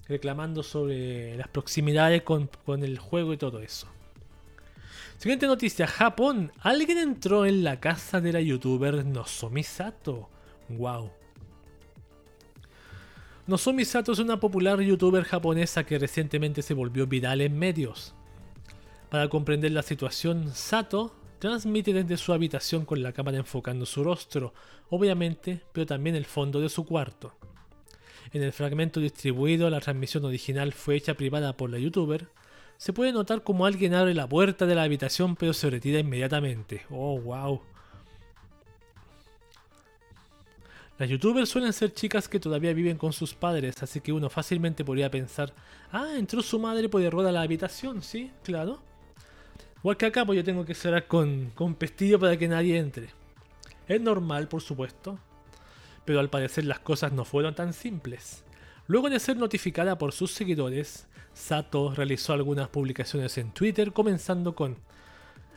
[0.08, 3.88] reclamando sobre las proximidades con, con el juego y todo eso.
[5.18, 6.52] Siguiente noticia, Japón.
[6.60, 10.28] Alguien entró en la casa de la youtuber Nozomi Sato.
[10.68, 11.10] Wow.
[13.46, 18.12] Nozomi Sato es una popular youtuber japonesa que recientemente se volvió viral en medios.
[19.08, 24.52] Para comprender la situación, Sato transmite desde su habitación con la cámara enfocando su rostro,
[24.90, 27.34] obviamente, pero también el fondo de su cuarto.
[28.32, 32.26] En el fragmento distribuido, la transmisión original fue hecha privada por la youtuber.
[32.78, 36.82] Se puede notar como alguien abre la puerta de la habitación pero se retira inmediatamente.
[36.90, 37.62] Oh, wow.
[40.98, 44.84] Las youtubers suelen ser chicas que todavía viven con sus padres, así que uno fácilmente
[44.84, 45.52] podría pensar,
[45.92, 48.30] ah, entró su madre por error a la habitación, ¿sí?
[48.42, 48.80] Claro.
[49.78, 53.10] Igual que acá, pues yo tengo que cerrar con, con pestillo para que nadie entre.
[53.86, 55.18] Es normal, por supuesto,
[56.06, 58.42] pero al parecer las cosas no fueron tan simples.
[58.86, 64.78] Luego de ser notificada por sus seguidores, Sato realizó algunas publicaciones en Twitter comenzando con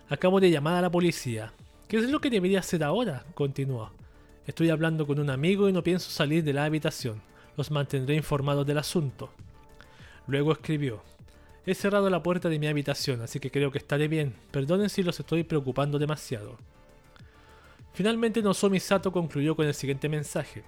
[0.09, 1.53] Acabo de llamar a la policía.
[1.87, 3.23] ¿Qué es lo que debería hacer ahora?
[3.35, 3.91] continuó.
[4.49, 7.21] Estoy hablando con un amigo y no pienso salir de la habitación.
[7.55, 9.29] Los mantendré informados del asunto.
[10.25, 11.03] Luego escribió,
[11.67, 14.33] He cerrado la puerta de mi habitación, así que creo que estaré bien.
[14.49, 16.57] Perdonen si los estoy preocupando demasiado.
[17.93, 20.63] Finalmente Nozomi Sato concluyó con el siguiente mensaje.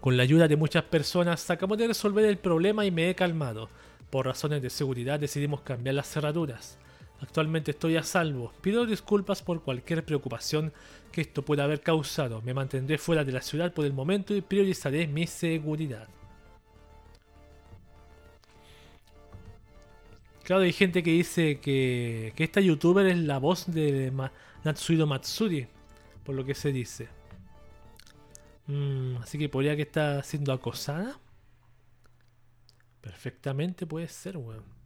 [0.00, 3.68] Con la ayuda de muchas personas acabamos de resolver el problema y me he calmado.
[4.08, 6.78] Por razones de seguridad decidimos cambiar las cerraduras.
[7.20, 8.52] Actualmente estoy a salvo.
[8.60, 10.72] Pido disculpas por cualquier preocupación
[11.10, 12.42] que esto pueda haber causado.
[12.42, 16.08] Me mantendré fuera de la ciudad por el momento y priorizaré mi seguridad.
[20.44, 24.12] Claro, hay gente que dice que, que esta youtuber es la voz de
[24.64, 25.68] Natsuido Matsuri,
[26.24, 27.08] por lo que se dice.
[28.66, 31.18] Mm, así que podría que está siendo acosada.
[33.00, 34.79] Perfectamente puede ser, weón.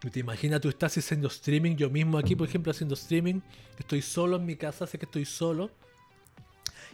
[0.00, 3.40] Te imaginas, tú estás haciendo streaming, yo mismo aquí, por ejemplo, haciendo streaming,
[3.78, 5.70] estoy solo en mi casa, sé que estoy solo,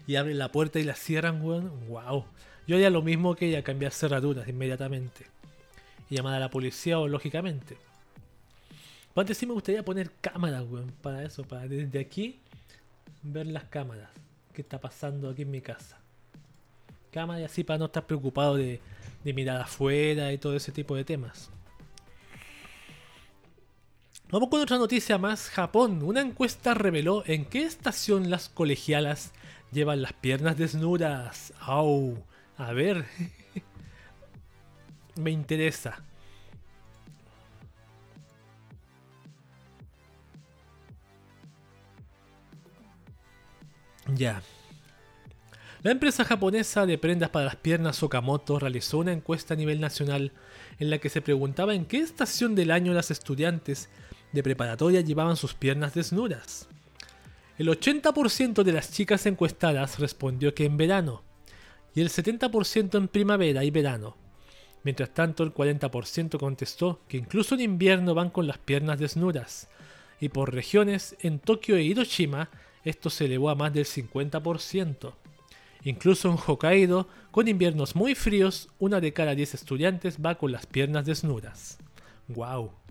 [0.07, 1.89] y abren la puerta y la cierran, weón.
[1.89, 2.25] Wow.
[2.67, 5.27] Yo haría lo mismo que ella, cambiar cerraduras inmediatamente.
[6.11, 7.77] Y llamar a la policía o lógicamente.
[9.17, 12.41] Antes sí me gustaría poner cámaras, weón, para eso, para desde aquí
[13.23, 14.11] ver las cámaras.
[14.53, 15.99] ¿Qué está pasando aquí en mi casa?
[17.11, 18.81] Cámaras así para no estar preocupado de,
[19.23, 21.51] de mirar afuera y todo ese tipo de temas.
[24.31, 25.49] Vamos con otra noticia más.
[25.51, 26.03] Japón.
[26.03, 29.33] Una encuesta reveló en qué estación las colegialas
[29.73, 31.53] llevan las piernas desnudas.
[31.61, 32.17] ¡Au!
[32.57, 33.05] A ver.
[35.17, 36.03] Me interesa.
[44.15, 44.43] Ya.
[45.83, 50.33] La empresa japonesa de prendas para las piernas Okamoto realizó una encuesta a nivel nacional
[50.79, 53.91] en la que se preguntaba en qué estación del año las estudiantes
[54.35, 56.69] de preparatoria llevaban sus piernas desnudas.
[57.57, 61.23] El 80% de las chicas encuestadas respondió que en verano
[61.95, 64.17] y el 70% en primavera y verano.
[64.83, 69.69] Mientras tanto, el 40% contestó que incluso en invierno van con las piernas desnudas.
[70.21, 72.51] Y por regiones, en Tokio e Hiroshima,
[72.85, 75.15] esto se elevó a más del 50%.
[75.85, 80.67] Incluso en Hokkaido, con inviernos muy fríos, una de cada 10 estudiantes va con las
[80.67, 81.79] piernas desnudas.
[82.29, 82.84] ¡Wow!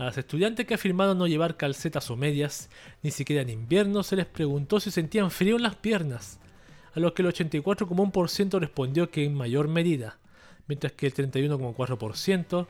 [0.00, 2.70] A las estudiantes que afirmaron no llevar calcetas o medias,
[3.02, 6.40] ni siquiera en invierno, se les preguntó si sentían frío en las piernas,
[6.94, 10.16] a lo que el 84,1% respondió que en mayor medida,
[10.68, 12.66] mientras que el 31,4%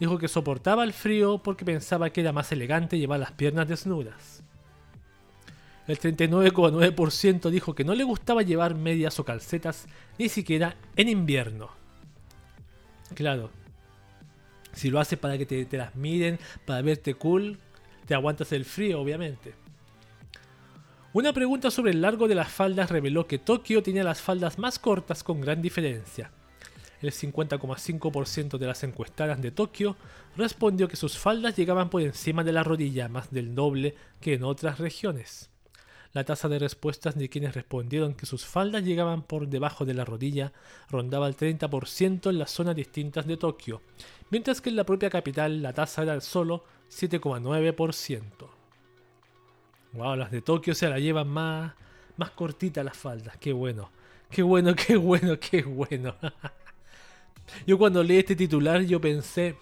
[0.00, 4.42] dijo que soportaba el frío porque pensaba que era más elegante llevar las piernas desnudas.
[5.86, 9.86] El 39,9% dijo que no le gustaba llevar medias o calcetas
[10.18, 11.68] ni siquiera en invierno.
[13.14, 13.50] Claro,
[14.72, 17.58] si lo haces para que te, las miren, para verte cool,
[18.06, 19.54] te aguantas el frío, obviamente.
[21.12, 24.78] Una pregunta sobre el largo de las faldas reveló que Tokio tenía las faldas más
[24.78, 26.30] cortas con gran diferencia.
[27.02, 29.96] El 50,5% de las encuestadas de Tokio
[30.36, 34.44] respondió que sus faldas llegaban por encima de la rodilla, más del doble que en
[34.44, 35.50] otras regiones.
[36.12, 40.04] La tasa de respuestas de quienes respondieron que sus faldas llegaban por debajo de la
[40.04, 40.52] rodilla
[40.88, 43.80] rondaba el 30% en las zonas distintas de Tokio,
[44.30, 48.22] mientras que en la propia capital la tasa era solo 7,9%.
[49.92, 51.74] Wow, las de Tokio se la llevan más,
[52.16, 53.90] más cortitas las faldas, qué bueno,
[54.30, 56.16] qué bueno, qué bueno, qué bueno.
[57.68, 59.54] yo cuando leí este titular yo pensé,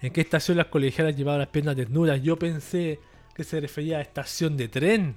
[0.00, 2.20] ¿en qué estación las colegialas llevaban las piernas desnudas?
[2.20, 2.98] Yo pensé
[3.40, 5.16] que se refería a estación de tren.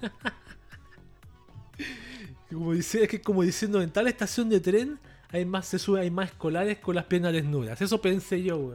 [2.50, 4.98] como dice, es que como diciendo en tal estación de tren
[5.28, 7.78] hay más, se sube, hay más escolares con las piernas desnudas.
[7.82, 8.74] Eso pensé yo,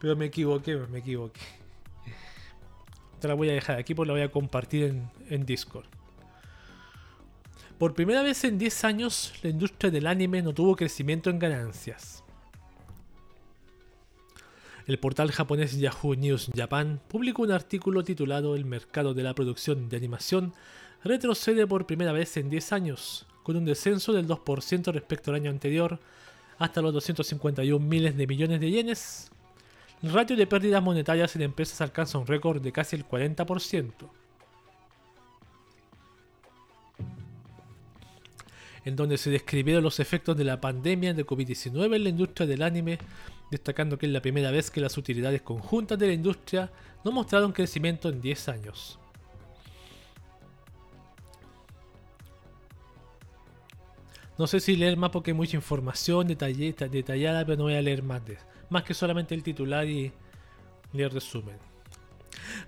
[0.00, 1.40] Pero me equivoqué, me equivoqué.
[3.18, 5.86] Te la voy a dejar aquí porque la voy a compartir en, en Discord.
[7.78, 12.22] Por primera vez en 10 años, la industria del anime no tuvo crecimiento en ganancias.
[14.86, 19.88] El portal japonés Yahoo News Japan publicó un artículo titulado El mercado de la producción
[19.88, 20.52] de animación
[21.02, 25.50] retrocede por primera vez en 10 años, con un descenso del 2% respecto al año
[25.50, 26.00] anterior,
[26.58, 29.30] hasta los 251 miles de millones de yenes.
[30.02, 33.90] El ratio de pérdidas monetarias en empresas alcanza un récord de casi el 40%.
[38.84, 42.62] en donde se describieron los efectos de la pandemia de COVID-19 en la industria del
[42.62, 42.98] anime,
[43.54, 46.70] destacando que es la primera vez que las utilidades conjuntas de la industria
[47.04, 48.98] no mostraron crecimiento en 10 años.
[54.36, 58.02] No sé si leer más porque hay mucha información detallada, pero no voy a leer
[58.02, 58.36] más, de,
[58.68, 60.12] más que solamente el titular y
[60.92, 61.56] el resumen.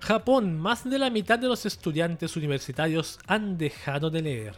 [0.00, 4.54] Japón, más de la mitad de los estudiantes universitarios han dejado de leer.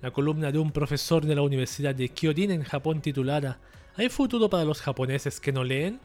[0.00, 3.58] La columna de un profesor de la Universidad de Kyorin en Japón titulada
[3.96, 6.00] ¿Hay futuro para los japoneses que no leen?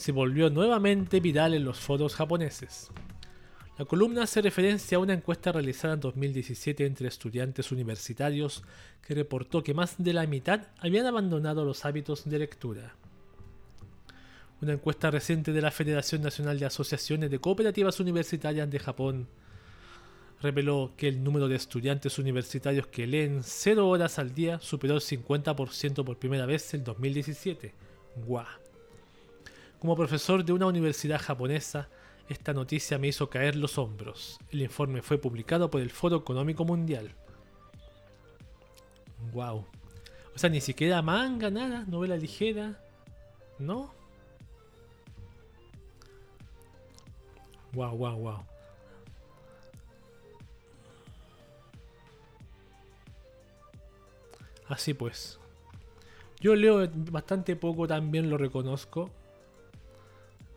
[0.00, 2.88] se volvió nuevamente viral en los foros japoneses.
[3.76, 8.64] La columna hace referencia a una encuesta realizada en 2017 entre estudiantes universitarios
[9.06, 12.94] que reportó que más de la mitad habían abandonado los hábitos de lectura.
[14.62, 19.28] Una encuesta reciente de la Federación Nacional de Asociaciones de Cooperativas Universitarias de Japón
[20.42, 25.00] reveló que el número de estudiantes universitarios que leen 0 horas al día superó el
[25.00, 27.74] 50% por primera vez en 2017.
[28.26, 28.46] ¡Guau!
[29.78, 31.88] Como profesor de una universidad japonesa,
[32.28, 34.38] esta noticia me hizo caer los hombros.
[34.50, 37.14] El informe fue publicado por el Foro Económico Mundial.
[39.32, 39.66] Wow.
[40.34, 42.82] O sea, ni siquiera manga, nada, novela ligera.
[43.58, 43.92] ¿No?
[47.72, 48.49] Wow, wow, wow.
[54.70, 55.38] Así pues.
[56.40, 59.10] Yo leo bastante poco, también lo reconozco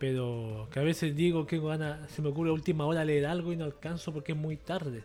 [0.03, 1.61] pero que a veces digo que
[2.09, 5.01] se me ocurre a última hora leer algo y no alcanzo porque es muy tarde.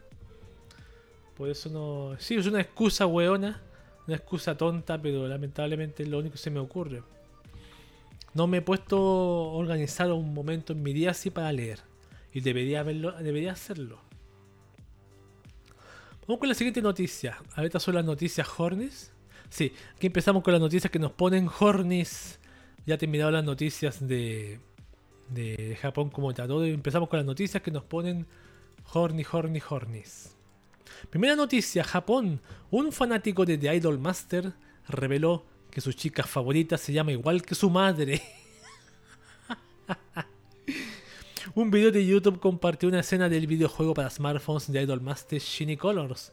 [1.36, 2.16] Por eso no.
[2.18, 3.62] Sí, es una excusa weona,
[4.08, 7.04] una excusa tonta, pero lamentablemente es lo único que se me ocurre.
[8.34, 11.78] no me he puesto a organizar un momento en mi día así para leer.
[12.32, 14.00] Y debería, haberlo, debería hacerlo.
[16.28, 17.38] Vamos con la siguiente noticia.
[17.54, 19.10] A ver, estas son las noticias Hornis.
[19.48, 22.38] Sí, aquí empezamos con las noticias que nos ponen Hornis.
[22.84, 24.60] Ya he terminado las noticias de,
[25.30, 26.30] de Japón como.
[26.30, 28.26] Y empezamos con las noticias que nos ponen
[28.92, 30.36] Horny, Horny, Hornis.
[31.08, 32.42] Primera noticia, Japón.
[32.70, 34.52] Un fanático de The Idol Master
[34.86, 38.20] reveló que su chica favorita se llama igual que su madre.
[41.58, 45.76] Un video de YouTube compartió una escena del videojuego para smartphones de Idol Master Shiny
[45.76, 46.32] Colors,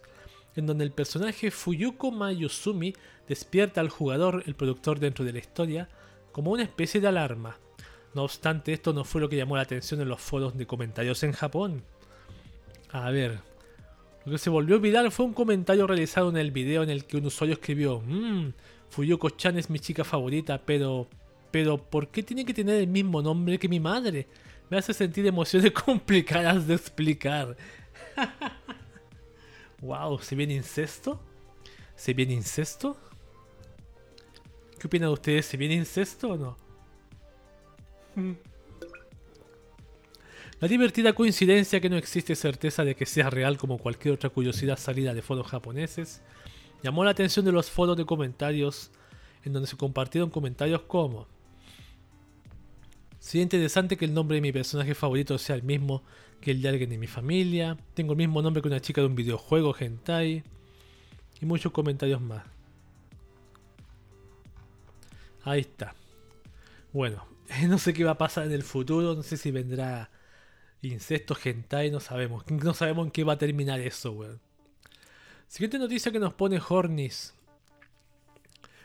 [0.55, 2.93] en donde el personaje Fuyuko Mayuzumi
[3.27, 5.89] despierta al jugador, el productor dentro de la historia,
[6.31, 7.57] como una especie de alarma.
[8.13, 11.23] No obstante, esto no fue lo que llamó la atención en los foros de comentarios
[11.23, 11.81] en Japón.
[12.91, 13.39] A ver,
[14.25, 17.17] lo que se volvió viral fue un comentario realizado en el video en el que
[17.17, 18.49] un usuario escribió, mmm,
[18.91, 21.07] Fuyuko-chan es mi chica favorita, pero...
[21.49, 24.27] Pero, ¿por qué tiene que tener el mismo nombre que mi madre?
[24.69, 27.55] Me hace sentir emociones complicadas de explicar.
[29.81, 31.19] wow, ¿se viene incesto?
[31.95, 32.97] ¿Se viene incesto?
[34.79, 35.45] ¿Qué opinan ustedes?
[35.45, 36.57] ¿Se viene incesto o no?
[40.61, 44.77] La divertida coincidencia que no existe certeza de que sea real como cualquier otra curiosidad
[44.77, 46.21] salida de foros japoneses
[46.81, 48.89] llamó la atención de los foros de comentarios
[49.43, 51.27] en donde se compartieron comentarios como
[53.25, 56.03] Sería interesante que el nombre de mi personaje favorito sea el mismo
[56.39, 57.75] que el de alguien de mi familia.
[57.95, 60.43] Tengo el mismo nombre que una chica de un videojuego, hentai.
[61.41, 62.43] Y muchos comentarios más.
[65.43, 65.95] Ahí está.
[66.93, 67.25] Bueno,
[67.67, 69.15] no sé qué va a pasar en el futuro.
[69.15, 70.11] No sé si vendrá
[70.83, 71.89] incesto, hentai.
[71.89, 72.45] No sabemos.
[72.51, 74.39] No sabemos en qué va a terminar eso, weón.
[75.47, 77.33] Siguiente noticia que nos pone Hornis.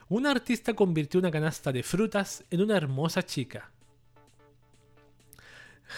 [0.08, 3.70] Un artista convirtió una canasta de frutas en una hermosa chica.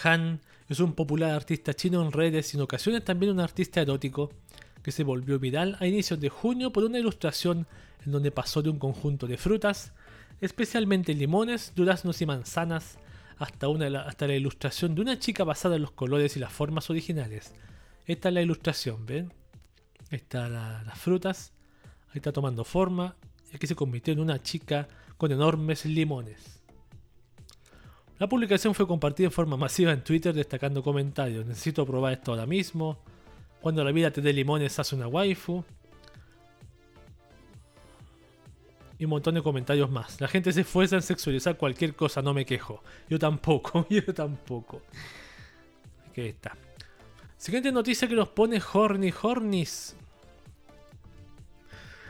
[0.03, 4.31] Han es un popular artista chino en redes y en ocasiones también un artista erótico
[4.81, 7.67] que se volvió viral a inicios de junio por una ilustración
[8.05, 9.93] en donde pasó de un conjunto de frutas,
[10.41, 12.97] especialmente limones, duraznos y manzanas,
[13.37, 17.53] hasta, la ilustración de una chica basada en los colores y las formas originales.
[18.05, 19.33] Esta es la ilustración, ¿ven?
[20.09, 21.53] Están las frutas,
[22.09, 23.15] ahí está tomando forma,
[23.51, 24.87] y aquí se convirtió en una chica
[25.17, 26.52] con enormes limones.
[28.19, 31.45] La publicación fue compartida en forma masiva en Twitter destacando comentarios.
[31.45, 32.97] Necesito probar esto ahora mismo.
[33.61, 35.63] Cuando la vida te dé limones, haz una waifu.
[38.99, 40.21] Y un montón de comentarios más.
[40.21, 42.83] La gente se esfuerza en sexualizar cualquier cosa, no me quejo.
[43.09, 44.81] Yo tampoco, yo tampoco.
[46.09, 46.55] Aquí está.
[47.37, 49.95] Siguiente noticia que nos pone Horny Hornis.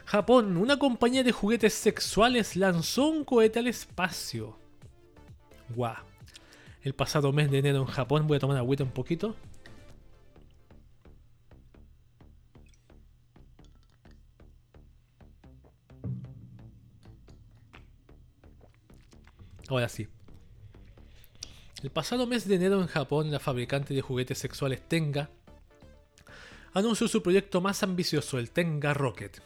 [0.05, 4.62] Japón, una compañía de juguetes sexuales lanzó un cohete al espacio.
[5.69, 5.95] Guau.
[6.81, 9.35] El pasado mes de enero en Japón, voy a tomar agüita un poquito.
[19.69, 20.07] Ahora sí.
[21.81, 25.29] El pasado mes de enero en Japón, la fabricante de juguetes sexuales Tenga
[26.73, 29.41] anunció su proyecto más ambicioso, el Tenga Rocket.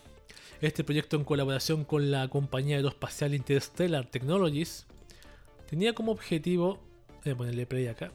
[0.59, 4.88] Este proyecto en colaboración con la compañía aeroespacial Interstellar Technologies
[5.70, 6.80] tenía como objetivo,
[7.24, 8.11] voy a ponerle play acá,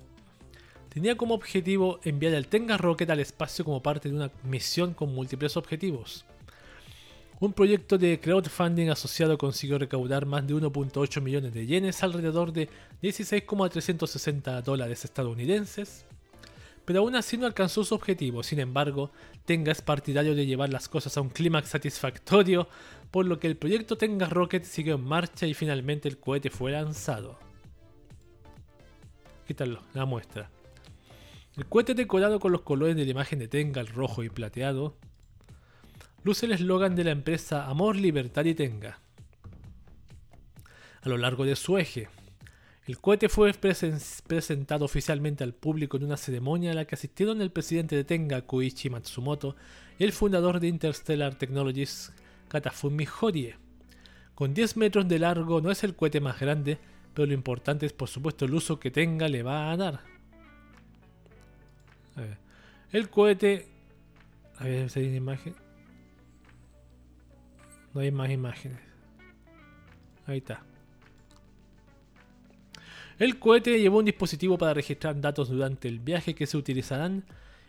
[0.88, 5.14] tenía como objetivo enviar el Tenga Rocket al espacio como parte de una misión con
[5.14, 6.24] múltiples objetivos.
[7.40, 12.68] Un proyecto de crowdfunding asociado consiguió recaudar más de 1.8 millones de yenes, alrededor de
[13.00, 16.04] 16,360 dólares estadounidenses,
[16.84, 18.44] pero aún así no alcanzó su objetivo.
[18.44, 19.10] Sin embargo,
[19.44, 22.68] Tenga es partidario de llevar las cosas a un clímax satisfactorio,
[23.12, 26.72] por lo que el proyecto Tenga Rocket siguió en marcha y finalmente el cohete fue
[26.72, 27.38] lanzado.
[29.46, 30.50] Quítalo, la muestra.
[31.54, 34.96] El cohete decorado con los colores de la imagen de Tenga, el rojo y plateado,
[36.24, 38.98] luce el eslogan de la empresa Amor, Libertad y Tenga.
[41.02, 42.08] A lo largo de su eje,
[42.86, 47.52] el cohete fue presentado oficialmente al público en una ceremonia a la que asistieron el
[47.52, 49.54] presidente de Tenga, Koichi Matsumoto,
[49.98, 52.10] y el fundador de Interstellar Technologies,
[52.52, 53.56] Katafumi Horie.
[54.34, 56.76] Con 10 metros de largo no es el cohete más grande,
[57.14, 60.00] pero lo importante es por supuesto el uso que Tenga le va a dar.
[62.92, 63.68] El cohete...
[64.58, 65.54] A ver si hay una imagen.
[67.94, 68.80] No hay más imágenes.
[70.26, 70.62] Ahí está.
[73.18, 77.24] El cohete llevó un dispositivo para registrar datos durante el viaje que se utilizarán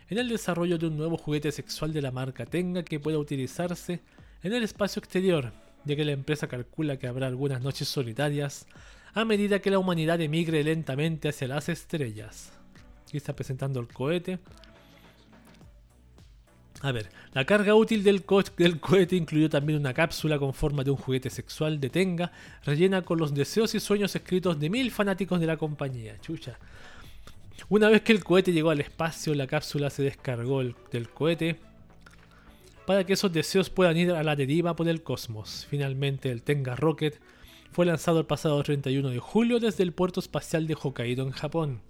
[0.09, 4.01] en el desarrollo de un nuevo juguete sexual de la marca Tenga que pueda utilizarse
[4.43, 5.51] en el espacio exterior,
[5.85, 8.67] ya que la empresa calcula que habrá algunas noches solitarias
[9.13, 12.51] a medida que la humanidad emigre lentamente hacia las estrellas.
[13.07, 14.39] Aquí está presentando el cohete.
[16.81, 18.25] A ver, la carga útil del,
[18.57, 22.31] del, cohete incluyó también una cápsula con forma de un juguete sexual de Tenga,
[22.65, 26.19] rellena con los deseos y sueños escritos de mil fanáticos de la compañía.
[26.19, 26.59] Chucha.
[27.69, 31.57] Una vez que el cohete llegó al espacio, la cápsula se descargó del cohete
[32.85, 35.65] para que esos deseos puedan ir a la deriva por el cosmos.
[35.69, 37.19] Finalmente, el Tenga Rocket
[37.71, 41.81] fue lanzado el pasado 31 de julio desde el puerto espacial de Hokkaido en Japón.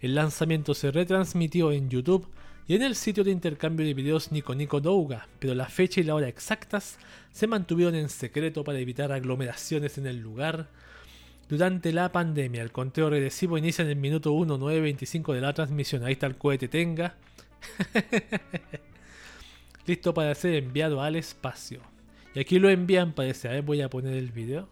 [0.00, 2.28] El lanzamiento se retransmitió en YouTube
[2.66, 6.04] y en el sitio de intercambio de videos Nico Nico Douga, pero la fecha y
[6.04, 6.98] la hora exactas
[7.32, 10.68] se mantuvieron en secreto para evitar aglomeraciones en el lugar.
[11.48, 16.04] Durante la pandemia, el conteo regresivo inicia en el minuto 1.925 de la transmisión.
[16.04, 17.16] Ahí está el cohete Tenga.
[19.86, 21.80] Listo para ser enviado al espacio.
[22.34, 23.48] Y aquí lo envían, parece.
[23.48, 24.68] A ver, voy a poner el video.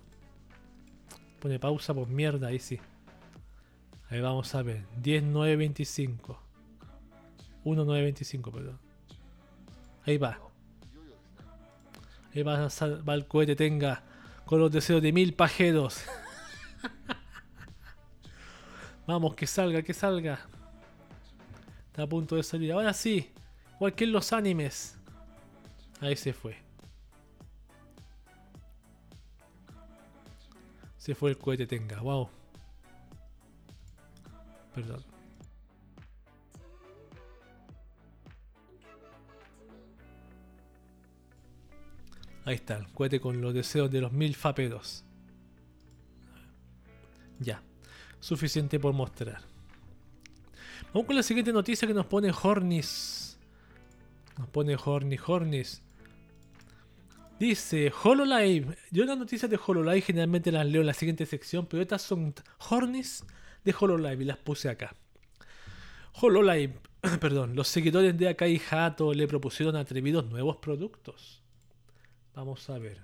[1.40, 2.80] Pone pausa por mierda, ahí sí.
[4.08, 4.84] Ahí vamos a ver.
[5.02, 6.38] 10.925.
[7.64, 8.78] 1.925, perdón.
[10.04, 10.38] Ahí va.
[12.34, 14.02] Ahí va, va el cohete tenga
[14.46, 16.04] con los deseos de mil pajeros.
[19.06, 20.40] Vamos, que salga, que salga.
[21.86, 22.72] Está a punto de salir.
[22.72, 23.30] Ahora sí.
[23.76, 24.98] Igual que en los animes.
[26.02, 26.56] Ahí se fue.
[30.98, 32.00] Se fue el cohete tenga.
[32.00, 32.28] Wow.
[34.74, 35.04] Perdón.
[42.44, 45.04] Ahí está, el cohete con los deseos de los mil fapedos.
[47.38, 47.62] Ya,
[48.18, 49.40] suficiente por mostrar.
[50.92, 53.38] Vamos con la siguiente noticia que nos pone Hornis.
[54.36, 55.82] Nos pone Hornis, Hornis.
[57.42, 58.76] Dice HoloLive.
[58.92, 62.32] Yo las noticias de HoloLive generalmente las leo en la siguiente sección, pero estas son
[62.70, 63.24] Hornis
[63.64, 64.94] de HoloLive y las puse acá.
[66.20, 66.74] HoloLive,
[67.20, 71.42] perdón, los seguidores de Akai Hato le propusieron atrevidos nuevos productos.
[72.36, 72.98] Vamos a ver.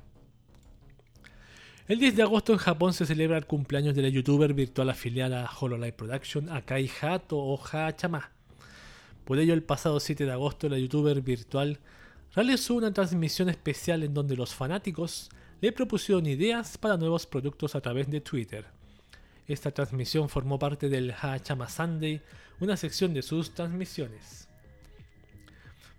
[1.88, 5.46] El 10 de agosto en Japón se celebra el cumpleaños de la youtuber virtual afiliada
[5.46, 8.30] a HoloLive Production, Akai Hato o Hachama.
[9.24, 11.80] Por ello, el pasado 7 de agosto la youtuber virtual
[12.38, 15.28] realizó una transmisión especial en donde los fanáticos
[15.60, 18.64] le propusieron ideas para nuevos productos a través de Twitter.
[19.48, 22.22] Esta transmisión formó parte del Hachama Sunday,
[22.60, 24.46] una sección de sus transmisiones.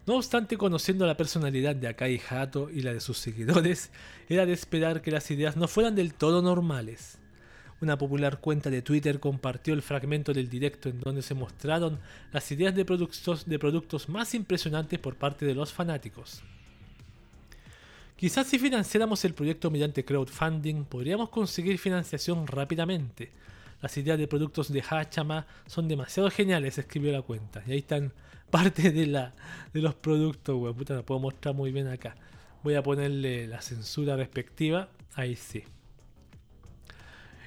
[0.05, 3.91] No obstante, conociendo la personalidad de Akai Hato y la de sus seguidores,
[4.29, 7.18] era de esperar que las ideas no fueran del todo normales.
[7.81, 11.99] Una popular cuenta de Twitter compartió el fragmento del directo en donde se mostraron
[12.33, 16.43] las ideas de productos, de productos más impresionantes por parte de los fanáticos.
[18.17, 23.31] Quizás si financiáramos el proyecto mediante crowdfunding podríamos conseguir financiación rápidamente.
[23.81, 27.63] Las ideas de productos de Hachama son demasiado geniales, escribió la cuenta.
[27.65, 28.11] Y ahí están
[28.51, 29.33] parte de, la,
[29.73, 30.75] de los productos, weón.
[30.75, 32.17] Puta, no puedo mostrar muy bien acá.
[32.61, 34.89] Voy a ponerle la censura respectiva.
[35.15, 35.63] Ahí sí.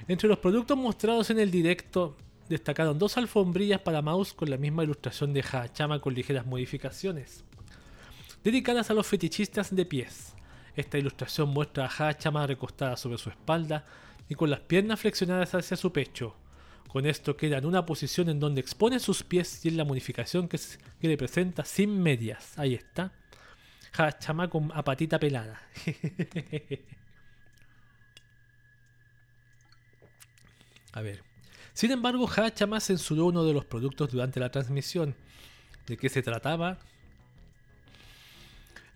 [0.08, 2.16] Entre los productos mostrados en el directo
[2.48, 7.44] destacaron dos alfombrillas para mouse con la misma ilustración de Hachama con ligeras modificaciones,
[8.42, 10.34] dedicadas a los fetichistas de pies.
[10.74, 13.84] Esta ilustración muestra a Hachama recostada sobre su espalda
[14.28, 16.34] y con las piernas flexionadas hacia su pecho,
[16.92, 20.46] con esto queda en una posición en donde expone sus pies y en la modificación
[20.46, 20.60] que,
[21.00, 22.58] le presenta sin medias.
[22.58, 23.12] Ahí está.
[23.94, 25.62] Hachama con a patita pelada.
[30.92, 31.22] a ver.
[31.74, 35.14] Sin embargo, Hachama censuró uno de los productos durante la transmisión.
[35.86, 36.78] ¿De qué se trataba?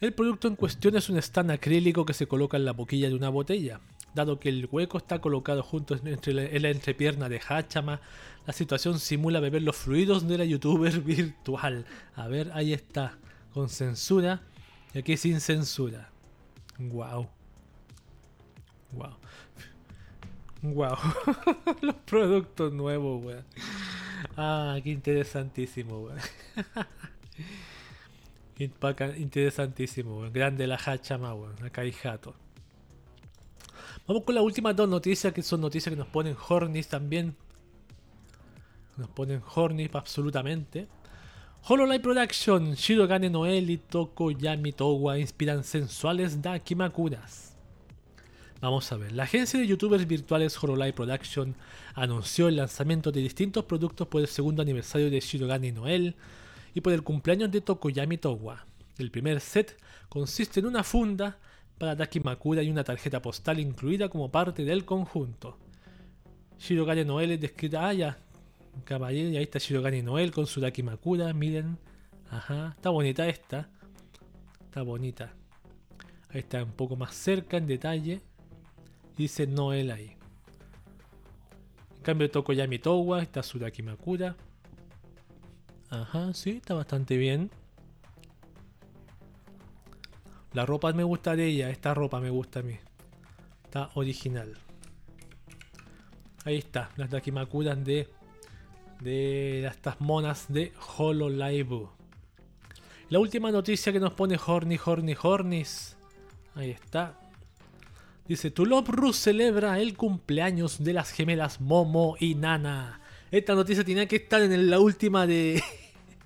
[0.01, 3.15] El producto en cuestión es un stand acrílico que se coloca en la boquilla de
[3.15, 3.81] una botella.
[4.15, 8.01] Dado que el hueco está colocado junto entre la, en la entrepierna de Hachama,
[8.47, 11.87] la situación simula beber los fluidos de la youtuber virtual.
[12.15, 13.19] A ver, ahí está,
[13.53, 14.43] con censura
[14.95, 16.11] y aquí sin censura.
[16.79, 17.29] Wow.
[18.93, 19.17] Wow.
[20.63, 20.97] Wow.
[21.83, 23.45] los productos nuevos, weón.
[24.37, 26.19] Ah, qué interesantísimo, weón.
[29.19, 30.33] interesantísimo, weón.
[30.33, 31.63] Grande la Hachama, weón.
[31.65, 32.35] Acá hay jato.
[34.07, 37.35] Vamos con las últimas dos noticias, que son noticias que nos ponen hornis también.
[38.97, 40.87] Nos ponen hornis absolutamente.
[41.69, 47.56] HoloLive Production, Shirogane Noel y Tokoyami Towa inspiran sensuales Dakimakuras.
[48.61, 51.55] Vamos a ver, la agencia de youtubers virtuales HoloLive Production
[51.95, 56.17] anunció el lanzamiento de distintos productos por el segundo aniversario de Shirogane Noel
[56.75, 58.65] y por el cumpleaños de Tokoyami Towa.
[58.97, 59.77] El primer set
[60.09, 61.39] consiste en una funda
[61.77, 65.59] para Daki Makura y una tarjeta postal incluida como parte del conjunto.
[66.59, 67.87] Shirogane Noel es descrita.
[67.87, 68.19] Ah, ya.
[68.85, 71.33] Caballero, y ahí está Shirogane Noel con su Dakimakura.
[71.35, 71.77] Miren.
[72.31, 72.73] Ajá.
[72.75, 73.69] Está bonita esta.
[74.65, 75.35] Está bonita.
[76.31, 78.23] Ahí está un poco más cerca en detalle.
[79.17, 80.17] Dice Noel ahí.
[81.97, 84.37] En cambio Tokoyami Towa, está Suraki Makura.
[85.91, 87.51] Ajá, sí, está bastante bien.
[90.53, 92.79] La ropa me gusta de ella, esta ropa me gusta a mí.
[93.65, 94.57] Está original.
[96.45, 98.09] Ahí está, las Dakimakuras de
[99.01, 101.89] de estas monas de Hololive.
[103.09, 105.97] La última noticia que nos pone Horny Horny Hornis.
[106.55, 107.21] Ahí está.
[108.29, 113.01] Dice, Tulopru celebra el cumpleaños de las gemelas Momo y Nana.
[113.31, 115.63] Esta noticia tenía que estar en la última de...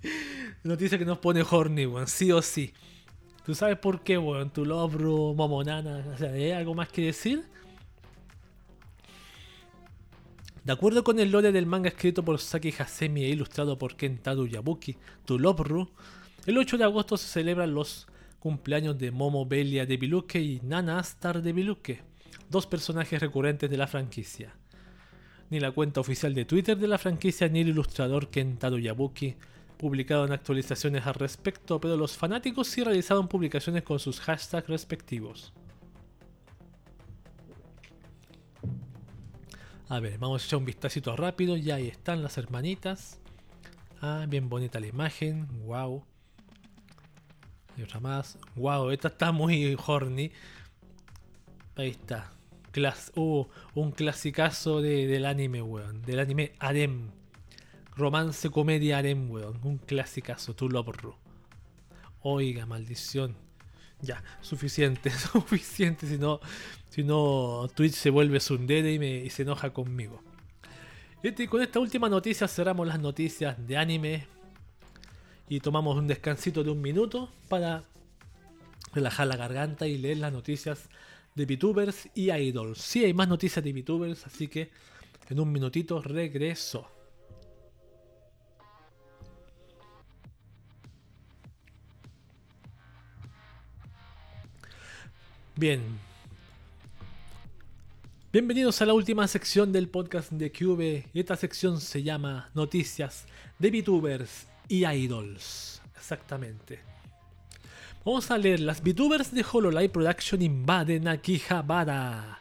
[0.65, 2.07] noticia que nos pone Horny, weón.
[2.07, 2.73] Sí o sí.
[3.45, 4.51] ¿Tú sabes por qué, weón?
[4.51, 6.07] Tulopru, Momo, Nana.
[6.15, 7.45] O sea, ¿hay algo más que decir?
[10.65, 14.47] De acuerdo con el lore del manga escrito por Saki Hasemi e ilustrado por Kentaro
[14.47, 14.97] Yabuki,
[15.27, 15.91] Tulopru,
[16.47, 18.07] el 8 de agosto se celebran los
[18.41, 22.01] cumpleaños de Momo Belia de Biluque y Nana Astar de Biluque,
[22.49, 24.57] dos personajes recurrentes de la franquicia.
[25.51, 29.37] Ni la cuenta oficial de Twitter de la franquicia ni el ilustrador Kentaro Yabuki
[29.77, 35.53] publicaron actualizaciones al respecto, pero los fanáticos sí realizaron publicaciones con sus hashtags respectivos.
[39.89, 41.57] A ver, vamos a echar un vistacito rápido.
[41.57, 43.19] Ya ahí están las hermanitas.
[44.01, 45.49] Ah, bien bonita la imagen.
[45.67, 46.05] Wow.
[47.77, 48.39] Y otra más.
[48.57, 50.33] Wow, esta está muy horny.
[51.77, 52.33] Ahí está.
[52.73, 56.03] Clas uh, un clasicazo de, del anime, weón.
[56.03, 57.11] Del anime Arem.
[57.97, 59.61] Romance, comedia, Arem, weón.
[59.63, 60.55] Un clasicazo.
[60.55, 61.15] Tu Ru.
[62.23, 63.37] Oiga, maldición.
[64.03, 66.07] Ya, suficiente, suficiente.
[66.89, 70.23] Si no, Twitch se vuelve sundere y, y se enoja conmigo.
[71.23, 74.27] Y con esta última noticia cerramos las noticias de anime.
[75.51, 77.83] Y tomamos un descansito de un minuto para
[78.95, 80.89] relajar la garganta y leer las noticias
[81.35, 82.79] de VTubers y Idols.
[82.79, 84.71] Sí hay más noticias de VTubers, así que
[85.29, 86.89] en un minutito regreso.
[95.57, 95.83] Bien,
[98.33, 101.09] Bienvenidos a la última sección del podcast de Cube.
[101.13, 103.25] Esta sección se llama Noticias
[103.59, 105.83] de VTubers y Idols.
[105.97, 106.79] Exactamente.
[108.05, 108.61] Vamos a leer.
[108.61, 112.39] Las VTubers de Hololive Production invaden Akihabara.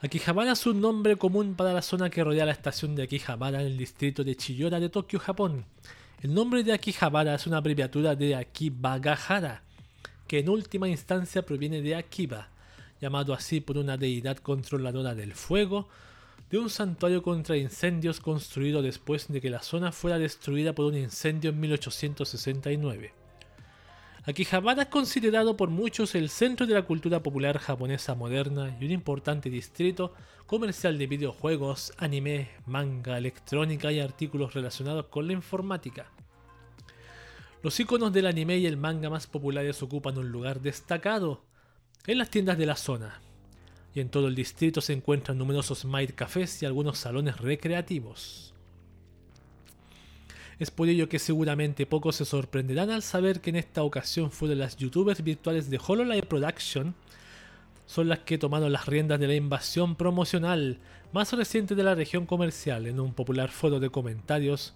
[0.00, 3.66] Akihabara es un nombre común para la zona que rodea la estación de Akihabara en
[3.66, 5.64] el distrito de Chiyora de Tokio, Japón.
[6.22, 9.62] El nombre de Akihabara es una abreviatura de Akibagahara,
[10.26, 12.48] que en última instancia proviene de Akiba
[13.00, 15.88] llamado así por una deidad controladora del fuego,
[16.54, 20.96] de un santuario contra incendios construido después de que la zona fuera destruida por un
[20.96, 23.12] incendio en 1869.
[24.24, 28.92] Akihabara es considerado por muchos el centro de la cultura popular japonesa moderna y un
[28.92, 30.14] importante distrito
[30.46, 36.12] comercial de videojuegos, anime, manga, electrónica y artículos relacionados con la informática.
[37.64, 41.42] Los iconos del anime y el manga más populares ocupan un lugar destacado,
[42.06, 43.23] en las tiendas de la zona.
[43.94, 48.52] Y en todo el distrito se encuentran numerosos maid cafés y algunos salones recreativos.
[50.58, 54.58] Es por ello que seguramente pocos se sorprenderán al saber que en esta ocasión fueron
[54.58, 56.94] las youtubers virtuales de Hololive Production
[57.86, 60.78] son las que tomaron las riendas de la invasión promocional
[61.12, 64.74] más reciente de la región comercial en un popular foro de comentarios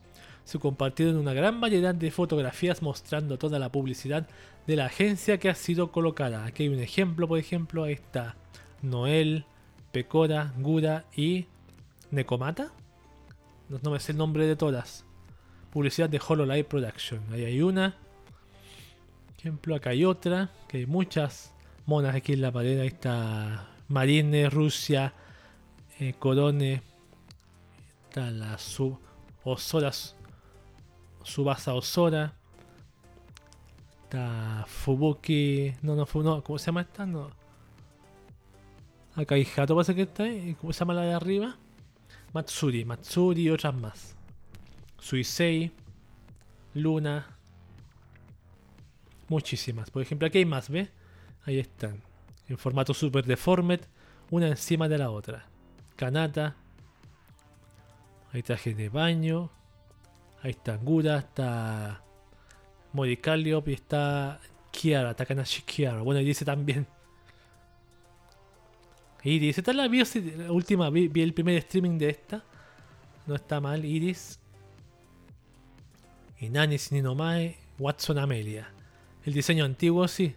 [0.48, 4.26] se compartieron una gran variedad de fotografías mostrando toda la publicidad
[4.66, 6.46] de la agencia que ha sido colocada.
[6.46, 8.34] Aquí hay un ejemplo, por ejemplo, está
[8.82, 9.44] Noel,
[9.92, 11.46] Pecora, Gura y
[12.10, 12.72] Necomata.
[13.68, 15.04] No, me sé el nombre de todas.
[15.72, 17.20] Publicidad de Hololive Production.
[17.32, 17.96] Ahí hay una.
[19.38, 20.50] Ejemplo, acá hay otra.
[20.68, 21.52] Que hay muchas
[21.86, 22.80] monas aquí en la pared.
[22.80, 25.12] Ahí está Marine, Rusia,
[26.00, 26.82] eh, Corone.
[28.08, 28.98] Está la sub.
[29.44, 30.16] Osoras
[31.22, 32.32] Subasa Osora.
[34.04, 35.74] Está Fubuki.
[35.82, 37.04] No, no, no, ¿cómo se llama esta?
[37.04, 37.37] No.
[39.18, 40.56] Acá hay Hato, parece que está ahí.
[40.60, 41.56] ¿Cómo se llama la de arriba?
[42.32, 44.16] Matsuri, Matsuri y otras más.
[44.96, 45.72] Suisei,
[46.74, 47.26] Luna.
[49.28, 49.90] Muchísimas.
[49.90, 50.90] Por ejemplo, aquí hay más, ¿ves?
[51.44, 52.00] Ahí están.
[52.46, 53.80] En formato super deformed,
[54.30, 55.46] una encima de la otra.
[55.96, 56.54] Kanata.
[58.32, 59.50] Hay trajes de baño.
[60.42, 62.04] Ahí está Gura, está
[62.92, 64.40] Morikaliop y está
[64.70, 66.02] Kiara, Takanashi Kiara.
[66.02, 66.86] Bueno, y dice también.
[69.24, 72.44] Iris, esta la la última, vi, el primer streaming de esta.
[73.26, 74.38] No está mal, Iris.
[76.38, 78.70] Inanis Ninomae, Watson Amelia.
[79.24, 80.34] El diseño antiguo sí.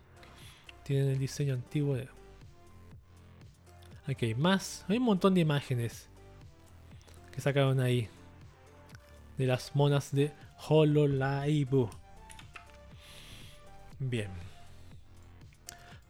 [0.83, 2.09] Tienen el diseño antiguo de...
[4.07, 4.83] Aquí hay más.
[4.87, 6.09] Hay un montón de imágenes
[7.31, 8.09] que sacaron ahí.
[9.37, 10.33] De las monas de
[10.67, 11.87] Hololive.
[13.99, 14.51] Bien.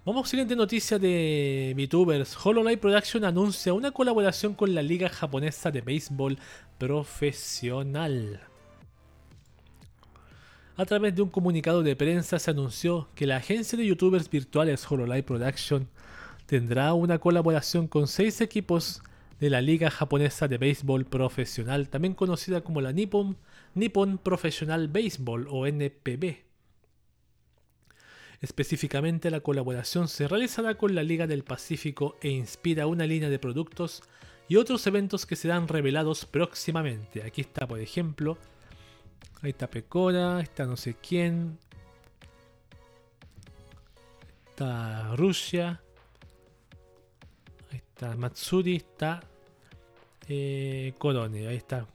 [0.04, 2.36] Vamos a siguiente noticia de VTubers.
[2.44, 6.40] Hololive Production anuncia una colaboración con la Liga Japonesa de Béisbol
[6.80, 8.42] Profesional.
[10.76, 14.92] A través de un comunicado de prensa se anunció que la agencia de youtubers virtuales
[14.92, 15.88] Hololive Production
[16.48, 19.04] tendrá una colaboración con seis equipos
[19.40, 23.38] de la Liga Japonesa de Béisbol Profesional, también conocida como la Nippon,
[23.76, 26.51] Nippon Professional Baseball o NPB.
[28.42, 33.38] Específicamente la colaboración se realizará con la Liga del Pacífico e inspira una línea de
[33.38, 34.02] productos
[34.48, 37.24] y otros eventos que serán revelados próximamente.
[37.24, 38.40] Aquí está, por ejemplo,
[39.44, 41.60] ahí está Pecora, está no sé quién,
[44.50, 45.80] está Rusia,
[47.72, 49.24] ahí está Matsuri, está
[50.28, 51.86] eh, Corone, ahí está.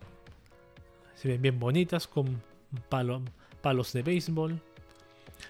[1.17, 2.41] Se ven bien bonitas con
[2.89, 4.63] palos de béisbol.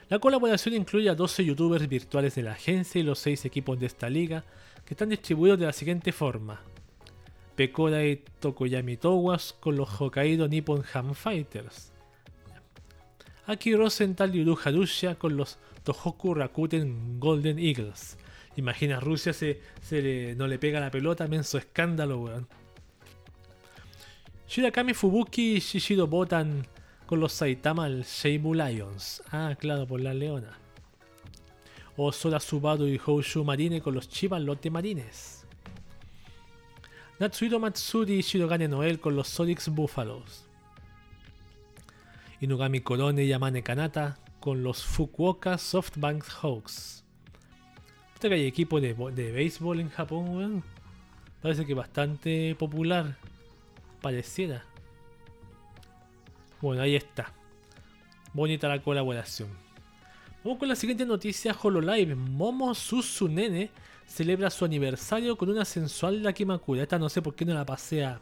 [0.08, 3.86] La colaboración incluye a 12 youtubers virtuales de la agencia y los 6 equipos de
[3.86, 4.44] esta liga,
[4.84, 6.62] que están distribuidos de la siguiente forma.
[7.56, 11.92] Pekora y Tokoyami Towas con los Hokkaido Nippon Ham Fighters.
[13.46, 14.58] Aki Rosenthal y Uru
[15.18, 18.16] con los Tohoku Rakuten Golden Eagles.
[18.56, 19.60] Imagina, Rusia se,
[20.36, 22.48] no le pega la pelota, menso escándalo, weón.
[24.48, 26.66] Shirakami Fubuki y Shishido Botan
[27.06, 29.22] con los Saitama Seibu Lions.
[29.30, 30.58] Ah, claro, por la leona.
[31.96, 35.46] O Sora Subaru y Houshu Marine con los Chiba Lotte Marines.
[37.18, 40.46] Natsuhiro Matsuri y Shirogane Noel con los Sonics Buffaloes.
[42.40, 47.04] Inugami Korone y Yamane Kanata con los Fukuoka Softbank Hawks.
[48.14, 50.64] Este que hay equipo de, de béisbol en Japón, weón.
[51.40, 53.16] Parece que bastante popular.
[54.02, 54.64] Pareciera.
[56.60, 57.32] Bueno, ahí está.
[58.32, 59.48] Bonita la colaboración.
[60.42, 62.14] Vamos con la siguiente noticia, Hololive.
[62.14, 63.70] Momo Susunene
[64.06, 66.82] celebra su aniversario con una sensual Lakimakura.
[66.82, 68.20] Esta no sé por qué no la pasea.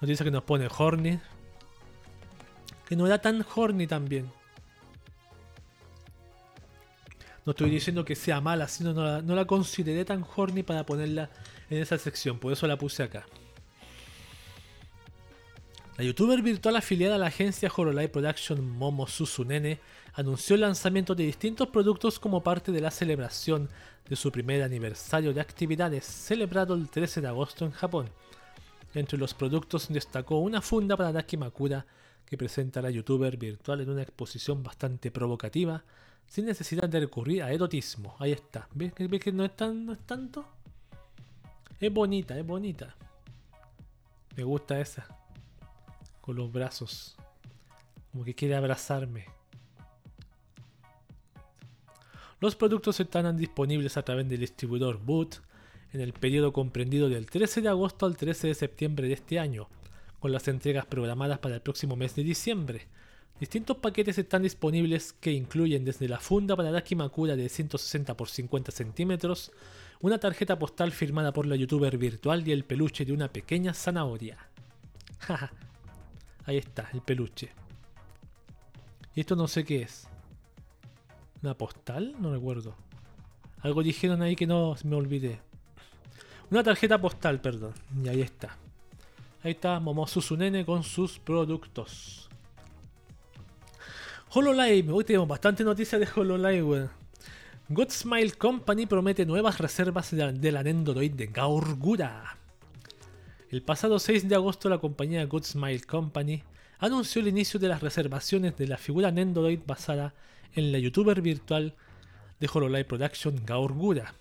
[0.00, 1.18] Noticia que nos pone horny.
[2.88, 4.30] Que no era tan horny también.
[7.44, 11.30] No estoy diciendo que sea mala, sino no no la consideré tan horny para ponerla
[11.70, 12.38] en esa sección.
[12.38, 13.26] Por eso la puse acá.
[15.96, 19.80] La youtuber virtual afiliada a la agencia Hololive Production Momo Susunene
[20.12, 23.70] anunció el lanzamiento de distintos productos como parte de la celebración
[24.06, 28.10] de su primer aniversario de actividades celebrado el 13 de agosto en Japón.
[28.92, 31.86] Entre los productos destacó una funda para Daki Makura
[32.26, 35.82] que presenta a la youtuber virtual en una exposición bastante provocativa
[36.26, 38.16] sin necesidad de recurrir a erotismo.
[38.18, 38.68] Ahí está.
[38.74, 40.44] ¿Ves, que no es, tan, no es tanto?
[41.80, 42.94] Es bonita, es bonita.
[44.36, 45.06] Me gusta esa
[46.26, 47.14] con los brazos,
[48.10, 49.26] como que quiere abrazarme.
[52.40, 55.40] Los productos estarán disponibles a través del distribuidor Boot
[55.92, 59.68] en el periodo comprendido del 13 de agosto al 13 de septiembre de este año,
[60.18, 62.88] con las entregas programadas para el próximo mes de diciembre.
[63.38, 68.72] Distintos paquetes están disponibles que incluyen desde la funda para Dakimakura de 160 x 50
[68.72, 69.52] centímetros,
[70.00, 74.38] una tarjeta postal firmada por la youtuber virtual y el peluche de una pequeña zanahoria.
[76.46, 77.50] Ahí está, el peluche.
[79.14, 80.08] Y esto no sé qué es.
[81.42, 82.14] ¿Una postal?
[82.20, 82.74] No recuerdo.
[83.60, 85.40] Algo dijeron ahí que no me olvidé.
[86.50, 87.74] Una tarjeta postal, perdón.
[88.02, 88.56] Y ahí está.
[89.42, 92.28] Ahí está Momosu Sunene con sus productos.
[94.30, 94.92] HoloLive.
[94.92, 96.90] Hoy tenemos bastante noticias de HoloLive, weón.
[97.68, 102.36] Godsmile Company promete nuevas reservas de la Nendoroid de Gaurgura.
[103.48, 106.42] El pasado 6 de agosto la compañía Good Smile Company
[106.78, 110.14] anunció el inicio de las reservaciones de la figura Nendoroid basada
[110.54, 111.76] en la youtuber virtual
[112.40, 114.14] de Hololive Production Gaurgura.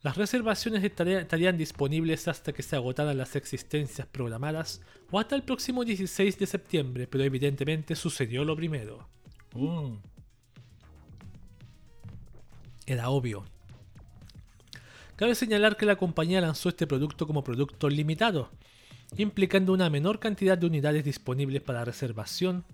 [0.00, 4.80] Las reservaciones estarían disponibles hasta que se agotaran las existencias programadas
[5.10, 9.08] o hasta el próximo 16 de septiembre, pero evidentemente sucedió lo primero.
[9.54, 9.96] Mm.
[12.86, 13.44] Era obvio.
[15.22, 18.50] Cabe señalar que la compañía lanzó este producto como producto limitado,
[19.16, 22.64] implicando una menor cantidad de unidades disponibles para reservación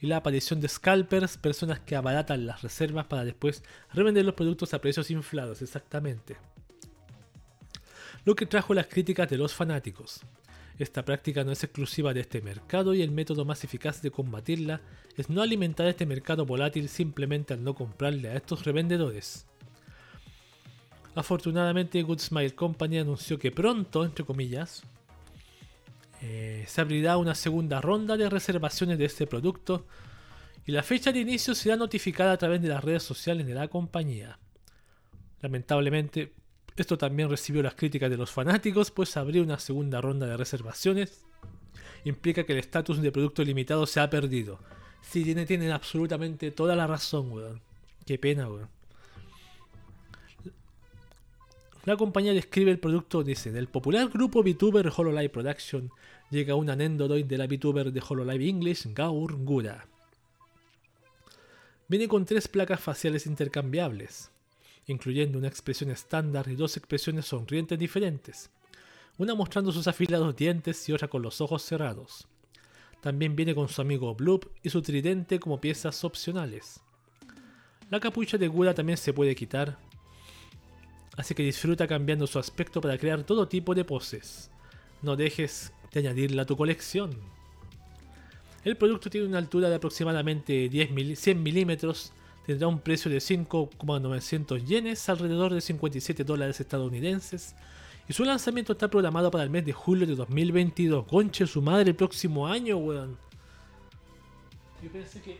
[0.00, 3.62] y la aparición de scalpers, personas que abaratan las reservas para después
[3.92, 6.38] revender los productos a precios inflados, exactamente.
[8.24, 10.22] lo que trajo las críticas de los fanáticos.
[10.78, 14.80] Esta práctica no es exclusiva de este mercado y el método más eficaz de combatirla
[15.18, 19.44] es no alimentar este mercado volátil simplemente al no comprarle a estos revendedores.
[21.14, 24.82] Afortunadamente, Good Smile Company anunció que pronto, entre comillas,
[26.22, 29.86] eh, se abrirá una segunda ronda de reservaciones de este producto
[30.64, 33.68] y la fecha de inicio será notificada a través de las redes sociales de la
[33.68, 34.38] compañía.
[35.40, 36.32] Lamentablemente,
[36.76, 41.24] esto también recibió las críticas de los fanáticos, pues abrir una segunda ronda de reservaciones
[42.04, 44.58] implica que el estatus de producto limitado se ha perdido.
[45.02, 47.60] Sí, tienen, tienen absolutamente toda la razón, weón.
[48.06, 48.68] Qué pena, weón.
[51.84, 55.90] La compañía describe el producto, dice, del popular grupo VTuber Hololive Production
[56.30, 59.88] llega un Nendoroid de la VTuber de Hololive English, Gaur Gura.
[61.88, 64.30] Viene con tres placas faciales intercambiables,
[64.86, 68.50] incluyendo una expresión estándar y dos expresiones sonrientes diferentes,
[69.18, 72.28] una mostrando sus afilados dientes y otra con los ojos cerrados.
[73.00, 76.80] También viene con su amigo Bloop y su tridente como piezas opcionales.
[77.90, 79.76] La capucha de Gura también se puede quitar,
[81.16, 84.50] así que disfruta cambiando su aspecto para crear todo tipo de poses.
[85.02, 87.10] No dejes de añadirla a tu colección.
[88.64, 92.12] El producto tiene una altura de aproximadamente 10 100 milímetros,
[92.46, 97.56] tendrá un precio de 5,900 yenes, alrededor de 57 dólares estadounidenses,
[98.08, 101.06] y su lanzamiento está programado para el mes de julio de 2022.
[101.06, 103.16] Conche su madre el próximo año, weón.
[104.82, 105.38] Yo pensé que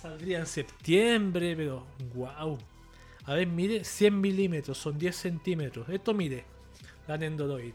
[0.00, 2.58] saldría en septiembre, pero wow.
[3.30, 5.88] A ver, mide 100 milímetros, son 10 centímetros.
[5.88, 6.44] Esto mide
[7.06, 7.74] la Nendoroid.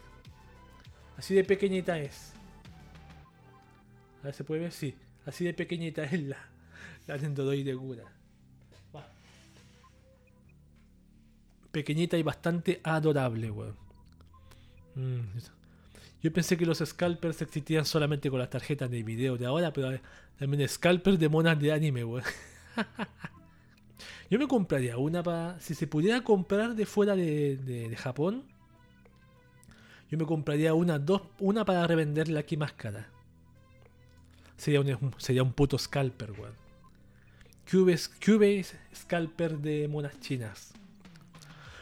[1.15, 2.33] Así de pequeñita es.
[4.21, 4.73] A ver, ¿se puede ver?
[4.73, 4.93] Sí.
[5.25, 6.45] Así de pequeñita es la,
[7.07, 8.03] la Nendoroid de Gura.
[11.71, 13.77] Pequeñita y bastante adorable, weón.
[14.95, 15.21] Mm,
[16.21, 19.97] Yo pensé que los scalpers existían solamente con las tarjetas de video de ahora, pero
[20.37, 22.23] también scalpers de monas de anime, weón.
[24.29, 25.59] Yo me compraría una para.
[25.59, 28.43] Si se pudiera comprar de fuera de, de, Japón,
[30.09, 33.09] yo me compraría una, dos, una para revenderla aquí más cara.
[34.57, 36.53] Sería un, sería un puto scalper, weón.
[37.69, 38.63] Cube
[38.93, 40.73] scalper de monas chinas.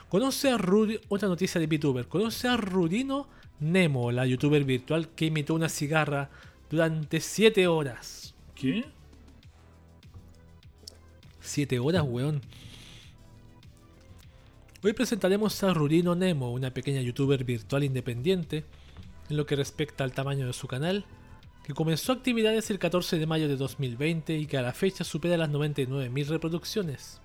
[0.08, 2.08] Conoce a Rudy, otra noticia de VTuber.
[2.08, 3.28] Conoce a Rudino
[3.60, 6.30] Nemo, la youtuber virtual que imitó una cigarra
[6.70, 8.34] durante 7 horas.
[8.56, 8.86] ¿Qué?
[11.44, 12.42] 7 horas, weón.
[14.82, 18.66] Hoy presentaremos a Rudino Nemo, una pequeña youtuber virtual independiente,
[19.30, 21.06] en lo que respecta al tamaño de su canal,
[21.64, 25.38] que comenzó actividades el 14 de mayo de 2020 y que a la fecha supera
[25.38, 27.22] las 99.000 reproducciones.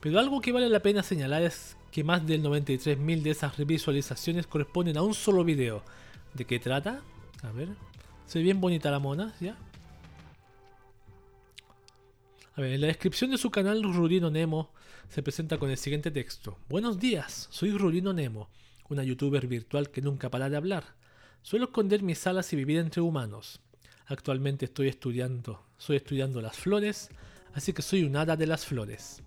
[0.00, 4.46] Pero algo que vale la pena señalar es que más del 93.000 de esas visualizaciones
[4.46, 5.82] corresponden a un solo video.
[6.34, 7.00] ¿De qué trata?
[7.42, 7.68] A ver.
[8.26, 9.56] Se ve bien bonita la mona, ¿ya?
[12.56, 14.70] En la descripción de su canal Rudino Nemo
[15.08, 16.56] se presenta con el siguiente texto.
[16.68, 18.48] Buenos días, soy Rudino Nemo,
[18.88, 20.84] una youtuber virtual que nunca para de hablar.
[21.42, 23.60] Suelo esconder mis alas y vivir entre humanos.
[24.06, 27.08] Actualmente estoy estudiando, estoy estudiando las flores,
[27.54, 29.20] así que soy un hada de las flores.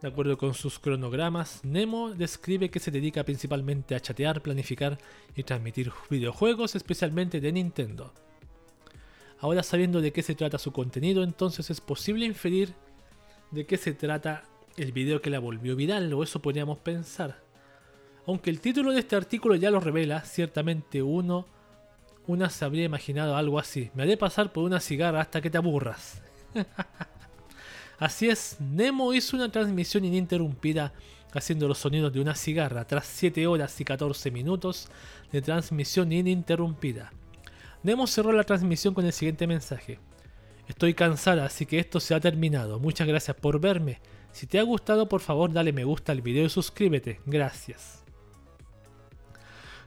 [0.00, 4.96] De acuerdo con sus cronogramas, Nemo describe que se dedica principalmente a chatear, planificar
[5.34, 8.14] y transmitir videojuegos, especialmente de Nintendo.
[9.40, 12.74] Ahora sabiendo de qué se trata su contenido, entonces es posible inferir
[13.50, 14.42] de qué se trata
[14.76, 17.40] el video que la volvió viral, o eso podríamos pensar.
[18.26, 21.46] Aunque el título de este artículo ya lo revela, ciertamente uno,
[22.26, 23.90] una se habría imaginado algo así.
[23.94, 26.20] Me haré pasar por una cigarra hasta que te aburras.
[27.98, 30.92] así es, Nemo hizo una transmisión ininterrumpida
[31.32, 34.88] haciendo los sonidos de una cigarra tras 7 horas y 14 minutos
[35.32, 37.12] de transmisión ininterrumpida.
[37.82, 39.98] Nemo cerró la transmisión con el siguiente mensaje.
[40.66, 42.78] Estoy cansada, así que esto se ha terminado.
[42.78, 44.00] Muchas gracias por verme.
[44.32, 47.20] Si te ha gustado, por favor dale me gusta al video y suscríbete.
[47.24, 48.04] Gracias.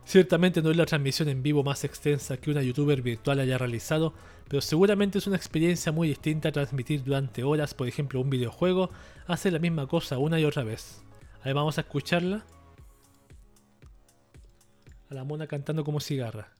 [0.03, 4.13] Ciertamente no es la transmisión en vivo más extensa que una youtuber virtual haya realizado,
[4.47, 8.89] pero seguramente es una experiencia muy distinta a transmitir durante horas, por ejemplo, un videojuego,
[9.27, 11.03] hacer la misma cosa una y otra vez.
[11.43, 12.43] Ahí vamos a escucharla.
[15.09, 16.51] A la mona cantando como cigarra.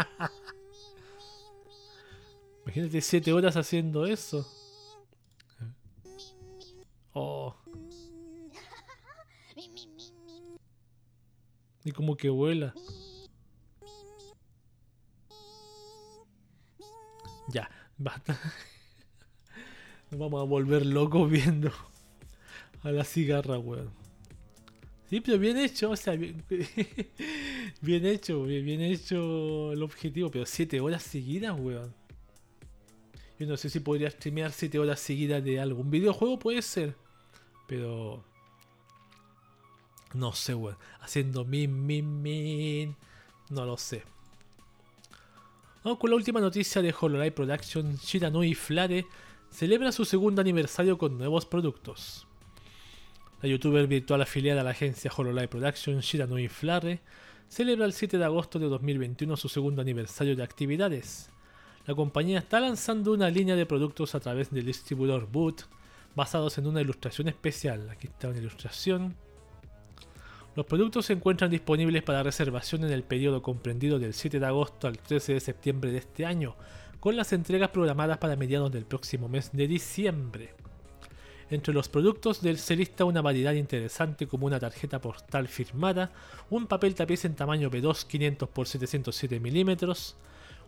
[2.64, 4.46] Imagínate 7 horas haciendo eso.
[7.12, 7.54] Oh.
[11.82, 12.74] Y como que vuela.
[17.48, 18.38] Ya, basta.
[20.10, 21.72] Nos vamos a volver locos viendo
[22.82, 23.99] a la cigarra, weón.
[25.10, 26.14] Sí, pero bien hecho, o sea,
[27.80, 31.92] bien, hecho, bien, bien, hecho el objetivo, pero 7 horas seguidas, weón.
[33.36, 36.94] Yo no sé si podría streamear 7 horas seguidas de algún videojuego, puede ser.
[37.66, 38.22] Pero...
[40.14, 40.76] No sé, weón.
[41.00, 42.96] Haciendo min, min, min.
[43.48, 44.04] No lo sé.
[45.82, 47.96] Vamos con la última noticia de Hololive Production.
[47.96, 49.06] Shiranui Flare
[49.50, 52.28] celebra su segundo aniversario con nuevos productos.
[53.42, 57.00] La youtuber virtual afiliada a la agencia Hololive Production, Shiranui Flare,
[57.48, 61.30] celebra el 7 de agosto de 2021 su segundo aniversario de actividades.
[61.86, 65.62] La compañía está lanzando una línea de productos a través del distribuidor Boot,
[66.14, 67.88] basados en una ilustración especial.
[67.88, 69.16] Aquí está una ilustración.
[70.54, 74.86] Los productos se encuentran disponibles para reservación en el periodo comprendido del 7 de agosto
[74.86, 76.56] al 13 de septiembre de este año,
[77.00, 80.54] con las entregas programadas para mediados del próximo mes de diciembre.
[81.50, 86.12] Entre los productos del se lista una variedad interesante como una tarjeta postal firmada,
[86.48, 89.76] un papel tapiz en tamaño B2 500 x 707 mm,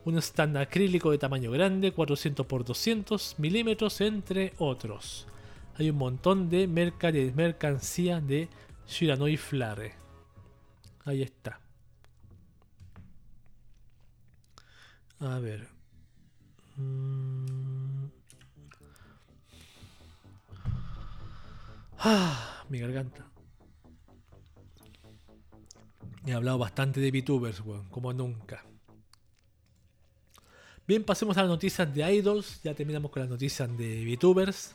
[0.05, 5.29] un stand acrílico de tamaño grande 400 x 200 mm, entre otros.
[5.77, 8.49] Hay un montón de, de mercancía de
[8.89, 9.95] Shiranoi Flare.
[11.05, 11.61] Ahí está.
[15.21, 15.69] A ver.
[16.77, 17.52] Mm.
[22.05, 23.31] Ah, mi garganta.
[26.27, 28.65] He hablado bastante de VTubers, weón, como nunca.
[30.85, 32.61] Bien, pasemos a las noticias de Idols.
[32.65, 34.75] Ya terminamos con las noticias de VTubers.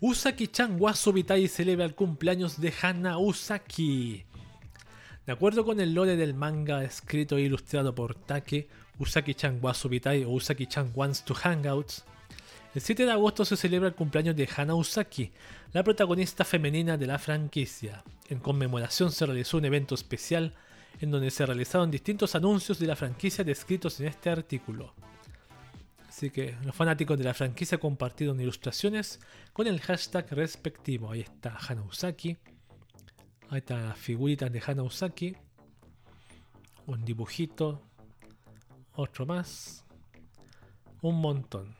[0.00, 4.24] Usaki-chan Wasobitai celebra el cumpleaños de Hana Usaki.
[5.26, 8.68] De acuerdo con el lore del manga escrito e ilustrado por Take,
[8.98, 12.04] Usaki-chan Wasobitai o Usaki-chan Wants to Hangouts,
[12.78, 15.32] el 7 de agosto se celebra el cumpleaños de Hana Usaki,
[15.72, 18.04] la protagonista femenina de la franquicia.
[18.28, 20.54] En conmemoración se realizó un evento especial
[21.00, 24.94] en donde se realizaron distintos anuncios de la franquicia descritos en este artículo.
[26.08, 29.18] Así que los fanáticos de la franquicia compartieron ilustraciones
[29.52, 31.10] con el hashtag respectivo.
[31.10, 32.36] Ahí está Hana Usaki.
[33.50, 35.34] Ahí están las figuritas de Hana Usaki.
[36.86, 37.82] Un dibujito.
[38.92, 39.84] Otro más.
[41.02, 41.77] Un montón.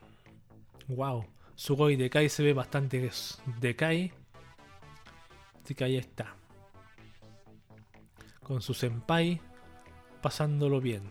[0.88, 1.24] Wow.
[1.54, 3.10] Sugoi Dekai se ve bastante
[3.60, 4.12] Dekai.
[5.62, 6.34] Así que ahí está.
[8.42, 9.40] Con su senpai.
[10.22, 11.02] Pasándolo bien.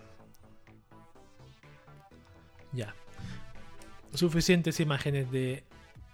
[2.73, 2.95] Ya.
[4.13, 5.63] Suficientes imágenes de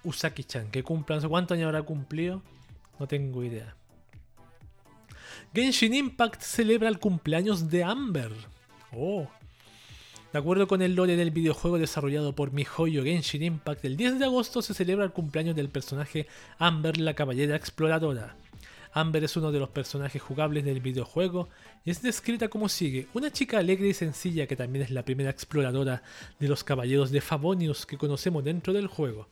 [0.03, 1.27] Usaki-chan que cumplan.
[1.27, 2.43] ¿Cuántos años habrá cumplido?
[2.99, 3.75] No tengo idea.
[5.53, 8.31] Genshin Impact celebra el cumpleaños de Amber.
[8.91, 9.27] Oh,
[10.33, 14.25] de acuerdo con el lore del videojuego desarrollado por MiHoYo Genshin Impact, el 10 de
[14.25, 16.25] agosto se celebra el cumpleaños del personaje
[16.57, 18.35] Amber la Caballera Exploradora.
[18.93, 21.49] Amber es uno de los personajes jugables del videojuego
[21.85, 25.29] y es descrita como sigue, una chica alegre y sencilla que también es la primera
[25.29, 26.01] exploradora
[26.39, 29.27] de los caballeros de Favonius que conocemos dentro del juego.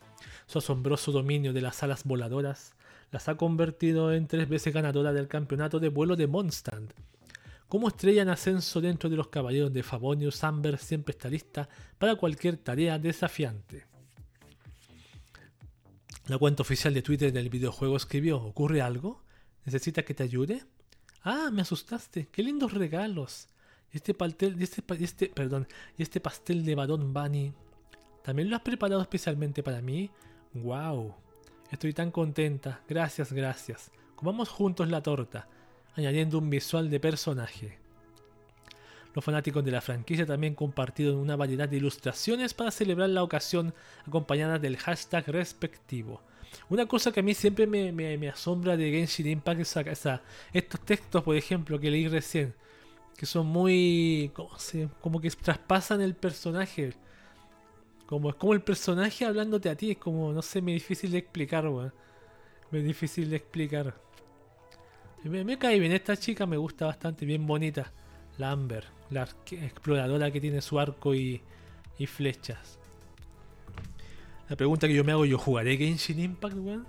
[0.46, 2.74] Su asombroso dominio de las alas voladoras
[3.12, 6.94] las ha convertido en tres veces ganadora del campeonato de vuelo de Mondstadt
[7.72, 12.18] como estrella en ascenso dentro de los caballeros de Favonius, Amber siempre está lista para
[12.18, 13.86] cualquier tarea desafiante.
[16.28, 19.24] La cuenta oficial de Twitter del videojuego escribió: ¿Ocurre algo?
[19.64, 20.66] ¿Necesitas que te ayude?
[21.24, 22.28] Ah, me asustaste.
[22.30, 23.48] Qué lindos regalos.
[23.90, 25.66] Este pastel, este, este, perdón,
[25.98, 27.54] este pastel de Badon Bunny.
[28.22, 30.12] ¿También lo has preparado especialmente para mí?
[30.56, 31.16] ¡Wow!
[31.72, 32.82] Estoy tan contenta.
[32.90, 33.92] Gracias, gracias.
[34.18, 35.48] Comamos juntos la torta
[35.96, 37.78] añadiendo un visual de personaje.
[39.14, 43.74] Los fanáticos de la franquicia también compartieron una variedad de ilustraciones para celebrar la ocasión
[44.08, 46.22] acompañadas del hashtag respectivo.
[46.70, 50.08] Una cosa que a mí siempre me, asombra de Genshin Impact es
[50.54, 52.54] estos textos, por ejemplo, que leí recién,
[53.18, 54.32] que son muy...
[55.02, 56.94] como que traspasan el personaje.
[58.06, 61.20] Como, es como el personaje hablándote a ti, es como, no sé, me difícil de
[61.20, 61.94] explicar, weón.
[62.70, 63.94] Me difícil de explicar.
[65.24, 67.92] Me, cae bien, esta chica me gusta bastante, bien bonita.
[68.38, 71.42] La Amber, la exploradora que tiene su arco y,
[72.08, 72.80] flechas.
[74.50, 76.88] La pregunta que yo me hago, ¿yo jugaré Genshin Impact, weón?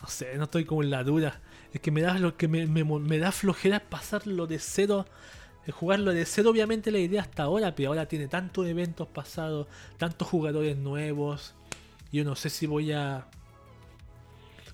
[0.00, 1.42] No sé, no estoy como en la duda.
[1.74, 5.04] Es que me da lo que me, me, da flojera pasarlo de cero.
[5.70, 9.66] jugarlo de cero, obviamente la idea hasta ahora, pero ahora tiene tantos eventos pasados,
[9.98, 11.54] tantos jugadores nuevos.
[12.10, 13.28] Yo no sé si voy a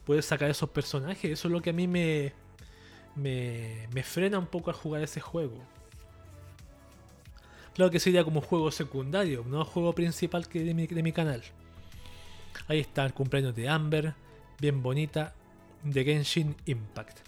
[0.05, 1.32] poder sacar esos personajes.
[1.32, 2.32] Eso es lo que a mí me,
[3.16, 5.59] me, frena un poco a jugar ese juego.
[7.74, 11.43] Claro que sería como juego secundario, no juego principal que de, mi, canal.
[12.68, 14.14] Ahí está el cumpleaños de Amber,
[14.60, 15.34] bien bonita,
[15.82, 17.20] de Genshin Impact.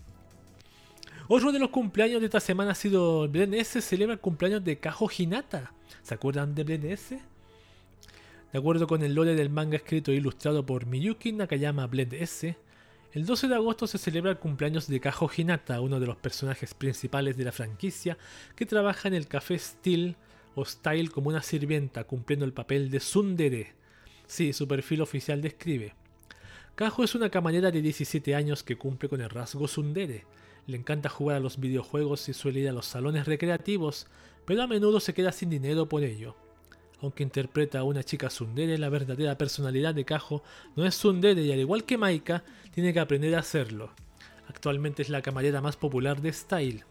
[1.27, 4.78] Otro de los cumpleaños de esta semana ha sido Blend S celebra el cumpleaños de
[4.78, 5.73] Kajo Hinata.
[6.02, 7.19] ¿Se acuerdan de Blend S?
[8.52, 12.55] De acuerdo con el lore del manga escrito e ilustrado por Miyuki Nakayama Blend S,
[13.15, 16.74] el 12 de agosto se celebra el cumpleaños de Kajo Hinata, uno de los personajes
[16.74, 18.19] principales de la franquicia,
[18.55, 20.16] que trabaja en el café Steel
[20.55, 23.73] o Style como una sirvienta, cumpliendo el papel de Sundere.
[24.27, 25.95] Sí, su perfil oficial describe.
[26.74, 30.27] Kajo es una camarera de 17 años que cumple con el rasgo Sundere
[30.66, 34.07] le encanta jugar a los videojuegos y suele ir a los salones recreativos,
[34.47, 36.36] pero a menudo se queda sin dinero por ello.
[37.05, 40.43] Aunque interpreta a una chica Sundere, la verdadera personalidad de Kajo
[40.74, 43.90] no es Sundere y al igual que Maika, tiene que aprender a hacerlo.
[44.48, 46.82] Actualmente es la camarera más popular de Style.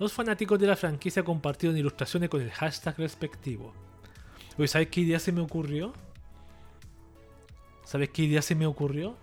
[0.00, 3.72] Los fanáticos de la franquicia compartieron ilustraciones con el hashtag respectivo.
[4.66, 5.92] ¿sabes qué idea se me ocurrió?
[7.84, 9.16] ¿Sabes qué idea se me ocurrió?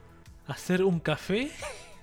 [0.47, 1.51] Hacer un café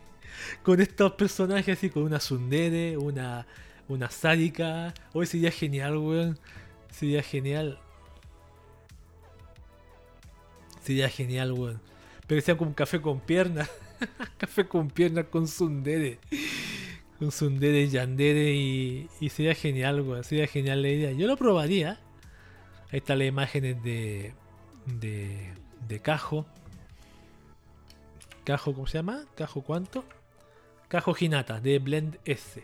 [0.62, 3.47] con estos personajes así, con una Sundere, una,
[3.89, 4.93] una sádica.
[5.14, 6.39] Hoy sería genial, weón.
[6.90, 7.81] Sería genial.
[10.87, 11.81] Sería genial, weón.
[12.29, 13.69] Pero sea como un café con piernas.
[14.39, 16.21] café con piernas con Sundere.
[17.19, 20.23] Con Sundere, Yandere y, y sería genial, weón.
[20.23, 21.11] Sería genial la idea.
[21.11, 21.99] Yo lo probaría.
[22.93, 24.33] Ahí están las imágenes de,
[24.87, 25.55] de,
[25.89, 26.47] de Cajo.
[28.45, 29.25] Cajo, ¿cómo se llama?
[29.35, 30.05] ¿Cajo cuánto?
[30.87, 32.63] Cajo Hinata de Blend S.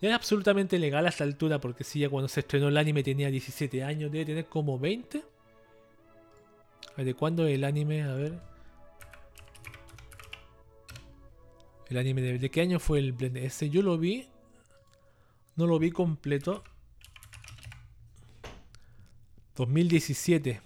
[0.00, 3.02] Ya es absolutamente legal a esta altura porque si ya cuando se estrenó el anime
[3.02, 5.22] tenía 17 años, debe tener como 20.
[6.96, 8.02] ¿De cuándo el anime?
[8.02, 8.40] A ver.
[11.88, 13.70] El anime de, ¿de qué año fue el Blend S?
[13.70, 14.28] Yo lo vi.
[15.56, 16.64] No lo vi completo.
[19.56, 20.60] 2017.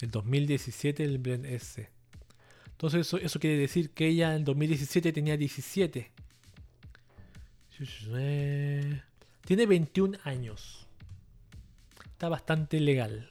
[0.00, 1.88] El 2017 el Blend S.
[2.80, 6.10] Entonces eso, quiere decir que ella en 2017 tenía 17.
[9.44, 10.86] Tiene 21 años.
[12.06, 13.30] Está bastante legal.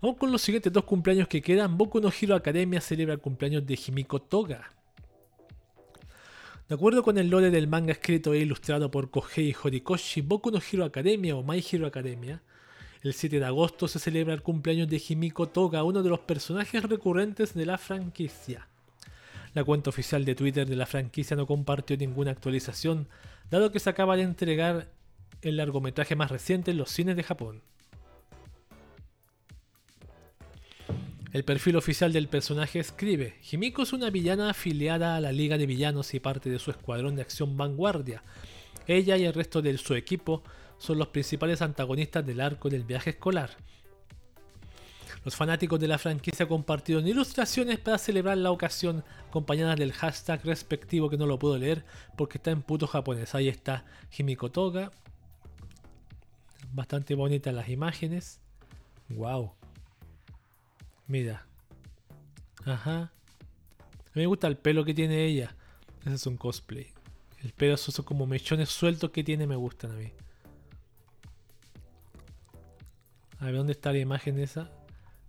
[0.00, 1.76] Vamos con los siguientes dos cumpleaños que quedan.
[1.76, 4.70] Boku no Hero Academia celebra el cumpleaños de Himiko Toga.
[6.68, 10.58] De acuerdo con el lore del manga escrito e ilustrado por Kohei Horikoshi, Boku no
[10.58, 12.42] Hero Academia o My Hero Academia
[13.02, 16.82] el 7 de agosto se celebra el cumpleaños de Himiko Toga, uno de los personajes
[16.82, 18.66] recurrentes de la franquicia.
[19.54, 23.08] La cuenta oficial de Twitter de la franquicia no compartió ninguna actualización,
[23.50, 24.88] dado que se acaba de entregar
[25.42, 27.62] el largometraje más reciente en los cines de Japón.
[31.38, 35.66] El perfil oficial del personaje escribe, Himiko es una villana afiliada a la Liga de
[35.66, 38.24] Villanos y parte de su escuadrón de acción vanguardia.
[38.88, 40.42] Ella y el resto de su equipo
[40.78, 43.50] son los principales antagonistas del arco del viaje escolar.
[45.24, 51.08] Los fanáticos de la franquicia compartieron ilustraciones para celebrar la ocasión acompañadas del hashtag respectivo
[51.08, 51.84] que no lo puedo leer
[52.16, 53.36] porque está en puto japonés.
[53.36, 54.90] Ahí está Himiko Toga.
[56.72, 58.40] Bastante bonitas las imágenes.
[59.08, 59.57] Wow.
[61.08, 61.46] Mira.
[62.64, 63.00] Ajá.
[63.00, 65.56] A mí me gusta el pelo que tiene ella.
[66.02, 66.86] Ese es un cosplay.
[67.42, 70.12] El pelo, esos como mechones sueltos que tiene me gustan a mí.
[73.40, 74.70] A ver, ¿dónde está la imagen esa?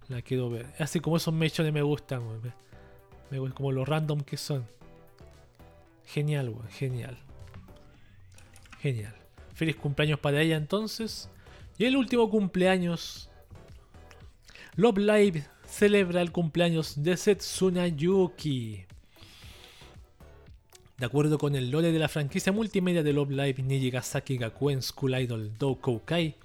[0.09, 0.73] La quiero ver.
[0.79, 2.23] Así como esos mechones me gustan,
[3.31, 4.67] Me gustan como los random que son.
[6.05, 6.67] Genial, weón.
[6.69, 7.17] Genial.
[8.79, 9.15] Genial.
[9.53, 11.29] Feliz cumpleaños para ella entonces.
[11.77, 13.29] Y el último cumpleaños.
[14.75, 18.85] Love Live celebra el cumpleaños de Setsuna Yuki.
[20.97, 25.15] De acuerdo con el lore de la franquicia multimedia de Love Live Nijigasaki Gakuen School
[25.17, 25.53] Idol
[26.03, 26.35] Kai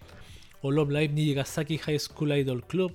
[0.62, 2.92] o Love Live Nijigasaki High School Idol Club.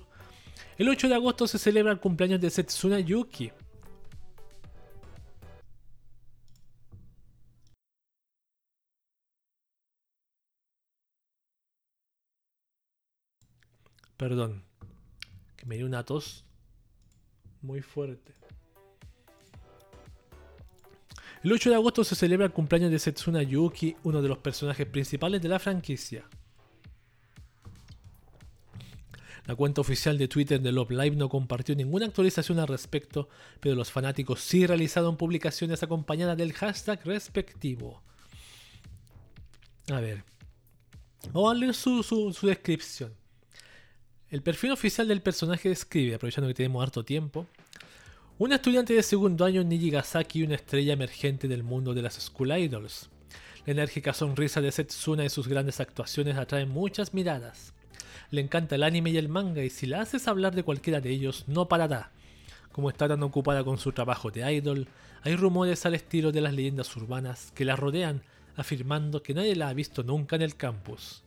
[0.78, 3.52] El 8 de agosto se celebra el cumpleaños de Setsuna Yuki.
[14.16, 14.69] Perdón,
[15.60, 16.46] que me dio una tos
[17.60, 18.32] muy fuerte.
[21.44, 24.86] El 8 de agosto se celebra el cumpleaños de Setsuna Yuki, uno de los personajes
[24.86, 26.24] principales de la franquicia.
[29.46, 33.28] La cuenta oficial de Twitter de Love Live no compartió ninguna actualización al respecto,
[33.60, 38.02] pero los fanáticos sí realizaron publicaciones acompañadas del hashtag respectivo.
[39.90, 40.24] A ver.
[41.32, 43.19] Vamos a leer su, descripción.
[44.30, 47.48] El perfil oficial del personaje describe, aprovechando que tenemos harto tiempo,
[48.38, 52.14] una estudiante de segundo año en Nijigasaki y una estrella emergente del mundo de las
[52.14, 53.10] School Idols.
[53.66, 57.74] La enérgica sonrisa de Setsuna y sus grandes actuaciones atraen muchas miradas.
[58.30, 61.10] Le encanta el anime y el manga y si la haces hablar de cualquiera de
[61.10, 62.12] ellos, no parará.
[62.70, 64.86] Como está tan ocupada con su trabajo de idol,
[65.22, 68.22] hay rumores al estilo de las leyendas urbanas que la rodean,
[68.54, 71.24] afirmando que nadie la ha visto nunca en el campus.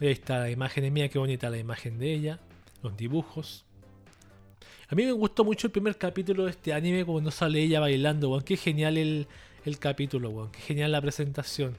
[0.00, 2.40] Ahí está la imagen mía, qué bonita la imagen de ella,
[2.82, 3.64] los dibujos.
[4.90, 8.30] A mí me gustó mucho el primer capítulo de este anime cuando sale ella bailando,
[8.30, 8.42] weón.
[8.42, 9.26] Qué genial el,
[9.78, 10.50] capítulo, weón.
[10.50, 11.76] Qué genial la presentación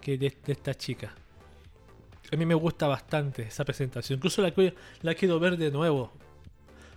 [0.00, 1.12] que de, esta chica.
[2.30, 4.18] A mí me gusta bastante esa presentación.
[4.18, 6.12] Incluso la, quiero ver de nuevo.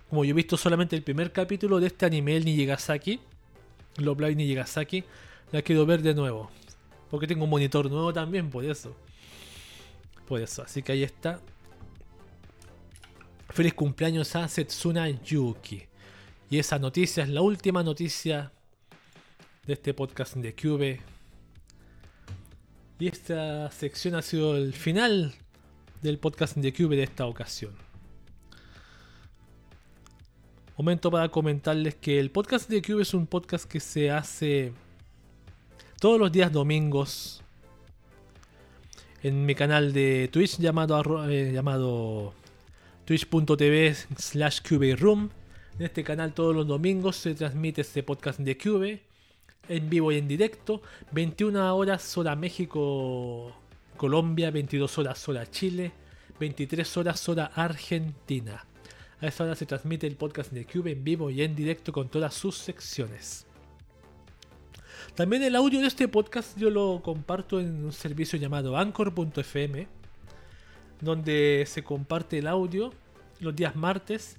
[0.09, 3.19] Como yo he visto solamente el primer capítulo de este anime, el Nijigasaki.
[3.97, 5.03] Lo Blind Nijigasaki.
[5.51, 6.51] La quiero ver de nuevo.
[7.09, 8.95] Porque tengo un monitor nuevo también, por eso.
[10.31, 10.63] Por eso.
[10.63, 11.41] Así que ahí está.
[13.49, 15.83] Feliz cumpleaños a Setsuna Yuki.
[16.49, 18.49] Y esa noticia es la última noticia
[19.67, 21.01] de este podcast de Cube.
[22.97, 25.35] Y esta sección ha sido el final
[26.01, 27.75] del podcast de Cube de esta ocasión.
[30.77, 34.71] Momento para comentarles que el podcast de Cube es un podcast que se hace
[35.99, 37.40] todos los días domingos
[39.23, 41.59] en mi canal de Twitch llamado, eh,
[43.05, 44.61] twitch.tv slash
[44.97, 45.29] room
[45.77, 49.01] En este canal todos los domingos se transmite este podcast de Cube
[49.69, 50.81] en vivo y en directo.
[51.11, 53.55] 21 horas hora México,
[53.95, 55.91] Colombia, 22 horas hora Chile,
[56.39, 58.65] 23 horas hora Argentina.
[59.21, 62.09] A esa hora se transmite el podcast de Cube en vivo y en directo con
[62.09, 63.45] todas sus secciones.
[65.15, 69.87] También el audio de este podcast yo lo comparto en un servicio llamado anchor.fm,
[71.01, 72.93] donde se comparte el audio
[73.41, 74.37] los días martes.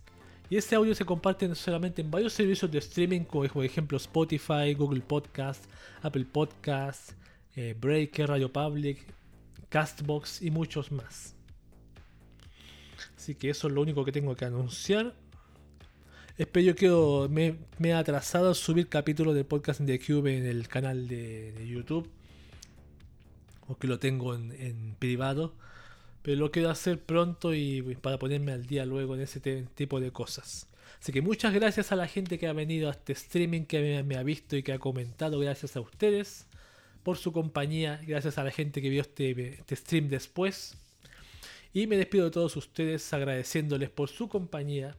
[0.49, 4.74] Y ese audio se comparte solamente en varios servicios de streaming, como por ejemplo Spotify,
[4.77, 5.65] Google Podcast,
[6.03, 7.12] Apple Podcast,
[7.55, 9.05] eh, Breaker, Radio Public,
[9.69, 11.35] Castbox y muchos más.
[13.16, 15.15] Así que eso es lo único que tengo que anunciar.
[16.43, 16.89] Espero que
[17.32, 21.55] me, me he atrasado a subir capítulos del podcast de Cube en el canal de,
[21.64, 22.10] YouTube.
[23.69, 25.55] O que lo tengo en, privado.
[26.23, 29.39] Pero lo quiero hacer pronto y para ponerme al día luego en ese
[29.77, 30.66] tipo de cosas.
[31.01, 34.16] Así que muchas gracias a la gente que ha venido a este streaming, que me,
[34.16, 35.39] ha visto y que ha comentado.
[35.39, 36.48] Gracias a ustedes
[37.05, 38.01] por su compañía.
[38.05, 40.77] Gracias a la gente que vio este, este stream después.
[41.73, 44.97] Y me despido de todos ustedes agradeciéndoles por su compañía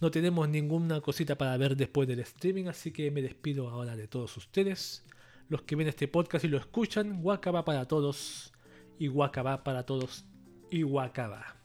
[0.00, 4.08] no tenemos ninguna cosita para ver después del streaming, así que me despido ahora de
[4.08, 5.04] todos ustedes.
[5.48, 8.52] Los que ven este podcast y lo escuchan, Wakaba para todos.
[8.98, 10.24] Y Wakaba para todos.
[10.70, 11.63] Y Wakaba.